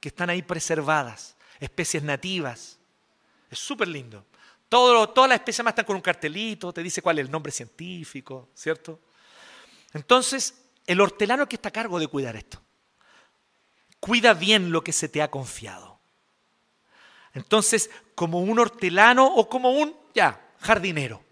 que 0.00 0.08
están 0.08 0.30
ahí 0.30 0.42
preservadas, 0.42 1.36
especies 1.60 2.02
nativas. 2.02 2.78
Es 3.50 3.58
súper 3.58 3.88
lindo. 3.88 4.24
Todas 4.68 5.28
las 5.28 5.36
especies 5.38 5.64
más 5.64 5.72
están 5.72 5.86
con 5.86 5.96
un 5.96 6.02
cartelito, 6.02 6.72
te 6.72 6.82
dice 6.82 7.00
cuál 7.00 7.18
es 7.18 7.24
el 7.24 7.30
nombre 7.30 7.50
científico, 7.50 8.50
¿cierto? 8.54 9.00
Entonces, 9.94 10.62
el 10.86 11.00
hortelano 11.00 11.48
que 11.48 11.56
está 11.56 11.70
a 11.70 11.72
cargo 11.72 11.98
de 11.98 12.08
cuidar 12.08 12.36
esto. 12.36 12.60
Cuida 14.00 14.34
bien 14.34 14.70
lo 14.70 14.84
que 14.84 14.92
se 14.92 15.08
te 15.08 15.22
ha 15.22 15.30
confiado. 15.30 15.98
Entonces, 17.32 17.90
como 18.14 18.40
un 18.40 18.58
hortelano 18.58 19.26
o 19.26 19.48
como 19.48 19.70
un, 19.70 19.96
ya, 20.14 20.40
jardinero. 20.60 21.22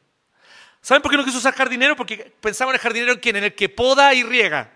¿Saben 0.80 1.02
por 1.02 1.10
qué 1.10 1.16
no 1.16 1.24
quiso 1.24 1.38
usar 1.38 1.54
jardinero? 1.54 1.96
Porque 1.96 2.32
pensamos 2.40 2.72
en 2.72 2.76
el 2.76 2.80
jardinero 2.80 3.12
en 3.12 3.18
quién, 3.18 3.36
en 3.36 3.44
el 3.44 3.54
que 3.54 3.68
poda 3.68 4.14
y 4.14 4.22
riega. 4.22 4.72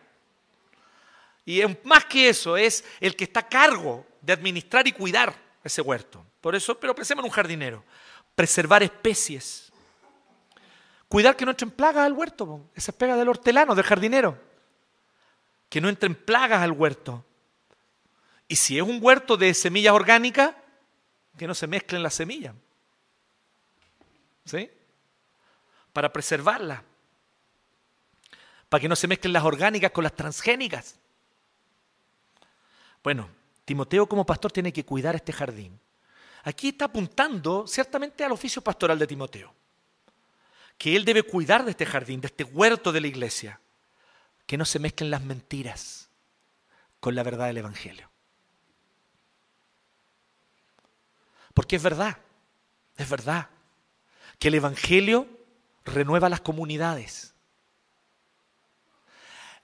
Y 1.50 1.62
más 1.82 2.04
que 2.04 2.28
eso, 2.28 2.56
es 2.56 2.84
el 3.00 3.16
que 3.16 3.24
está 3.24 3.40
a 3.40 3.48
cargo 3.48 4.06
de 4.20 4.32
administrar 4.32 4.86
y 4.86 4.92
cuidar 4.92 5.34
ese 5.64 5.82
huerto. 5.82 6.24
Por 6.40 6.54
eso, 6.54 6.78
pero 6.78 6.94
pensemos 6.94 7.24
en 7.24 7.28
un 7.28 7.34
jardinero. 7.34 7.82
Preservar 8.36 8.84
especies. 8.84 9.72
Cuidar 11.08 11.34
que 11.34 11.44
no 11.44 11.50
entren 11.50 11.72
plagas 11.72 12.06
al 12.06 12.12
huerto. 12.12 12.70
Esa 12.72 12.92
es 12.92 12.96
pega 12.96 13.16
del 13.16 13.28
hortelano, 13.28 13.74
del 13.74 13.84
jardinero. 13.84 14.38
Que 15.68 15.80
no 15.80 15.88
entren 15.88 16.14
plagas 16.14 16.62
al 16.62 16.70
huerto. 16.70 17.24
Y 18.46 18.54
si 18.54 18.78
es 18.78 18.84
un 18.84 19.00
huerto 19.02 19.36
de 19.36 19.52
semillas 19.52 19.92
orgánicas, 19.92 20.54
que 21.36 21.48
no 21.48 21.54
se 21.56 21.66
mezclen 21.66 22.04
las 22.04 22.14
semillas. 22.14 22.54
¿Sí? 24.44 24.70
Para 25.92 26.12
preservarlas. 26.12 26.80
Para 28.68 28.80
que 28.80 28.88
no 28.88 28.94
se 28.94 29.08
mezclen 29.08 29.32
las 29.32 29.42
orgánicas 29.42 29.90
con 29.90 30.04
las 30.04 30.14
transgénicas. 30.14 31.00
Bueno, 33.02 33.28
Timoteo 33.64 34.08
como 34.08 34.26
pastor 34.26 34.52
tiene 34.52 34.72
que 34.72 34.84
cuidar 34.84 35.14
este 35.14 35.32
jardín. 35.32 35.78
Aquí 36.42 36.68
está 36.68 36.86
apuntando 36.86 37.66
ciertamente 37.66 38.24
al 38.24 38.32
oficio 38.32 38.62
pastoral 38.62 38.98
de 38.98 39.06
Timoteo, 39.06 39.54
que 40.78 40.96
él 40.96 41.04
debe 41.04 41.22
cuidar 41.22 41.64
de 41.64 41.72
este 41.72 41.86
jardín, 41.86 42.20
de 42.20 42.28
este 42.28 42.44
huerto 42.44 42.92
de 42.92 43.00
la 43.00 43.06
iglesia, 43.06 43.60
que 44.46 44.56
no 44.56 44.64
se 44.64 44.78
mezclen 44.78 45.10
las 45.10 45.22
mentiras 45.22 46.08
con 46.98 47.14
la 47.14 47.22
verdad 47.22 47.46
del 47.46 47.58
Evangelio. 47.58 48.10
Porque 51.54 51.76
es 51.76 51.82
verdad, 51.82 52.18
es 52.96 53.08
verdad, 53.08 53.48
que 54.38 54.48
el 54.48 54.54
Evangelio 54.54 55.28
renueva 55.84 56.28
las 56.28 56.40
comunidades 56.40 57.34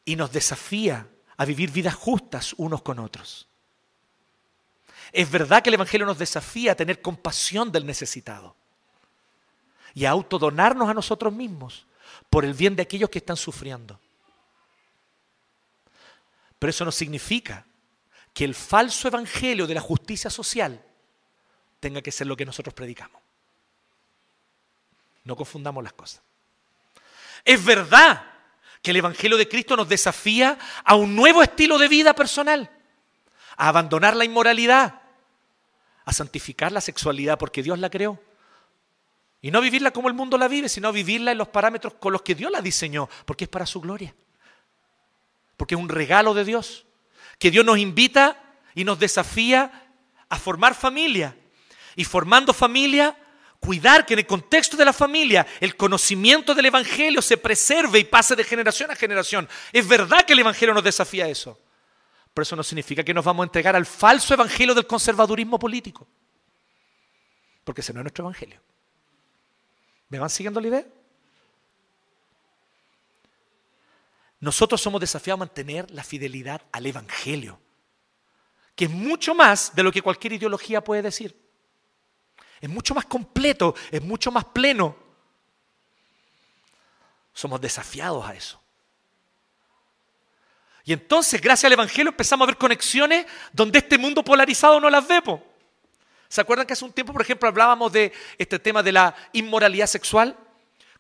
y 0.05 0.17
nos 0.17 0.33
desafía 0.33 1.09
a 1.37 1.45
vivir 1.45 1.71
vidas 1.71 1.95
justas 1.95 2.55
unos 2.57 2.83
con 2.83 2.99
otros. 2.99 3.47
Es 5.13 5.31
verdad 5.31 5.63
que 5.63 5.71
el 5.71 5.75
Evangelio 5.75 6.07
nos 6.07 6.19
desafía 6.19 6.73
a 6.73 6.75
tener 6.75 7.01
compasión 7.01 7.71
del 7.71 7.87
necesitado 7.87 8.57
y 9.95 10.05
a 10.05 10.11
autodonarnos 10.11 10.89
a 10.89 10.95
nosotros 10.95 11.33
mismos 11.33 11.87
por 12.29 12.45
el 12.45 12.55
bien 12.55 12.77
de 12.77 12.83
aquellos 12.83 13.11
que 13.11 13.19
están 13.19 13.37
sufriendo. 13.37 14.01
Pero 16.59 16.71
eso 16.71 16.85
no 16.85 16.93
significa 16.93 17.65
que 18.33 18.45
el 18.45 18.55
falso 18.55 19.09
Evangelio 19.09 19.67
de 19.67 19.75
la 19.75 19.81
justicia 19.81 20.31
social 20.31 20.83
tenga 21.81 22.03
que 22.03 22.13
ser 22.13 22.27
lo 22.27 22.37
que 22.37 22.45
nosotros 22.45 22.75
predicamos. 22.75 23.21
No 25.25 25.37
confundamos 25.37 25.83
las 25.83 25.93
cosas. 25.93 26.23
Es 27.45 27.65
verdad 27.65 28.36
que 28.87 28.93
el 28.93 28.99
Evangelio 28.99 29.37
de 29.37 29.49
Cristo 29.49 29.77
nos 29.77 29.89
desafía 29.89 30.57
a 30.85 30.95
un 30.95 31.17
nuevo 31.17 31.43
estilo 31.43 31.77
de 31.77 31.89
vida 31.89 32.15
personal, 32.15 32.71
a 33.57 33.67
abandonar 33.67 34.15
la 34.15 34.25
inmoralidad, 34.25 35.03
a 36.05 36.13
santificar 36.13 36.71
la 36.71 36.81
sexualidad 36.81 37.37
porque 37.37 37.65
Dios 37.65 37.81
la 37.81 37.91
creó. 37.91 38.23
Y 39.43 39.51
no 39.51 39.61
vivirla 39.61 39.91
como 39.91 40.07
el 40.07 40.15
mundo 40.15 40.39
la 40.39 40.47
vive, 40.47 40.69
sino 40.69 40.93
vivirla 40.93 41.33
en 41.33 41.39
los 41.39 41.49
parámetros 41.49 41.95
con 41.95 42.13
los 42.13 42.23
que 42.23 42.37
Dios 42.37 42.53
la 42.53 42.61
diseñó, 42.61 43.09
porque 43.25 43.47
es 43.47 43.51
para 43.51 43.67
su 43.67 43.81
gloria. 43.81 44.15
Porque 45.57 45.75
es 45.75 45.81
un 45.81 45.89
regalo 45.89 46.33
de 46.33 46.45
Dios, 46.45 46.87
que 47.41 47.51
Dios 47.51 47.65
nos 47.65 47.79
invita 47.79 48.41
y 48.77 48.85
nos 48.85 49.01
desafía 49.01 49.91
a 50.29 50.39
formar 50.39 50.77
familia. 50.77 51.37
Y 51.97 52.05
formando 52.05 52.53
familia, 52.53 53.19
cuidar 53.61 54.07
que 54.07 54.15
en 54.15 54.21
el 54.21 54.27
contexto 54.27 54.77
de 54.77 54.85
la 54.85 54.93
familia 54.93 55.47
el 55.61 55.77
conocimiento 55.77 56.55
del 56.55 56.67
Evangelio 56.67 57.23
se 57.23 57.37
preserve 57.37 57.99
y 57.99 58.05
pase 58.05 58.37
de 58.37 58.45
generación 58.45 58.91
a 58.91 58.97
generación. 58.97 59.49
Es 59.73 59.87
verdad 59.87 60.25
que 60.25 60.33
el 60.33 60.41
Evangelio 60.41 60.75
nos 60.75 60.85
desafía 60.85 61.25
a 61.25 61.29
eso. 61.29 61.59
Pero 62.35 62.43
eso 62.43 62.57
no 62.57 62.63
significa 62.63 63.03
que 63.03 63.15
nos 63.15 63.25
vamos 63.25 63.45
a 63.45 63.47
entregar 63.47 63.75
al 63.77 63.87
falso 63.87 64.35
Evangelio 64.35 64.75
del 64.75 64.87
conservadurismo 64.87 65.59
político. 65.59 66.07
Porque 67.65 67.81
ese 67.81 67.93
no 67.93 68.01
es 68.01 68.05
nuestro 68.05 68.25
Evangelio. 68.25 68.61
¿Me 70.09 70.19
van 70.19 70.31
siguiendo 70.31 70.61
la 70.61 70.69
idea? 70.69 70.87
Nosotros 74.41 74.81
somos 74.81 75.01
desafiados 75.01 75.39
a 75.39 75.45
mantener 75.47 75.91
la 75.91 76.05
fidelidad 76.05 76.63
al 76.73 76.87
Evangelio, 76.87 77.59
que 78.75 78.85
es 78.85 78.91
mucho 78.91 79.35
más 79.35 79.75
de 79.75 79.83
lo 79.83 79.91
que 79.91 80.03
cualquier 80.03 80.35
ideología 80.35 80.85
puede 80.85 81.03
decir. 81.03 81.46
Es 82.61 82.69
mucho 82.69 82.95
más 82.95 83.05
completo, 83.07 83.75
es 83.91 84.03
mucho 84.03 84.31
más 84.31 84.45
pleno. 84.47 84.97
Somos 87.33 87.61
desafiados 87.61 88.27
a 88.27 88.35
eso. 88.35 88.61
Y 90.85 90.93
entonces, 90.93 91.41
gracias 91.41 91.65
al 91.65 91.73
Evangelio, 91.73 92.11
empezamos 92.11 92.47
a 92.47 92.47
ver 92.47 92.57
conexiones 92.57 93.27
donde 93.53 93.81
este 93.81 93.99
mundo 93.99 94.23
polarizado 94.23 94.79
no 94.81 94.89
las 94.89 95.07
ve. 95.07 95.21
¿Se 96.29 96.41
acuerdan 96.41 96.67
que 96.67 96.73
hace 96.73 96.85
un 96.85 96.93
tiempo, 96.93 97.13
por 97.13 97.23
ejemplo, 97.23 97.49
hablábamos 97.49 97.93
de 97.93 98.13
este 98.39 98.59
tema 98.59 98.83
de 98.83 98.93
la 98.93 99.15
inmoralidad 99.33 99.87
sexual? 99.89 100.37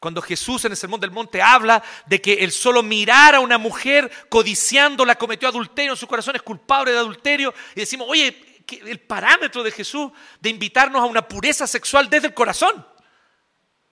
Cuando 0.00 0.20
Jesús 0.20 0.64
en 0.64 0.72
el 0.72 0.76
Sermón 0.76 1.00
del 1.00 1.10
Monte 1.10 1.40
habla 1.40 1.82
de 2.06 2.20
que 2.20 2.34
el 2.34 2.52
solo 2.52 2.82
mirar 2.82 3.34
a 3.34 3.40
una 3.40 3.58
mujer 3.58 4.10
codiciándola 4.28 5.16
cometió 5.16 5.48
adulterio 5.48 5.92
en 5.92 5.96
su 5.96 6.06
corazón 6.06 6.36
es 6.36 6.42
culpable 6.42 6.92
de 6.92 6.98
adulterio. 6.98 7.54
Y 7.74 7.80
decimos, 7.80 8.06
oye, 8.10 8.45
el 8.68 9.00
parámetro 9.00 9.62
de 9.62 9.70
Jesús 9.70 10.10
de 10.40 10.50
invitarnos 10.50 11.00
a 11.00 11.06
una 11.06 11.26
pureza 11.26 11.66
sexual 11.66 12.10
desde 12.10 12.28
el 12.28 12.34
corazón. 12.34 12.86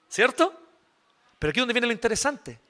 ¿Cierto? 0.09 0.53
Pero 1.39 1.51
aquí 1.51 1.61
es 1.61 1.62
donde 1.62 1.75
viene 1.75 1.87
lo 1.87 1.93
interesante. 1.93 2.61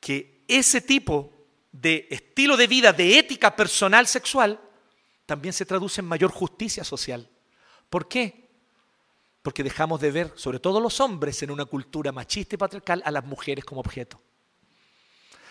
Que 0.00 0.44
ese 0.48 0.80
tipo 0.80 1.32
de 1.72 2.06
estilo 2.10 2.56
de 2.56 2.66
vida, 2.66 2.92
de 2.92 3.18
ética 3.18 3.54
personal 3.54 4.06
sexual, 4.06 4.60
también 5.26 5.52
se 5.52 5.66
traduce 5.66 6.00
en 6.00 6.06
mayor 6.06 6.30
justicia 6.30 6.84
social. 6.84 7.28
¿Por 7.90 8.08
qué? 8.08 8.48
Porque 9.42 9.62
dejamos 9.62 10.00
de 10.00 10.10
ver, 10.10 10.32
sobre 10.36 10.58
todo 10.58 10.80
los 10.80 11.00
hombres, 11.00 11.42
en 11.42 11.50
una 11.50 11.64
cultura 11.64 12.12
machista 12.12 12.54
y 12.54 12.58
patriarcal, 12.58 13.02
a 13.04 13.10
las 13.10 13.24
mujeres 13.24 13.64
como 13.64 13.80
objeto. 13.80 14.20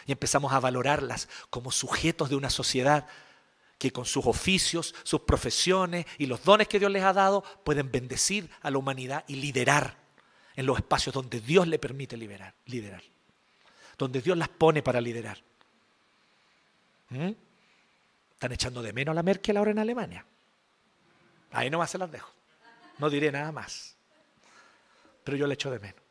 Y 0.05 0.11
empezamos 0.11 0.53
a 0.53 0.59
valorarlas 0.59 1.27
como 1.49 1.71
sujetos 1.71 2.29
de 2.29 2.35
una 2.35 2.49
sociedad 2.49 3.07
que 3.77 3.91
con 3.91 4.05
sus 4.05 4.25
oficios, 4.25 4.95
sus 5.03 5.21
profesiones 5.21 6.05
y 6.17 6.25
los 6.25 6.43
dones 6.43 6.67
que 6.67 6.79
Dios 6.79 6.91
les 6.91 7.03
ha 7.03 7.13
dado 7.13 7.43
pueden 7.63 7.91
bendecir 7.91 8.49
a 8.61 8.71
la 8.71 8.77
humanidad 8.77 9.23
y 9.27 9.35
liderar 9.35 9.97
en 10.55 10.65
los 10.65 10.77
espacios 10.77 11.13
donde 11.13 11.39
Dios 11.39 11.67
le 11.67 11.77
permite 11.77 12.17
liderar, 12.17 12.55
liderar 12.65 13.03
donde 13.97 14.21
Dios 14.21 14.37
las 14.37 14.49
pone 14.49 14.83
para 14.83 15.01
liderar. 15.01 15.37
¿Mm? 17.09 17.31
Están 18.33 18.51
echando 18.51 18.81
de 18.81 18.93
menos 18.93 19.13
a 19.13 19.15
la 19.15 19.23
Merkel 19.23 19.57
ahora 19.57 19.71
en 19.71 19.79
Alemania. 19.79 20.25
Ahí 21.51 21.69
nomás 21.69 21.89
se 21.89 21.97
las 21.97 22.11
dejo. 22.11 22.31
No 22.99 23.09
diré 23.09 23.31
nada 23.31 23.51
más. 23.51 23.95
Pero 25.23 25.37
yo 25.37 25.47
le 25.47 25.55
echo 25.55 25.71
de 25.71 25.79
menos. 25.79 26.01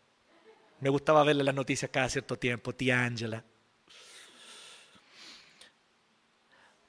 Me 0.80 0.88
gustaba 0.88 1.22
verle 1.22 1.44
las 1.44 1.54
noticias 1.54 1.90
cada 1.90 2.08
cierto 2.08 2.36
tiempo, 2.36 2.74
tía 2.74 3.04
Angela. 3.04 3.44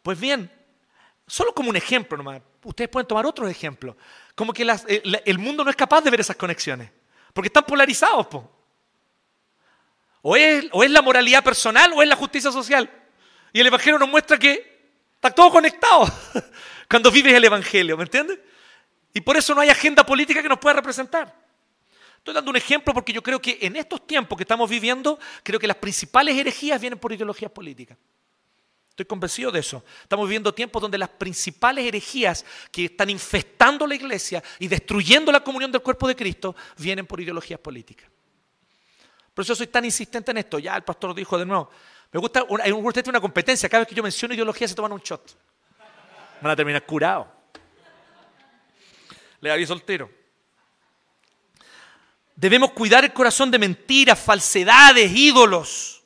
Pues 0.02 0.20
bien, 0.20 0.52
Solo 1.28 1.54
como 1.54 1.70
un 1.70 1.76
ejemplo 1.76 2.18
nomás. 2.18 2.42
Ustedes 2.64 2.90
pueden 2.90 3.06
tomar 3.06 3.26
otros 3.26 3.50
ejemplos. 3.50 3.96
Como 4.34 4.54
que 4.54 4.64
las- 4.64 4.86
el, 4.88 5.38
mundo 5.38 5.64
no 5.64 5.70
es 5.70 5.76
capaz 5.76 6.02
de 6.02 6.10
ver 6.10 6.22
esas 6.22 6.38
conexiones. 6.38 6.90
Porque 7.34 7.48
están 7.48 7.66
polarizados, 7.66 8.28
po. 8.28 8.50
O 10.22 10.36
es, 10.36 10.66
o 10.72 10.84
es 10.84 10.90
la 10.90 11.02
moralidad 11.02 11.44
personal 11.44 11.92
o 11.94 12.02
es 12.02 12.08
la 12.08 12.16
justicia 12.16 12.52
social. 12.52 12.90
Y 13.52 13.60
el 13.60 13.68
Evangelio 13.68 14.00
nos 14.00 14.10
muestra 14.10 14.38
que 14.38 14.94
está 15.16 15.30
todo 15.30 15.52
conectado 15.52 16.06
cuando 16.90 17.12
vives 17.12 17.34
el 17.34 17.44
Evangelio, 17.44 17.98
¿me 17.98 18.04
entiendes? 18.04 18.40
Y 19.14 19.22
por 19.22 19.36
eso 19.36 19.54
no 19.54 19.62
hay 19.62 19.70
agenda 19.70 20.06
política 20.06 20.42
que 20.42 20.50
nos 20.50 20.60
pueda 20.60 20.76
representar. 20.76 21.34
Estoy 22.18 22.34
dando 22.34 22.52
un 22.52 22.58
ejemplo 22.58 22.94
porque 22.94 23.14
yo 23.14 23.22
creo 23.24 23.42
que 23.42 23.58
en 23.62 23.76
estos 23.76 24.06
tiempos 24.06 24.38
que 24.38 24.44
estamos 24.44 24.70
viviendo, 24.70 25.20
creo 25.44 25.60
que 25.60 25.68
las 25.68 25.78
principales 25.78 26.36
herejías 26.38 26.80
vienen 26.80 27.00
por 27.00 27.12
ideologías 27.12 27.52
políticas. 27.52 27.98
Estoy 28.98 29.06
convencido 29.06 29.52
de 29.52 29.60
eso. 29.60 29.84
Estamos 30.02 30.28
viviendo 30.28 30.52
tiempos 30.52 30.82
donde 30.82 30.98
las 30.98 31.10
principales 31.10 31.86
herejías 31.86 32.44
que 32.72 32.86
están 32.86 33.12
infestando 33.12 33.86
la 33.86 33.94
iglesia 33.94 34.42
y 34.58 34.68
destruyendo 34.68 35.32
la 35.32 35.44
comunión 35.44 35.72
del 35.72 35.84
cuerpo 35.84 36.08
de 36.08 36.16
Cristo 36.16 36.56
vienen 36.80 37.06
por 37.06 37.22
ideologías 37.22 37.60
políticas. 37.60 38.10
Por 39.36 39.44
eso 39.44 39.54
soy 39.54 39.68
tan 39.68 39.86
insistente 39.86 40.32
en 40.32 40.38
esto. 40.38 40.58
Ya 40.58 40.76
el 40.76 40.82
pastor 40.82 41.14
dijo 41.14 41.38
de 41.38 41.46
nuevo. 41.46 41.70
Me 42.12 42.20
gusta, 42.20 42.44
hay 42.64 42.72
una 42.72 43.22
competencia. 43.22 43.70
Cada 43.70 43.82
vez 43.82 43.88
que 43.88 43.94
yo 43.94 44.02
menciono 44.02 44.34
ideología 44.34 44.68
se 44.68 44.74
toman 44.74 44.92
un 44.92 45.00
shot. 45.00 45.38
Van 46.42 46.54
a 46.54 46.56
terminar 46.56 46.84
curados. 46.84 47.28
Le 49.42 49.52
aviso 49.52 49.76
el 49.76 49.84
tiro. 49.84 50.10
Debemos 52.36 52.72
cuidar 52.72 53.04
el 53.04 53.14
corazón 53.14 53.52
de 53.52 53.60
mentiras, 53.60 54.18
falsedades, 54.18 55.12
ídolos. 55.16 55.97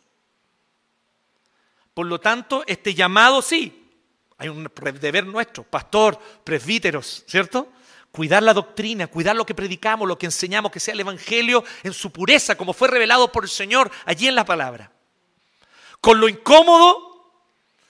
Por 1.93 2.05
lo 2.05 2.19
tanto, 2.19 2.63
este 2.67 2.93
llamado 2.93 3.41
sí, 3.41 3.89
hay 4.37 4.49
un 4.49 4.69
deber 4.99 5.25
nuestro, 5.25 5.63
pastor, 5.63 6.17
presbíteros, 6.43 7.23
¿cierto? 7.27 7.71
Cuidar 8.11 8.43
la 8.43 8.53
doctrina, 8.53 9.07
cuidar 9.07 9.35
lo 9.35 9.45
que 9.45 9.53
predicamos, 9.53 10.07
lo 10.07 10.17
que 10.17 10.25
enseñamos, 10.25 10.71
que 10.71 10.79
sea 10.79 10.93
el 10.93 11.01
Evangelio 11.01 11.63
en 11.83 11.93
su 11.93 12.11
pureza, 12.11 12.55
como 12.55 12.73
fue 12.73 12.87
revelado 12.87 13.31
por 13.31 13.43
el 13.43 13.49
Señor 13.49 13.91
allí 14.05 14.27
en 14.27 14.35
la 14.35 14.45
palabra. 14.45 14.91
Con 15.99 16.19
lo 16.19 16.27
incómodo 16.27 17.43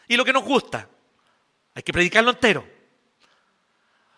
y 0.08 0.18
lo 0.18 0.26
que 0.26 0.34
nos 0.34 0.43
gusta. 0.43 0.89
Hay 1.74 1.84
que 1.84 1.93
predicarlo 1.93 2.32
entero. 2.32 2.68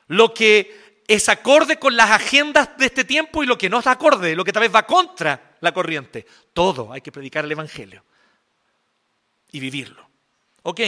Lo 0.07 0.33
que 0.33 1.03
es 1.07 1.29
acorde 1.29 1.77
con 1.77 1.95
las 1.95 2.09
agendas 2.09 2.77
de 2.77 2.85
este 2.87 3.03
tiempo 3.03 3.43
y 3.43 3.45
lo 3.45 3.57
que 3.57 3.69
no 3.69 3.79
es 3.79 3.87
acorde, 3.87 4.35
lo 4.35 4.43
que 4.43 4.53
tal 4.53 4.61
vez 4.61 4.73
va 4.73 4.87
contra 4.87 5.57
la 5.59 5.73
corriente. 5.73 6.25
Todo 6.53 6.91
hay 6.91 7.01
que 7.01 7.11
predicar 7.11 7.45
el 7.45 7.51
Evangelio 7.51 8.03
y 9.53 9.59
vivirlo. 9.59 10.05
¿Ok? 10.63 10.81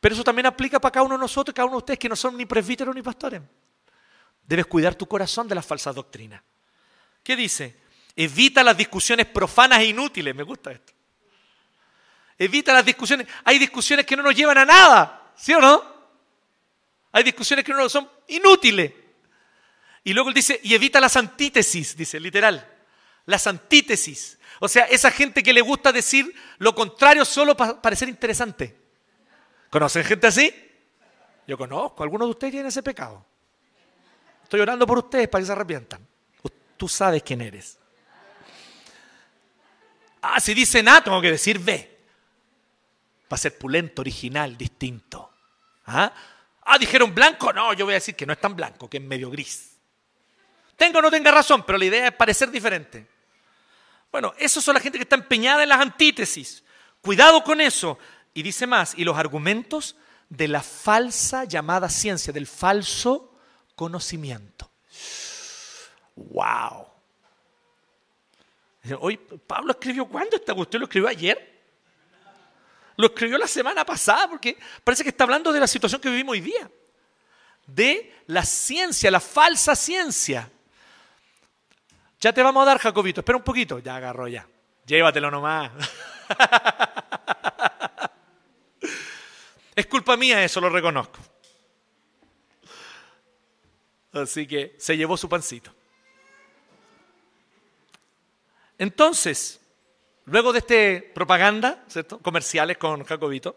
Pero 0.00 0.14
eso 0.14 0.24
también 0.24 0.46
aplica 0.46 0.80
para 0.80 0.92
cada 0.92 1.04
uno 1.04 1.16
de 1.16 1.20
nosotros, 1.20 1.54
cada 1.54 1.66
uno 1.66 1.74
de 1.74 1.78
ustedes 1.78 1.98
que 1.98 2.08
no 2.08 2.16
son 2.16 2.36
ni 2.36 2.46
presbíteros 2.46 2.94
ni 2.94 3.02
pastores. 3.02 3.42
Debes 4.42 4.66
cuidar 4.66 4.94
tu 4.94 5.06
corazón 5.06 5.46
de 5.46 5.54
las 5.54 5.66
falsas 5.66 5.94
doctrinas. 5.94 6.40
¿Qué 7.22 7.36
dice? 7.36 7.80
Evita 8.16 8.62
las 8.62 8.76
discusiones 8.76 9.26
profanas 9.26 9.80
e 9.80 9.86
inútiles. 9.86 10.34
Me 10.34 10.44
gusta 10.44 10.70
esto. 10.70 10.92
Evita 12.38 12.72
las 12.72 12.84
discusiones. 12.84 13.26
Hay 13.44 13.58
discusiones 13.58 14.06
que 14.06 14.16
no 14.16 14.22
nos 14.22 14.34
llevan 14.34 14.58
a 14.58 14.64
nada, 14.64 15.32
¿sí 15.36 15.52
o 15.52 15.60
no? 15.60 15.82
Hay 17.12 17.24
discusiones 17.24 17.64
que 17.64 17.72
no 17.72 17.88
son 17.88 18.08
inútiles. 18.28 18.92
Y 20.04 20.14
luego 20.14 20.28
él 20.28 20.34
dice, 20.34 20.60
y 20.62 20.74
evita 20.74 21.00
las 21.00 21.16
antítesis, 21.16 21.96
dice 21.96 22.20
literal. 22.20 22.77
Las 23.28 23.46
antítesis. 23.46 24.38
O 24.58 24.68
sea, 24.68 24.86
esa 24.86 25.10
gente 25.10 25.42
que 25.42 25.52
le 25.52 25.60
gusta 25.60 25.92
decir 25.92 26.34
lo 26.56 26.74
contrario 26.74 27.26
solo 27.26 27.54
para 27.54 27.80
parecer 27.80 28.08
interesante. 28.08 28.74
¿Conocen 29.68 30.02
gente 30.02 30.26
así? 30.26 30.50
Yo 31.46 31.58
conozco, 31.58 32.02
algunos 32.02 32.26
de 32.26 32.30
ustedes 32.30 32.52
tienen 32.52 32.68
ese 32.68 32.82
pecado. 32.82 33.22
Estoy 34.44 34.60
orando 34.60 34.86
por 34.86 34.96
ustedes 34.96 35.28
para 35.28 35.42
que 35.42 35.46
se 35.46 35.52
arrepientan. 35.52 36.06
Tú 36.78 36.88
sabes 36.88 37.22
quién 37.22 37.42
eres. 37.42 37.78
Ah, 40.22 40.40
si 40.40 40.54
dicen 40.54 40.88
A, 40.88 41.04
tengo 41.04 41.20
que 41.20 41.32
decir 41.32 41.58
B. 41.58 41.98
Para 43.28 43.38
ser 43.38 43.58
pulento, 43.58 44.00
original, 44.00 44.56
distinto. 44.56 45.34
¿Ah? 45.84 46.10
ah, 46.62 46.78
dijeron 46.78 47.14
blanco. 47.14 47.52
No, 47.52 47.74
yo 47.74 47.84
voy 47.84 47.92
a 47.92 48.00
decir 48.00 48.16
que 48.16 48.24
no 48.24 48.32
es 48.32 48.40
tan 48.40 48.56
blanco, 48.56 48.88
que 48.88 48.96
es 48.96 49.02
medio 49.02 49.30
gris. 49.30 49.76
Tenga 50.76 51.00
o 51.00 51.02
no 51.02 51.10
tenga 51.10 51.30
razón, 51.30 51.62
pero 51.66 51.76
la 51.76 51.84
idea 51.84 52.06
es 52.06 52.14
parecer 52.14 52.50
diferente. 52.50 53.17
Bueno, 54.10 54.32
esos 54.38 54.64
son 54.64 54.74
la 54.74 54.80
gente 54.80 54.98
que 54.98 55.02
está 55.02 55.16
empeñada 55.16 55.62
en 55.62 55.68
las 55.68 55.80
antítesis. 55.80 56.64
Cuidado 57.00 57.42
con 57.44 57.60
eso. 57.60 57.98
Y 58.34 58.42
dice 58.42 58.66
más, 58.66 58.94
y 58.96 59.04
los 59.04 59.16
argumentos 59.16 59.96
de 60.28 60.48
la 60.48 60.62
falsa 60.62 61.44
llamada 61.44 61.88
ciencia, 61.88 62.32
del 62.32 62.46
falso 62.46 63.34
conocimiento. 63.74 64.70
¡Wow! 66.16 66.86
Hoy, 69.00 69.16
Pablo 69.16 69.72
escribió 69.72 70.06
cuándo 70.06 70.36
esta 70.36 70.54
cuestión? 70.54 70.80
¿Lo 70.80 70.86
escribió 70.86 71.08
ayer? 71.08 71.58
Lo 72.96 73.06
escribió 73.06 73.38
la 73.38 73.46
semana 73.46 73.84
pasada 73.84 74.28
porque 74.28 74.56
parece 74.82 75.02
que 75.02 75.10
está 75.10 75.24
hablando 75.24 75.52
de 75.52 75.60
la 75.60 75.66
situación 75.66 76.00
que 76.00 76.10
vivimos 76.10 76.32
hoy 76.32 76.40
día. 76.40 76.70
De 77.66 78.22
la 78.26 78.44
ciencia, 78.44 79.10
la 79.10 79.20
falsa 79.20 79.76
ciencia. 79.76 80.50
Ya 82.20 82.32
te 82.32 82.42
vamos 82.42 82.62
a 82.62 82.66
dar, 82.66 82.78
Jacobito. 82.78 83.20
Espera 83.20 83.38
un 83.38 83.44
poquito. 83.44 83.78
Ya 83.78 83.96
agarró 83.96 84.26
ya. 84.26 84.46
Llévatelo 84.86 85.30
nomás. 85.30 85.70
es 89.76 89.86
culpa 89.86 90.16
mía 90.16 90.42
eso, 90.42 90.60
lo 90.60 90.68
reconozco. 90.68 91.18
Así 94.12 94.46
que 94.46 94.74
se 94.78 94.96
llevó 94.96 95.16
su 95.16 95.28
pancito. 95.28 95.72
Entonces, 98.78 99.60
luego 100.24 100.52
de 100.52 100.60
este 100.60 101.12
propaganda, 101.14 101.84
¿cierto? 101.88 102.18
Comerciales 102.18 102.78
con 102.78 103.04
Jacobito, 103.04 103.56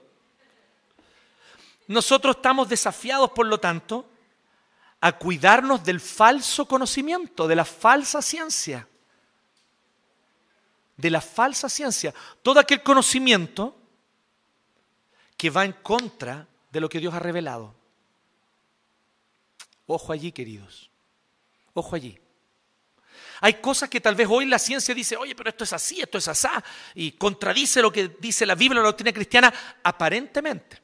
nosotros 1.87 2.37
estamos 2.37 2.69
desafiados, 2.69 3.31
por 3.31 3.45
lo 3.45 3.59
tanto, 3.59 4.10
a 5.01 5.11
cuidarnos 5.13 5.83
del 5.83 5.99
falso 5.99 6.67
conocimiento, 6.67 7.47
de 7.47 7.55
la 7.55 7.65
falsa 7.65 8.21
ciencia. 8.21 8.87
De 10.95 11.09
la 11.09 11.21
falsa 11.21 11.67
ciencia. 11.67 12.13
Todo 12.43 12.59
aquel 12.59 12.83
conocimiento 12.83 13.75
que 15.35 15.49
va 15.49 15.65
en 15.65 15.73
contra 15.73 16.47
de 16.69 16.79
lo 16.79 16.87
que 16.87 16.99
Dios 16.99 17.13
ha 17.15 17.19
revelado. 17.19 17.73
Ojo 19.87 20.13
allí, 20.13 20.31
queridos. 20.31 20.91
Ojo 21.73 21.95
allí. 21.95 22.19
Hay 23.41 23.55
cosas 23.55 23.89
que 23.89 23.99
tal 23.99 24.13
vez 24.13 24.27
hoy 24.29 24.45
la 24.45 24.59
ciencia 24.59 24.93
dice, 24.93 25.17
oye, 25.17 25.33
pero 25.33 25.49
esto 25.49 25.63
es 25.63 25.73
así, 25.73 25.99
esto 25.99 26.19
es 26.19 26.27
asá, 26.27 26.63
y 26.93 27.13
contradice 27.13 27.81
lo 27.81 27.91
que 27.91 28.09
dice 28.19 28.45
la 28.45 28.53
Biblia, 28.53 28.81
la 28.81 28.87
doctrina 28.87 29.11
cristiana, 29.11 29.51
aparentemente. 29.81 30.79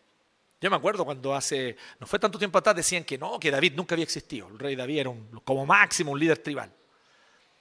Yo 0.60 0.70
me 0.72 0.76
acuerdo 0.76 1.05
cuando 1.05 1.36
hace, 1.36 1.78
no 1.99 2.08
fue 2.08 2.18
tanto 2.18 2.39
tiempo 2.39 2.58
atrás, 2.58 2.76
decían 2.76 3.03
que 3.03 3.18
no, 3.18 3.39
que 3.39 3.51
David 3.51 3.74
nunca 3.76 3.93
había 3.93 4.03
existido. 4.03 4.47
El 4.47 4.58
rey 4.58 4.76
David 4.76 4.99
era 4.99 5.10
un, 5.10 5.41
como 5.43 5.66
máximo 5.66 6.12
un 6.12 6.20
líder 6.20 6.39
tribal. 6.39 6.72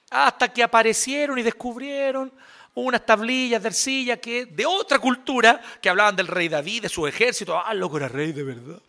Hasta 0.09 0.51
que 0.51 0.63
aparecieron 0.63 1.37
y 1.37 1.43
descubrieron 1.43 2.31
unas 2.73 3.05
tablillas 3.05 3.61
de 3.61 3.67
arcilla 3.67 4.17
que, 4.17 4.45
de 4.45 4.65
otra 4.65 4.99
cultura 4.99 5.61
que 5.81 5.89
hablaban 5.89 6.15
del 6.15 6.27
rey 6.27 6.47
David, 6.47 6.83
de 6.83 6.89
su 6.89 7.05
ejército. 7.05 7.59
Ah, 7.59 7.73
loco, 7.73 7.97
era 7.97 8.07
rey 8.07 8.31
de 8.31 8.43
verdad. 8.43 8.81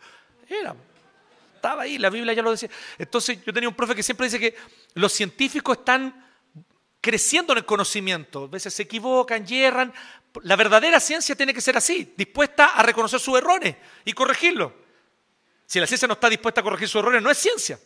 Era. 0.47 0.75
Estaba 1.55 1.83
ahí, 1.83 1.97
la 1.97 2.09
Biblia 2.09 2.33
ya 2.33 2.41
lo 2.41 2.51
decía. 2.51 2.69
Entonces 2.97 3.43
yo 3.43 3.53
tenía 3.53 3.67
un 3.67 3.75
profe 3.75 3.93
que 3.93 4.01
siempre 4.01 4.25
dice 4.25 4.39
que 4.39 4.55
los 4.93 5.11
científicos 5.11 5.77
están 5.77 6.25
creciendo 7.01 7.53
en 7.53 7.59
el 7.59 7.65
conocimiento. 7.65 8.45
A 8.45 8.47
veces 8.47 8.73
se 8.73 8.83
equivocan, 8.83 9.45
yerran. 9.45 9.93
La 10.43 10.55
verdadera 10.55 10.99
ciencia 10.99 11.35
tiene 11.35 11.53
que 11.53 11.61
ser 11.61 11.75
así, 11.77 12.13
dispuesta 12.15 12.67
a 12.67 12.83
reconocer 12.83 13.19
sus 13.19 13.37
errores 13.37 13.75
y 14.05 14.13
corregirlos. 14.13 14.71
Si 15.65 15.79
la 15.79 15.87
ciencia 15.87 16.07
no 16.07 16.13
está 16.13 16.29
dispuesta 16.29 16.61
a 16.61 16.63
corregir 16.63 16.87
sus 16.87 16.99
errores, 16.99 17.21
no 17.21 17.29
es 17.29 17.37
ciencia. 17.37 17.79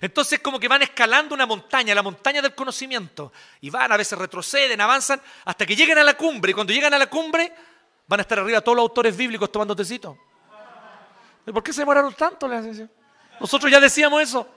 Entonces 0.00 0.40
como 0.40 0.60
que 0.60 0.68
van 0.68 0.82
escalando 0.82 1.34
una 1.34 1.46
montaña, 1.46 1.94
la 1.94 2.02
montaña 2.02 2.42
del 2.42 2.54
conocimiento, 2.54 3.32
y 3.60 3.70
van, 3.70 3.90
a 3.92 3.96
veces 3.96 4.18
retroceden, 4.18 4.80
avanzan, 4.80 5.20
hasta 5.44 5.64
que 5.64 5.74
lleguen 5.74 5.98
a 5.98 6.04
la 6.04 6.14
cumbre, 6.14 6.50
y 6.50 6.54
cuando 6.54 6.72
llegan 6.72 6.92
a 6.92 6.98
la 6.98 7.08
cumbre 7.08 7.52
van 8.06 8.20
a 8.20 8.22
estar 8.22 8.38
arriba 8.38 8.60
todos 8.60 8.76
los 8.76 8.82
autores 8.82 9.16
bíblicos 9.16 9.50
tomando 9.50 9.74
tecito. 9.74 10.18
¿Y 11.46 11.52
por 11.52 11.62
qué 11.62 11.72
se 11.72 11.80
demoraron 11.80 12.12
tanto? 12.14 12.48
Nosotros 13.40 13.70
ya 13.70 13.80
decíamos 13.80 14.22
eso. 14.22 14.48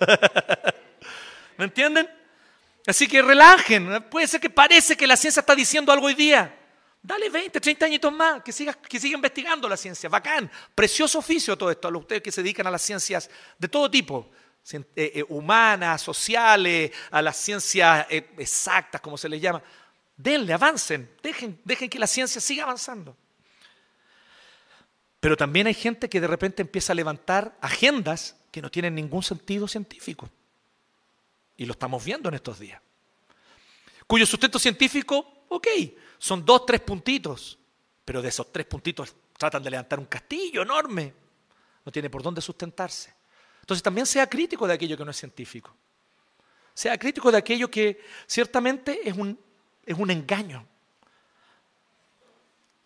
¿Me 1.58 1.66
entienden? 1.66 2.19
Así 2.90 3.06
que 3.06 3.22
relajen. 3.22 4.04
Puede 4.10 4.26
ser 4.26 4.40
que 4.40 4.50
parece 4.50 4.96
que 4.96 5.06
la 5.06 5.16
ciencia 5.16 5.38
está 5.40 5.54
diciendo 5.54 5.92
algo 5.92 6.06
hoy 6.06 6.14
día. 6.14 6.56
Dale 7.00 7.30
20, 7.30 7.60
30 7.60 7.86
añitos 7.86 8.12
más, 8.12 8.42
que 8.42 8.50
siga, 8.50 8.74
que 8.74 8.98
siga 8.98 9.14
investigando 9.14 9.68
la 9.68 9.76
ciencia. 9.76 10.08
Bacán. 10.08 10.50
Precioso 10.74 11.20
oficio 11.20 11.56
todo 11.56 11.70
esto, 11.70 11.86
a 11.86 11.96
ustedes 11.96 12.20
que 12.20 12.32
se 12.32 12.42
dedican 12.42 12.66
a 12.66 12.70
las 12.70 12.82
ciencias 12.82 13.30
de 13.56 13.68
todo 13.68 13.88
tipo. 13.88 14.28
Eh, 14.72 14.82
eh, 14.96 15.24
humanas, 15.28 16.02
sociales, 16.02 16.90
a 17.12 17.22
las 17.22 17.36
ciencias 17.36 18.06
eh, 18.10 18.28
exactas, 18.38 19.00
como 19.00 19.16
se 19.16 19.28
les 19.28 19.40
llama. 19.40 19.62
Denle, 20.16 20.52
avancen. 20.52 21.08
Dejen, 21.22 21.60
dejen 21.64 21.88
que 21.88 21.98
la 22.00 22.08
ciencia 22.08 22.40
siga 22.40 22.64
avanzando. 22.64 23.16
Pero 25.20 25.36
también 25.36 25.68
hay 25.68 25.74
gente 25.74 26.08
que 26.08 26.20
de 26.20 26.26
repente 26.26 26.62
empieza 26.62 26.92
a 26.92 26.96
levantar 26.96 27.56
agendas 27.60 28.34
que 28.50 28.60
no 28.60 28.68
tienen 28.68 28.96
ningún 28.96 29.22
sentido 29.22 29.68
científico. 29.68 30.28
Y 31.60 31.66
lo 31.66 31.72
estamos 31.72 32.02
viendo 32.02 32.30
en 32.30 32.36
estos 32.36 32.58
días. 32.58 32.80
Cuyo 34.06 34.24
sustento 34.24 34.58
científico, 34.58 35.44
ok, 35.50 35.66
son 36.16 36.42
dos, 36.42 36.64
tres 36.64 36.80
puntitos. 36.80 37.58
Pero 38.02 38.22
de 38.22 38.30
esos 38.30 38.50
tres 38.50 38.64
puntitos 38.64 39.14
tratan 39.36 39.62
de 39.62 39.68
levantar 39.68 39.98
un 39.98 40.06
castillo 40.06 40.62
enorme. 40.62 41.12
No 41.84 41.92
tiene 41.92 42.08
por 42.08 42.22
dónde 42.22 42.40
sustentarse. 42.40 43.12
Entonces 43.60 43.82
también 43.82 44.06
sea 44.06 44.26
crítico 44.26 44.66
de 44.66 44.72
aquello 44.72 44.96
que 44.96 45.04
no 45.04 45.10
es 45.10 45.18
científico. 45.18 45.76
Sea 46.72 46.96
crítico 46.96 47.30
de 47.30 47.36
aquello 47.36 47.70
que 47.70 48.02
ciertamente 48.26 49.06
es 49.06 49.14
un, 49.14 49.38
es 49.84 49.98
un 49.98 50.10
engaño. 50.10 50.66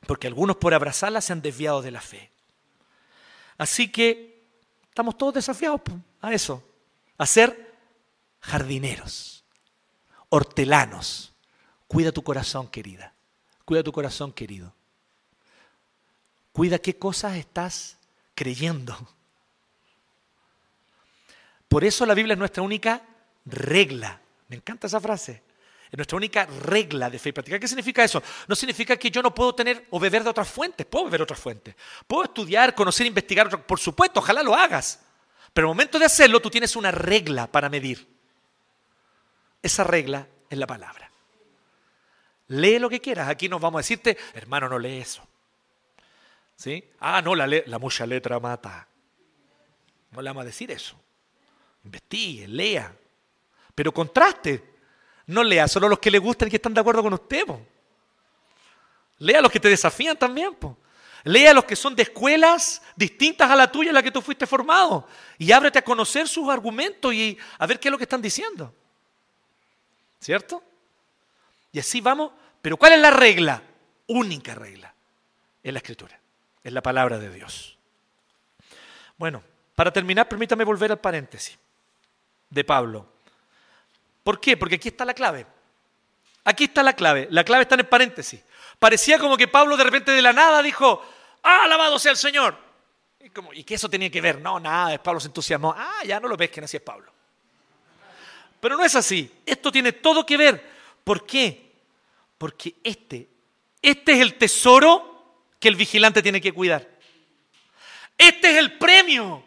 Porque 0.04 0.26
algunos 0.26 0.56
por 0.56 0.74
abrazarla 0.74 1.20
se 1.20 1.32
han 1.32 1.42
desviado 1.42 1.80
de 1.80 1.92
la 1.92 2.00
fe. 2.00 2.28
Así 3.56 3.92
que 3.92 4.42
estamos 4.88 5.16
todos 5.16 5.34
desafiados 5.34 5.80
a 6.20 6.34
eso, 6.34 6.60
a 7.16 7.24
ser 7.24 7.73
jardineros, 8.44 9.44
hortelanos. 10.28 11.32
Cuida 11.88 12.12
tu 12.12 12.22
corazón, 12.22 12.68
querida. 12.68 13.12
Cuida 13.64 13.82
tu 13.82 13.92
corazón, 13.92 14.32
querido. 14.32 14.72
Cuida 16.52 16.78
qué 16.78 16.96
cosas 16.96 17.36
estás 17.36 17.96
creyendo. 18.34 18.96
Por 21.68 21.84
eso 21.84 22.06
la 22.06 22.14
Biblia 22.14 22.34
es 22.34 22.38
nuestra 22.38 22.62
única 22.62 23.02
regla. 23.46 24.20
Me 24.48 24.56
encanta 24.56 24.86
esa 24.86 25.00
frase. 25.00 25.42
Es 25.90 25.96
nuestra 25.96 26.16
única 26.16 26.46
regla 26.46 27.08
de 27.08 27.18
fe 27.18 27.30
y 27.30 27.32
práctica. 27.32 27.58
¿Qué 27.58 27.68
significa 27.68 28.04
eso? 28.04 28.22
No 28.46 28.54
significa 28.54 28.96
que 28.96 29.10
yo 29.10 29.22
no 29.22 29.34
puedo 29.34 29.54
tener 29.54 29.86
o 29.90 29.98
beber 29.98 30.22
de 30.22 30.30
otras 30.30 30.48
fuentes. 30.48 30.86
Puedo 30.86 31.06
beber 31.06 31.22
otras 31.22 31.38
fuentes. 31.38 31.74
Puedo 32.06 32.24
estudiar, 32.24 32.74
conocer, 32.74 33.06
investigar. 33.06 33.64
Por 33.64 33.78
supuesto, 33.78 34.20
ojalá 34.20 34.42
lo 34.42 34.54
hagas. 34.54 35.00
Pero 35.52 35.68
al 35.68 35.70
momento 35.70 35.98
de 35.98 36.04
hacerlo, 36.04 36.40
tú 36.40 36.50
tienes 36.50 36.76
una 36.76 36.90
regla 36.90 37.46
para 37.46 37.68
medir. 37.68 38.13
Esa 39.64 39.82
regla 39.82 40.28
es 40.50 40.58
la 40.58 40.66
palabra. 40.66 41.10
Lee 42.48 42.78
lo 42.78 42.90
que 42.90 43.00
quieras. 43.00 43.30
Aquí 43.30 43.48
nos 43.48 43.62
vamos 43.62 43.78
a 43.78 43.80
decirte, 43.80 44.18
hermano, 44.34 44.68
no 44.68 44.78
lee 44.78 44.98
eso. 44.98 45.26
¿Sí? 46.54 46.84
Ah, 47.00 47.22
no, 47.22 47.34
la, 47.34 47.46
la 47.46 47.78
mucha 47.78 48.04
letra 48.04 48.38
mata. 48.38 48.86
No 50.10 50.20
le 50.20 50.28
vamos 50.28 50.42
a 50.42 50.44
decir 50.44 50.70
eso. 50.70 51.00
Investigue, 51.82 52.46
lea. 52.46 52.94
Pero 53.74 53.90
contraste. 53.94 54.62
No 55.28 55.42
lea 55.42 55.66
solo 55.66 55.88
los 55.88 55.98
que 55.98 56.10
le 56.10 56.18
gustan 56.18 56.48
y 56.48 56.50
que 56.50 56.56
están 56.56 56.74
de 56.74 56.82
acuerdo 56.82 57.02
con 57.02 57.14
usted. 57.14 57.46
Lea 59.16 59.40
los 59.40 59.50
que 59.50 59.60
te 59.60 59.70
desafían 59.70 60.18
también. 60.18 60.54
Lea 61.22 61.54
los 61.54 61.64
que 61.64 61.74
son 61.74 61.96
de 61.96 62.02
escuelas 62.02 62.82
distintas 62.96 63.50
a 63.50 63.56
la 63.56 63.72
tuya 63.72 63.88
en 63.88 63.94
la 63.94 64.02
que 64.02 64.10
tú 64.10 64.20
fuiste 64.20 64.46
formado. 64.46 65.08
Y 65.38 65.50
ábrete 65.52 65.78
a 65.78 65.82
conocer 65.82 66.28
sus 66.28 66.50
argumentos 66.50 67.14
y 67.14 67.38
a 67.56 67.66
ver 67.66 67.80
qué 67.80 67.88
es 67.88 67.92
lo 67.92 67.96
que 67.96 68.04
están 68.04 68.20
diciendo. 68.20 68.74
¿Cierto? 70.24 70.64
Y 71.70 71.78
así 71.78 72.00
vamos. 72.00 72.32
Pero 72.62 72.78
¿cuál 72.78 72.94
es 72.94 72.98
la 72.98 73.10
regla? 73.10 73.62
Única 74.06 74.54
regla. 74.54 74.94
Es 75.62 75.70
la 75.70 75.80
escritura. 75.80 76.18
Es 76.62 76.72
la 76.72 76.80
palabra 76.80 77.18
de 77.18 77.28
Dios. 77.28 77.76
Bueno, 79.18 79.42
para 79.74 79.92
terminar, 79.92 80.26
permítame 80.26 80.64
volver 80.64 80.92
al 80.92 80.98
paréntesis 80.98 81.58
de 82.48 82.64
Pablo. 82.64 83.06
¿Por 84.22 84.40
qué? 84.40 84.56
Porque 84.56 84.76
aquí 84.76 84.88
está 84.88 85.04
la 85.04 85.12
clave. 85.12 85.44
Aquí 86.44 86.64
está 86.64 86.82
la 86.82 86.94
clave. 86.94 87.28
La 87.30 87.44
clave 87.44 87.64
está 87.64 87.74
en 87.74 87.80
el 87.80 87.88
paréntesis. 87.88 88.42
Parecía 88.78 89.18
como 89.18 89.36
que 89.36 89.46
Pablo 89.46 89.76
de 89.76 89.84
repente 89.84 90.10
de 90.10 90.22
la 90.22 90.32
nada 90.32 90.62
dijo, 90.62 91.04
¡ah, 91.42 91.64
alabado 91.64 91.98
sea 91.98 92.12
el 92.12 92.16
Señor! 92.16 92.56
Y, 93.20 93.28
como, 93.28 93.52
¿Y 93.52 93.62
qué 93.62 93.74
eso 93.74 93.90
tenía 93.90 94.08
que 94.08 94.22
ver? 94.22 94.40
No, 94.40 94.58
nada, 94.58 94.96
Pablo 95.02 95.20
se 95.20 95.26
entusiasmó. 95.26 95.74
Ah, 95.76 96.02
ya 96.06 96.18
no 96.18 96.28
lo 96.28 96.36
ves, 96.38 96.48
que 96.48 96.62
así 96.62 96.78
es 96.78 96.82
Pablo. 96.82 97.13
Pero 98.64 98.78
no 98.78 98.84
es 98.86 98.94
así. 98.94 99.30
Esto 99.44 99.70
tiene 99.70 99.92
todo 99.92 100.24
que 100.24 100.38
ver. 100.38 100.70
¿Por 101.04 101.26
qué? 101.26 101.70
Porque 102.38 102.76
este, 102.82 103.28
este 103.82 104.12
es 104.12 104.20
el 104.20 104.36
tesoro 104.36 105.42
que 105.60 105.68
el 105.68 105.76
vigilante 105.76 106.22
tiene 106.22 106.40
que 106.40 106.50
cuidar. 106.50 106.88
Este 108.16 108.52
es 108.52 108.56
el 108.56 108.78
premio 108.78 109.44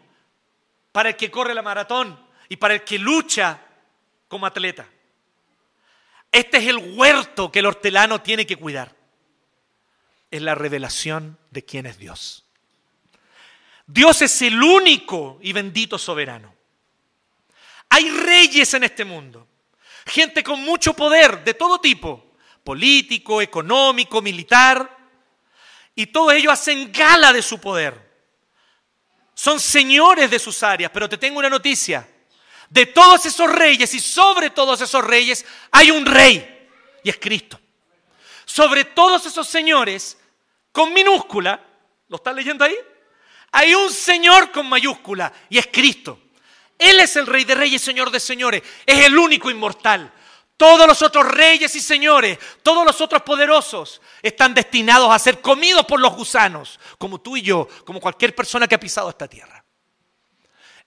para 0.92 1.08
el 1.08 1.16
que 1.16 1.32
corre 1.32 1.52
la 1.52 1.62
maratón 1.62 2.16
y 2.48 2.58
para 2.58 2.74
el 2.74 2.84
que 2.84 2.96
lucha 2.96 3.60
como 4.28 4.46
atleta. 4.46 4.88
Este 6.30 6.58
es 6.58 6.68
el 6.68 6.76
huerto 6.76 7.50
que 7.50 7.58
el 7.58 7.66
hortelano 7.66 8.22
tiene 8.22 8.46
que 8.46 8.54
cuidar. 8.54 8.94
Es 10.30 10.42
la 10.42 10.54
revelación 10.54 11.36
de 11.50 11.64
quién 11.64 11.86
es 11.86 11.98
Dios. 11.98 12.44
Dios 13.84 14.22
es 14.22 14.42
el 14.42 14.62
único 14.62 15.40
y 15.42 15.52
bendito 15.52 15.98
soberano. 15.98 16.57
Hay 17.90 18.10
reyes 18.10 18.72
en 18.74 18.84
este 18.84 19.04
mundo, 19.04 19.46
gente 20.06 20.42
con 20.42 20.60
mucho 20.60 20.94
poder 20.94 21.42
de 21.44 21.54
todo 21.54 21.80
tipo, 21.80 22.32
político, 22.62 23.40
económico, 23.40 24.20
militar, 24.20 24.96
y 25.94 26.06
todos 26.06 26.32
ellos 26.34 26.52
hacen 26.52 26.92
gala 26.92 27.32
de 27.32 27.42
su 27.42 27.60
poder. 27.60 28.08
Son 29.34 29.58
señores 29.58 30.30
de 30.30 30.38
sus 30.38 30.62
áreas, 30.62 30.90
pero 30.92 31.08
te 31.08 31.18
tengo 31.18 31.38
una 31.38 31.50
noticia. 31.50 32.08
De 32.68 32.86
todos 32.86 33.24
esos 33.26 33.50
reyes 33.50 33.92
y 33.94 34.00
sobre 34.00 34.50
todos 34.50 34.80
esos 34.80 35.02
reyes 35.02 35.44
hay 35.70 35.90
un 35.90 36.04
rey 36.04 36.68
y 37.02 37.10
es 37.10 37.18
Cristo. 37.18 37.58
Sobre 38.44 38.84
todos 38.84 39.24
esos 39.26 39.48
señores 39.48 40.18
con 40.72 40.92
minúscula, 40.92 41.64
¿lo 42.08 42.16
están 42.16 42.36
leyendo 42.36 42.64
ahí? 42.64 42.76
Hay 43.52 43.74
un 43.74 43.90
Señor 43.90 44.52
con 44.52 44.68
mayúscula 44.68 45.32
y 45.48 45.58
es 45.58 45.66
Cristo. 45.66 46.20
Él 46.78 47.00
es 47.00 47.16
el 47.16 47.26
Rey 47.26 47.44
de 47.44 47.56
Reyes, 47.56 47.82
Señor 47.82 48.10
de 48.10 48.20
Señores. 48.20 48.62
Es 48.86 49.04
el 49.04 49.18
único 49.18 49.50
inmortal. 49.50 50.12
Todos 50.56 50.88
los 50.88 51.02
otros 51.02 51.26
reyes 51.28 51.72
y 51.76 51.80
señores, 51.80 52.36
todos 52.64 52.84
los 52.84 53.00
otros 53.00 53.22
poderosos 53.22 54.00
están 54.20 54.54
destinados 54.54 55.08
a 55.08 55.18
ser 55.18 55.40
comidos 55.40 55.86
por 55.86 56.00
los 56.00 56.16
gusanos, 56.16 56.80
como 56.98 57.20
tú 57.20 57.36
y 57.36 57.42
yo, 57.42 57.68
como 57.84 58.00
cualquier 58.00 58.34
persona 58.34 58.66
que 58.66 58.74
ha 58.74 58.80
pisado 58.80 59.08
esta 59.08 59.28
tierra. 59.28 59.64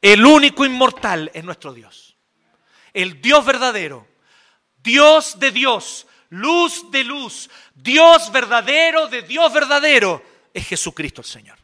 El 0.02 0.26
único 0.26 0.66
inmortal 0.66 1.32
es 1.34 1.44
nuestro 1.46 1.74
Dios. 1.74 2.18
El 2.94 3.22
Dios 3.22 3.46
verdadero. 3.46 4.06
Dios 4.84 5.39
de 5.39 5.52
Dios. 5.52 6.06
Luz 6.30 6.92
de 6.92 7.06
luz. 7.06 7.50
Dios 7.74 8.30
verdadero 8.30 9.08
de 9.08 9.22
Dios 9.22 9.54
verdadero. 9.54 10.22
Es 10.54 10.68
Jesucristo 10.68 11.22
el 11.22 11.28
Señor. 11.28 11.58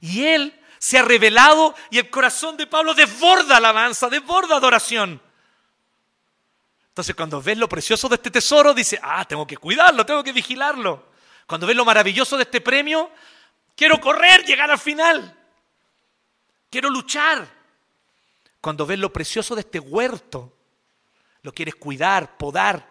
Y 0.00 0.24
Él 0.24 0.58
se 0.82 0.98
ha 0.98 1.02
revelado 1.02 1.76
y 1.90 1.98
el 1.98 2.10
corazón 2.10 2.56
de 2.56 2.66
Pablo 2.66 2.92
desborda 2.92 3.58
alabanza, 3.58 4.08
desborda 4.08 4.56
adoración. 4.56 5.22
Entonces 6.88 7.14
cuando 7.14 7.40
ves 7.40 7.56
lo 7.56 7.68
precioso 7.68 8.08
de 8.08 8.16
este 8.16 8.32
tesoro, 8.32 8.74
dice, 8.74 8.98
ah, 9.00 9.24
tengo 9.24 9.46
que 9.46 9.56
cuidarlo, 9.56 10.04
tengo 10.04 10.24
que 10.24 10.32
vigilarlo. 10.32 11.12
Cuando 11.46 11.68
ves 11.68 11.76
lo 11.76 11.84
maravilloso 11.84 12.36
de 12.36 12.42
este 12.42 12.60
premio, 12.60 13.12
quiero 13.76 14.00
correr, 14.00 14.44
llegar 14.44 14.72
al 14.72 14.78
final. 14.80 15.38
Quiero 16.68 16.90
luchar. 16.90 17.48
Cuando 18.60 18.84
ves 18.84 18.98
lo 18.98 19.12
precioso 19.12 19.54
de 19.54 19.60
este 19.60 19.78
huerto, 19.78 20.52
lo 21.42 21.52
quieres 21.54 21.76
cuidar, 21.76 22.36
podar. 22.36 22.90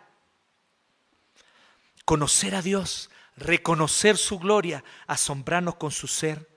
Conocer 2.06 2.56
a 2.56 2.62
Dios, 2.62 3.10
reconocer 3.36 4.18
su 4.18 4.40
gloria, 4.40 4.82
asombrarnos 5.08 5.76
con 5.76 5.92
su 5.92 6.08
ser 6.08 6.51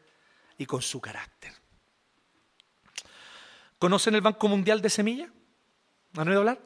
y 0.58 0.66
con 0.66 0.82
su 0.82 1.00
carácter. 1.00 1.52
¿Conocen 3.78 4.14
el 4.14 4.20
Banco 4.20 4.48
Mundial 4.48 4.80
de 4.80 4.90
Semilla? 4.90 5.28
¿Han 6.16 6.28
oído 6.28 6.40
hablar? 6.40 6.60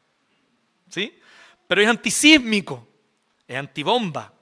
¿Sí? 0.89 1.15
Pero 1.67 1.81
es 1.81 1.87
antisísmico, 1.87 2.87
es 3.47 3.55
antibomba. 3.55 4.33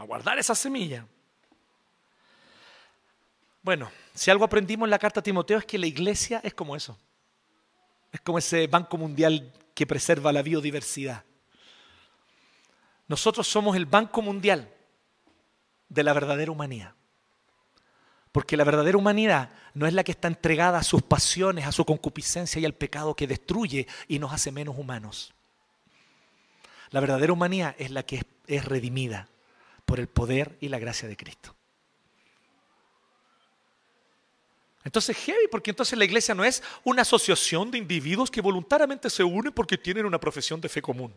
Va 0.00 0.04
a 0.04 0.06
guardar 0.06 0.38
esa 0.38 0.54
semilla. 0.54 1.06
Bueno, 3.62 3.92
si 4.14 4.30
algo 4.30 4.46
aprendimos 4.46 4.86
en 4.86 4.90
la 4.90 4.98
carta 4.98 5.20
a 5.20 5.22
Timoteo 5.22 5.58
es 5.58 5.66
que 5.66 5.76
la 5.78 5.86
iglesia 5.86 6.40
es 6.42 6.54
como 6.54 6.74
eso. 6.74 6.98
Es 8.12 8.20
como 8.20 8.38
ese 8.38 8.66
banco 8.66 8.98
mundial 8.98 9.52
que 9.74 9.86
preserva 9.86 10.32
la 10.32 10.42
biodiversidad. 10.42 11.24
Nosotros 13.08 13.48
somos 13.48 13.76
el 13.76 13.86
banco 13.86 14.22
mundial 14.22 14.72
de 15.88 16.02
la 16.02 16.12
verdadera 16.12 16.52
humanidad. 16.52 16.94
Porque 18.30 18.56
la 18.56 18.64
verdadera 18.64 18.96
humanidad 18.96 19.50
no 19.74 19.86
es 19.86 19.92
la 19.92 20.04
que 20.04 20.12
está 20.12 20.28
entregada 20.28 20.78
a 20.78 20.82
sus 20.82 21.02
pasiones, 21.02 21.66
a 21.66 21.72
su 21.72 21.84
concupiscencia 21.84 22.60
y 22.60 22.64
al 22.64 22.74
pecado 22.74 23.14
que 23.14 23.26
destruye 23.26 23.86
y 24.08 24.18
nos 24.18 24.32
hace 24.32 24.50
menos 24.50 24.78
humanos. 24.78 25.34
La 26.90 27.00
verdadera 27.00 27.32
humanidad 27.32 27.74
es 27.78 27.90
la 27.90 28.04
que 28.04 28.22
es, 28.46 28.64
redimida 28.64 29.28
por 29.84 29.98
el 29.98 30.08
poder 30.08 30.56
y 30.60 30.68
la 30.68 30.78
gracia 30.78 31.08
de 31.08 31.16
Cristo. 31.16 31.54
Entonces, 34.84 35.16
heavy, 35.16 35.46
porque 35.50 35.70
entonces 35.70 35.96
la 35.96 36.04
iglesia 36.04 36.34
no 36.34 36.44
es 36.44 36.62
una 36.82 37.02
asociación 37.02 37.70
de 37.70 37.78
individuos 37.78 38.30
que 38.30 38.40
voluntariamente 38.40 39.08
se 39.10 39.22
unen 39.22 39.52
porque 39.52 39.78
tienen 39.78 40.06
una 40.06 40.18
profesión 40.18 40.60
de 40.60 40.68
fe 40.68 40.82
común. 40.82 41.14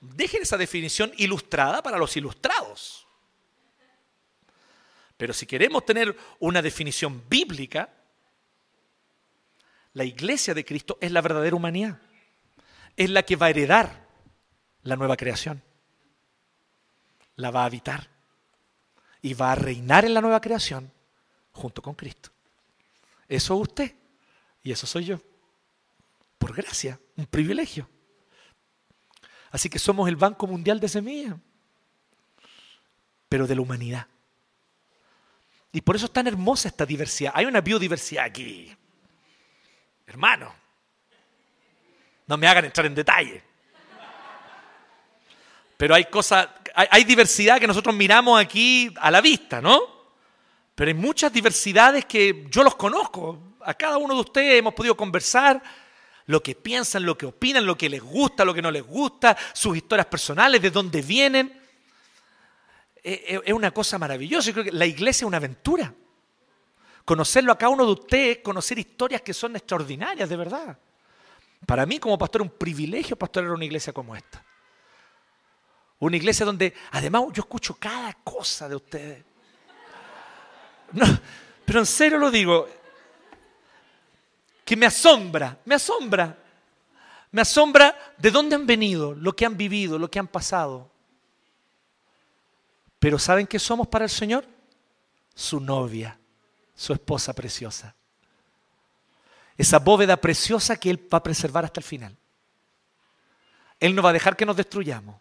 Dejen 0.00 0.42
esa 0.42 0.56
definición 0.56 1.12
ilustrada 1.16 1.82
para 1.82 1.98
los 1.98 2.16
ilustrados. 2.16 3.06
Pero 5.16 5.34
si 5.34 5.46
queremos 5.46 5.84
tener 5.84 6.16
una 6.38 6.62
definición 6.62 7.22
bíblica, 7.28 7.90
la 9.92 10.04
iglesia 10.04 10.54
de 10.54 10.64
Cristo 10.64 10.96
es 11.00 11.12
la 11.12 11.20
verdadera 11.20 11.56
humanidad. 11.56 11.98
Es 12.96 13.10
la 13.10 13.22
que 13.22 13.36
va 13.36 13.46
a 13.46 13.50
heredar 13.50 14.06
la 14.82 14.96
nueva 14.96 15.16
creación. 15.16 15.62
La 17.36 17.50
va 17.50 17.62
a 17.62 17.66
habitar. 17.66 18.08
Y 19.20 19.34
va 19.34 19.52
a 19.52 19.56
reinar 19.56 20.06
en 20.06 20.14
la 20.14 20.22
nueva 20.22 20.40
creación 20.40 20.90
junto 21.52 21.82
con 21.82 21.94
Cristo. 21.94 22.30
Eso 23.28 23.54
es 23.54 23.60
usted 23.60 23.94
y 24.62 24.72
eso 24.72 24.86
soy 24.86 25.04
yo. 25.04 25.20
Por 26.38 26.54
gracia, 26.54 26.98
un 27.16 27.26
privilegio. 27.26 27.88
Así 29.50 29.68
que 29.68 29.78
somos 29.78 30.08
el 30.08 30.16
Banco 30.16 30.46
Mundial 30.46 30.80
de 30.80 30.88
Semillas, 30.88 31.36
pero 33.28 33.46
de 33.46 33.54
la 33.54 33.60
humanidad. 33.60 34.06
Y 35.72 35.80
por 35.80 35.96
eso 35.96 36.06
es 36.06 36.12
tan 36.12 36.26
hermosa 36.26 36.68
esta 36.68 36.84
diversidad. 36.84 37.32
Hay 37.34 37.46
una 37.46 37.60
biodiversidad 37.60 38.24
aquí. 38.24 38.74
Hermano, 40.06 40.52
no 42.26 42.36
me 42.36 42.46
hagan 42.46 42.64
entrar 42.64 42.86
en 42.86 42.94
detalle. 42.94 43.42
Pero 45.76 45.94
hay 45.94 46.04
cosas, 46.06 46.48
hay, 46.74 46.88
hay 46.90 47.04
diversidad 47.04 47.60
que 47.60 47.66
nosotros 47.66 47.94
miramos 47.94 48.40
aquí 48.40 48.92
a 49.00 49.10
la 49.10 49.20
vista, 49.20 49.60
¿no? 49.60 49.99
Pero 50.80 50.88
hay 50.88 50.94
muchas 50.94 51.30
diversidades 51.30 52.06
que 52.06 52.46
yo 52.48 52.64
los 52.64 52.74
conozco. 52.74 53.56
A 53.60 53.74
cada 53.74 53.98
uno 53.98 54.14
de 54.14 54.20
ustedes 54.20 54.58
hemos 54.58 54.72
podido 54.72 54.96
conversar 54.96 55.62
lo 56.24 56.42
que 56.42 56.54
piensan, 56.54 57.04
lo 57.04 57.18
que 57.18 57.26
opinan, 57.26 57.66
lo 57.66 57.76
que 57.76 57.90
les 57.90 58.00
gusta, 58.00 58.46
lo 58.46 58.54
que 58.54 58.62
no 58.62 58.70
les 58.70 58.82
gusta, 58.82 59.36
sus 59.52 59.76
historias 59.76 60.06
personales, 60.06 60.62
de 60.62 60.70
dónde 60.70 61.02
vienen. 61.02 61.48
Eh, 63.04 63.24
eh, 63.28 63.40
es 63.44 63.52
una 63.52 63.72
cosa 63.72 63.98
maravillosa. 63.98 64.46
Yo 64.46 64.52
creo 64.54 64.64
que 64.64 64.72
la 64.72 64.86
iglesia 64.86 65.26
es 65.26 65.28
una 65.28 65.36
aventura. 65.36 65.92
Conocerlo 67.04 67.52
a 67.52 67.58
cada 67.58 67.68
uno 67.68 67.84
de 67.84 67.92
ustedes, 67.92 68.38
conocer 68.38 68.78
historias 68.78 69.20
que 69.20 69.34
son 69.34 69.56
extraordinarias, 69.56 70.30
de 70.30 70.36
verdad. 70.36 70.78
Para 71.66 71.84
mí, 71.84 71.98
como 71.98 72.16
pastor, 72.16 72.40
es 72.40 72.48
un 72.50 72.56
privilegio 72.56 73.16
pastorear 73.16 73.52
una 73.52 73.66
iglesia 73.66 73.92
como 73.92 74.16
esta. 74.16 74.42
Una 75.98 76.16
iglesia 76.16 76.46
donde, 76.46 76.72
además, 76.92 77.24
yo 77.34 77.42
escucho 77.42 77.76
cada 77.78 78.14
cosa 78.24 78.66
de 78.66 78.76
ustedes. 78.76 79.29
No, 80.92 81.06
pero 81.64 81.80
en 81.80 81.86
serio 81.86 82.18
lo 82.18 82.30
digo, 82.30 82.68
que 84.64 84.76
me 84.76 84.86
asombra, 84.86 85.58
me 85.64 85.74
asombra, 85.74 86.36
me 87.32 87.42
asombra 87.42 88.14
de 88.18 88.30
dónde 88.30 88.56
han 88.56 88.66
venido, 88.66 89.14
lo 89.14 89.34
que 89.34 89.46
han 89.46 89.56
vivido, 89.56 89.98
lo 89.98 90.10
que 90.10 90.18
han 90.18 90.28
pasado. 90.28 90.90
Pero 92.98 93.18
¿saben 93.18 93.46
qué 93.46 93.58
somos 93.58 93.88
para 93.88 94.04
el 94.04 94.10
Señor? 94.10 94.44
Su 95.34 95.60
novia, 95.60 96.18
su 96.74 96.92
esposa 96.92 97.32
preciosa. 97.32 97.94
Esa 99.56 99.78
bóveda 99.78 100.16
preciosa 100.16 100.76
que 100.76 100.90
Él 100.90 101.08
va 101.12 101.18
a 101.18 101.22
preservar 101.22 101.64
hasta 101.64 101.80
el 101.80 101.84
final. 101.84 102.16
Él 103.78 103.94
no 103.94 104.02
va 104.02 104.10
a 104.10 104.14
dejar 104.14 104.36
que 104.36 104.46
nos 104.46 104.56
destruyamos. 104.56 105.20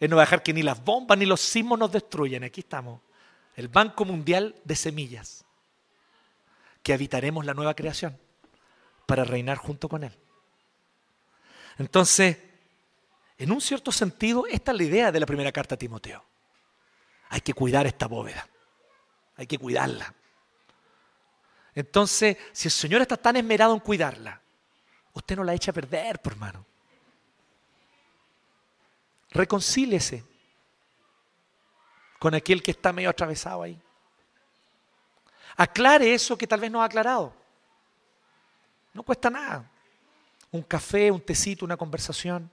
Él 0.00 0.10
no 0.10 0.16
va 0.16 0.22
a 0.22 0.26
dejar 0.26 0.42
que 0.42 0.52
ni 0.52 0.62
las 0.62 0.82
bombas 0.82 1.16
ni 1.16 1.26
los 1.26 1.40
sismos 1.40 1.78
nos 1.78 1.92
destruyan. 1.92 2.42
Aquí 2.42 2.60
estamos 2.60 3.00
el 3.54 3.68
Banco 3.68 4.04
Mundial 4.04 4.54
de 4.64 4.76
Semillas, 4.76 5.44
que 6.82 6.92
habitaremos 6.92 7.44
la 7.44 7.54
nueva 7.54 7.74
creación 7.74 8.18
para 9.06 9.24
reinar 9.24 9.58
junto 9.58 9.88
con 9.88 10.04
Él. 10.04 10.16
Entonces, 11.78 12.38
en 13.38 13.52
un 13.52 13.60
cierto 13.60 13.92
sentido, 13.92 14.46
esta 14.46 14.72
es 14.72 14.78
la 14.78 14.84
idea 14.84 15.12
de 15.12 15.20
la 15.20 15.26
primera 15.26 15.52
carta 15.52 15.74
a 15.74 15.78
Timoteo. 15.78 16.24
Hay 17.28 17.40
que 17.40 17.54
cuidar 17.54 17.86
esta 17.86 18.06
bóveda, 18.06 18.46
hay 19.36 19.46
que 19.46 19.58
cuidarla. 19.58 20.14
Entonces, 21.74 22.36
si 22.52 22.68
el 22.68 22.72
Señor 22.72 23.00
está 23.00 23.16
tan 23.16 23.36
esmerado 23.36 23.74
en 23.74 23.80
cuidarla, 23.80 24.40
usted 25.14 25.36
no 25.36 25.44
la 25.44 25.54
echa 25.54 25.70
a 25.70 25.74
perder, 25.74 26.20
por 26.20 26.34
hermano. 26.34 26.66
Reconcíliese 29.30 30.24
con 32.22 32.36
aquel 32.36 32.62
que 32.62 32.70
está 32.70 32.92
medio 32.92 33.10
atravesado 33.10 33.64
ahí. 33.64 33.76
Aclare 35.56 36.14
eso 36.14 36.38
que 36.38 36.46
tal 36.46 36.60
vez 36.60 36.70
no 36.70 36.80
ha 36.80 36.84
aclarado. 36.84 37.34
No 38.94 39.02
cuesta 39.02 39.28
nada. 39.28 39.68
Un 40.52 40.62
café, 40.62 41.10
un 41.10 41.20
tecito, 41.20 41.64
una 41.64 41.76
conversación. 41.76 42.48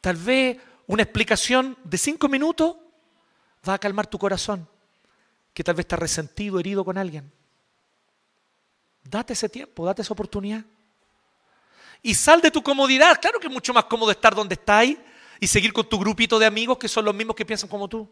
Tal 0.00 0.16
vez 0.16 0.58
una 0.88 1.04
explicación 1.04 1.78
de 1.84 1.96
cinco 1.96 2.28
minutos 2.28 2.78
va 3.68 3.74
a 3.74 3.78
calmar 3.78 4.08
tu 4.08 4.18
corazón, 4.18 4.68
que 5.54 5.62
tal 5.62 5.76
vez 5.76 5.84
está 5.84 5.94
resentido, 5.94 6.58
herido 6.58 6.84
con 6.84 6.98
alguien. 6.98 7.30
Date 9.04 9.34
ese 9.34 9.48
tiempo, 9.48 9.86
date 9.86 10.02
esa 10.02 10.14
oportunidad. 10.14 10.64
Y 12.02 12.12
sal 12.12 12.40
de 12.40 12.50
tu 12.50 12.60
comodidad. 12.60 13.20
Claro 13.20 13.38
que 13.38 13.46
es 13.46 13.52
mucho 13.52 13.72
más 13.72 13.84
cómodo 13.84 14.10
estar 14.10 14.34
donde 14.34 14.58
ahí 14.66 15.00
y 15.40 15.46
seguir 15.46 15.72
con 15.72 15.88
tu 15.88 15.98
grupito 15.98 16.38
de 16.38 16.46
amigos 16.46 16.78
que 16.78 16.88
son 16.88 17.04
los 17.04 17.14
mismos 17.14 17.36
que 17.36 17.44
piensan 17.44 17.68
como 17.68 17.88
tú. 17.88 18.10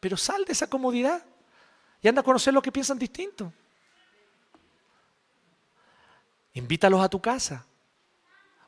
Pero 0.00 0.16
sal 0.16 0.44
de 0.44 0.52
esa 0.52 0.68
comodidad 0.68 1.24
y 2.00 2.08
anda 2.08 2.20
a 2.20 2.24
conocer 2.24 2.52
lo 2.52 2.62
que 2.62 2.72
piensan 2.72 2.98
distinto. 2.98 3.52
Invítalos 6.54 7.02
a 7.02 7.08
tu 7.08 7.20
casa. 7.20 7.64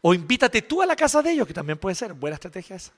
O 0.01 0.15
invítate 0.15 0.63
tú 0.63 0.83
a 0.83 0.87
la 0.87 0.95
casa 0.95 1.23
de 1.23 1.33
ellos, 1.33 1.47
que 1.47 1.55
también 1.55 1.79
puede 1.79 1.95
ser 1.95 2.13
buena 2.13 2.35
estrategia 2.35 2.77
esa. 2.77 2.93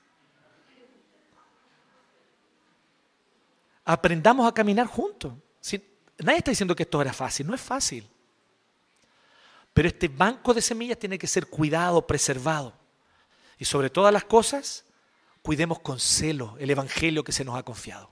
Aprendamos 3.85 4.45
a 4.45 4.53
caminar 4.53 4.85
juntos. 4.87 5.33
nadie 6.19 6.39
está 6.39 6.51
diciendo 6.51 6.75
que 6.75 6.83
esto 6.83 7.01
era 7.01 7.13
fácil, 7.13 7.47
no 7.47 7.55
es 7.55 7.61
fácil. 7.61 8.07
Pero 9.73 9.87
este 9.87 10.07
banco 10.09 10.53
de 10.53 10.61
semillas 10.61 10.99
tiene 10.99 11.17
que 11.17 11.27
ser 11.27 11.47
cuidado, 11.47 12.05
preservado. 12.05 12.73
Y 13.57 13.65
sobre 13.65 13.89
todas 13.89 14.13
las 14.13 14.25
cosas, 14.25 14.85
cuidemos 15.41 15.79
con 15.79 15.99
celo 15.99 16.55
el 16.59 16.69
Evangelio 16.69 17.23
que 17.23 17.31
se 17.31 17.43
nos 17.43 17.57
ha 17.57 17.63
confiado. 17.63 18.11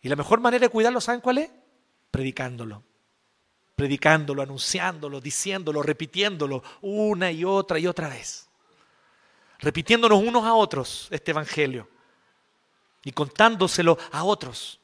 Y 0.00 0.08
la 0.08 0.16
mejor 0.16 0.40
manera 0.40 0.66
de 0.66 0.68
cuidarlo, 0.68 1.00
¿saben 1.00 1.20
cuál 1.20 1.38
es? 1.38 1.50
Predicándolo. 2.10 2.84
Predicándolo, 3.74 4.42
anunciándolo, 4.42 5.20
diciéndolo, 5.20 5.82
repitiéndolo 5.82 6.62
una 6.82 7.30
y 7.30 7.44
otra 7.44 7.78
y 7.78 7.86
otra 7.86 8.08
vez. 8.08 8.48
Repitiéndonos 9.58 10.22
unos 10.22 10.44
a 10.44 10.54
otros 10.54 11.08
este 11.10 11.32
Evangelio 11.32 11.88
y 13.04 13.12
contándoselo 13.12 13.98
a 14.12 14.24
otros. 14.24 14.80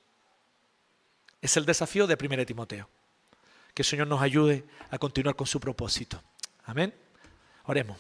Es 1.41 1.57
el 1.57 1.67
desafío 1.67 2.07
de 2.07 2.17
1 2.21 2.47
Timoteo. 2.47 2.89
Que 3.75 3.83
el 3.83 3.87
Señor 3.87 4.07
nos 4.07 4.23
ayude 4.23 4.65
a 4.91 4.99
continuar 4.99 5.37
con 5.37 5.47
su 5.47 5.61
propósito. 5.61 6.23
Amén. 6.65 6.95
Oremos. 7.65 7.99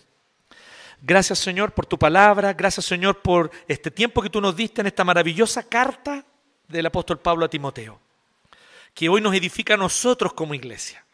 Gracias 1.02 1.38
Señor 1.38 1.72
por 1.72 1.86
tu 1.86 1.98
palabra, 1.98 2.52
gracias 2.52 2.86
Señor 2.86 3.20
por 3.20 3.50
este 3.68 3.90
tiempo 3.90 4.22
que 4.22 4.30
tú 4.30 4.40
nos 4.40 4.56
diste 4.56 4.80
en 4.80 4.86
esta 4.86 5.04
maravillosa 5.04 5.62
carta 5.62 6.24
del 6.68 6.86
apóstol 6.86 7.18
Pablo 7.18 7.44
a 7.44 7.50
Timoteo, 7.50 8.00
que 8.94 9.08
hoy 9.08 9.20
nos 9.20 9.34
edifica 9.34 9.74
a 9.74 9.76
nosotros 9.76 10.32
como 10.32 10.54
iglesia, 10.54 11.04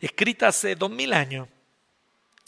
escrita 0.00 0.48
hace 0.48 0.76
dos 0.76 0.90
mil 0.90 1.12
años, 1.12 1.48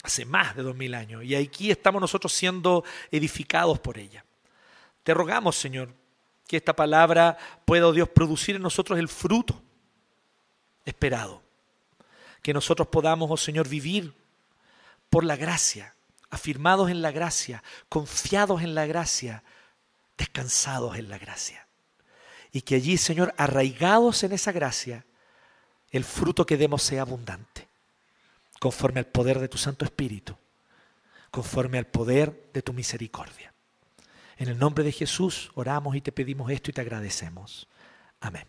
hace 0.03 0.25
más 0.25 0.55
de 0.55 0.63
dos 0.63 0.75
mil 0.75 0.93
años, 0.93 1.23
y 1.23 1.35
aquí 1.35 1.69
estamos 1.69 1.99
nosotros 1.99 2.31
siendo 2.31 2.83
edificados 3.11 3.79
por 3.79 3.97
ella. 3.97 4.23
Te 5.03 5.13
rogamos, 5.13 5.55
Señor, 5.55 5.89
que 6.47 6.57
esta 6.57 6.75
palabra 6.75 7.37
pueda, 7.65 7.87
oh 7.87 7.93
Dios, 7.93 8.09
producir 8.09 8.55
en 8.55 8.61
nosotros 8.61 8.97
el 8.97 9.07
fruto 9.07 9.61
esperado. 10.83 11.43
Que 12.41 12.53
nosotros 12.53 12.87
podamos, 12.87 13.29
oh 13.29 13.37
Señor, 13.37 13.67
vivir 13.67 14.13
por 15.09 15.23
la 15.23 15.35
gracia, 15.35 15.93
afirmados 16.29 16.89
en 16.89 17.01
la 17.01 17.11
gracia, 17.11 17.63
confiados 17.87 18.61
en 18.61 18.75
la 18.75 18.85
gracia, 18.85 19.43
descansados 20.17 20.97
en 20.97 21.09
la 21.09 21.17
gracia. 21.17 21.67
Y 22.51 22.61
que 22.61 22.75
allí, 22.75 22.97
Señor, 22.97 23.33
arraigados 23.37 24.23
en 24.23 24.31
esa 24.31 24.51
gracia, 24.51 25.05
el 25.91 26.03
fruto 26.03 26.45
que 26.45 26.57
demos 26.57 26.83
sea 26.83 27.01
abundante, 27.01 27.67
conforme 28.59 28.99
al 28.99 29.07
poder 29.07 29.39
de 29.39 29.47
tu 29.47 29.57
Santo 29.57 29.85
Espíritu, 29.85 30.35
conforme 31.31 31.77
al 31.77 31.87
poder 31.87 32.49
de 32.53 32.61
tu 32.61 32.73
misericordia. 32.73 33.53
En 34.37 34.49
el 34.49 34.57
nombre 34.57 34.83
de 34.83 34.91
Jesús 34.91 35.51
oramos 35.55 35.95
y 35.95 36.01
te 36.01 36.11
pedimos 36.11 36.51
esto 36.51 36.71
y 36.71 36.73
te 36.73 36.81
agradecemos. 36.81 37.67
Amén. 38.21 38.47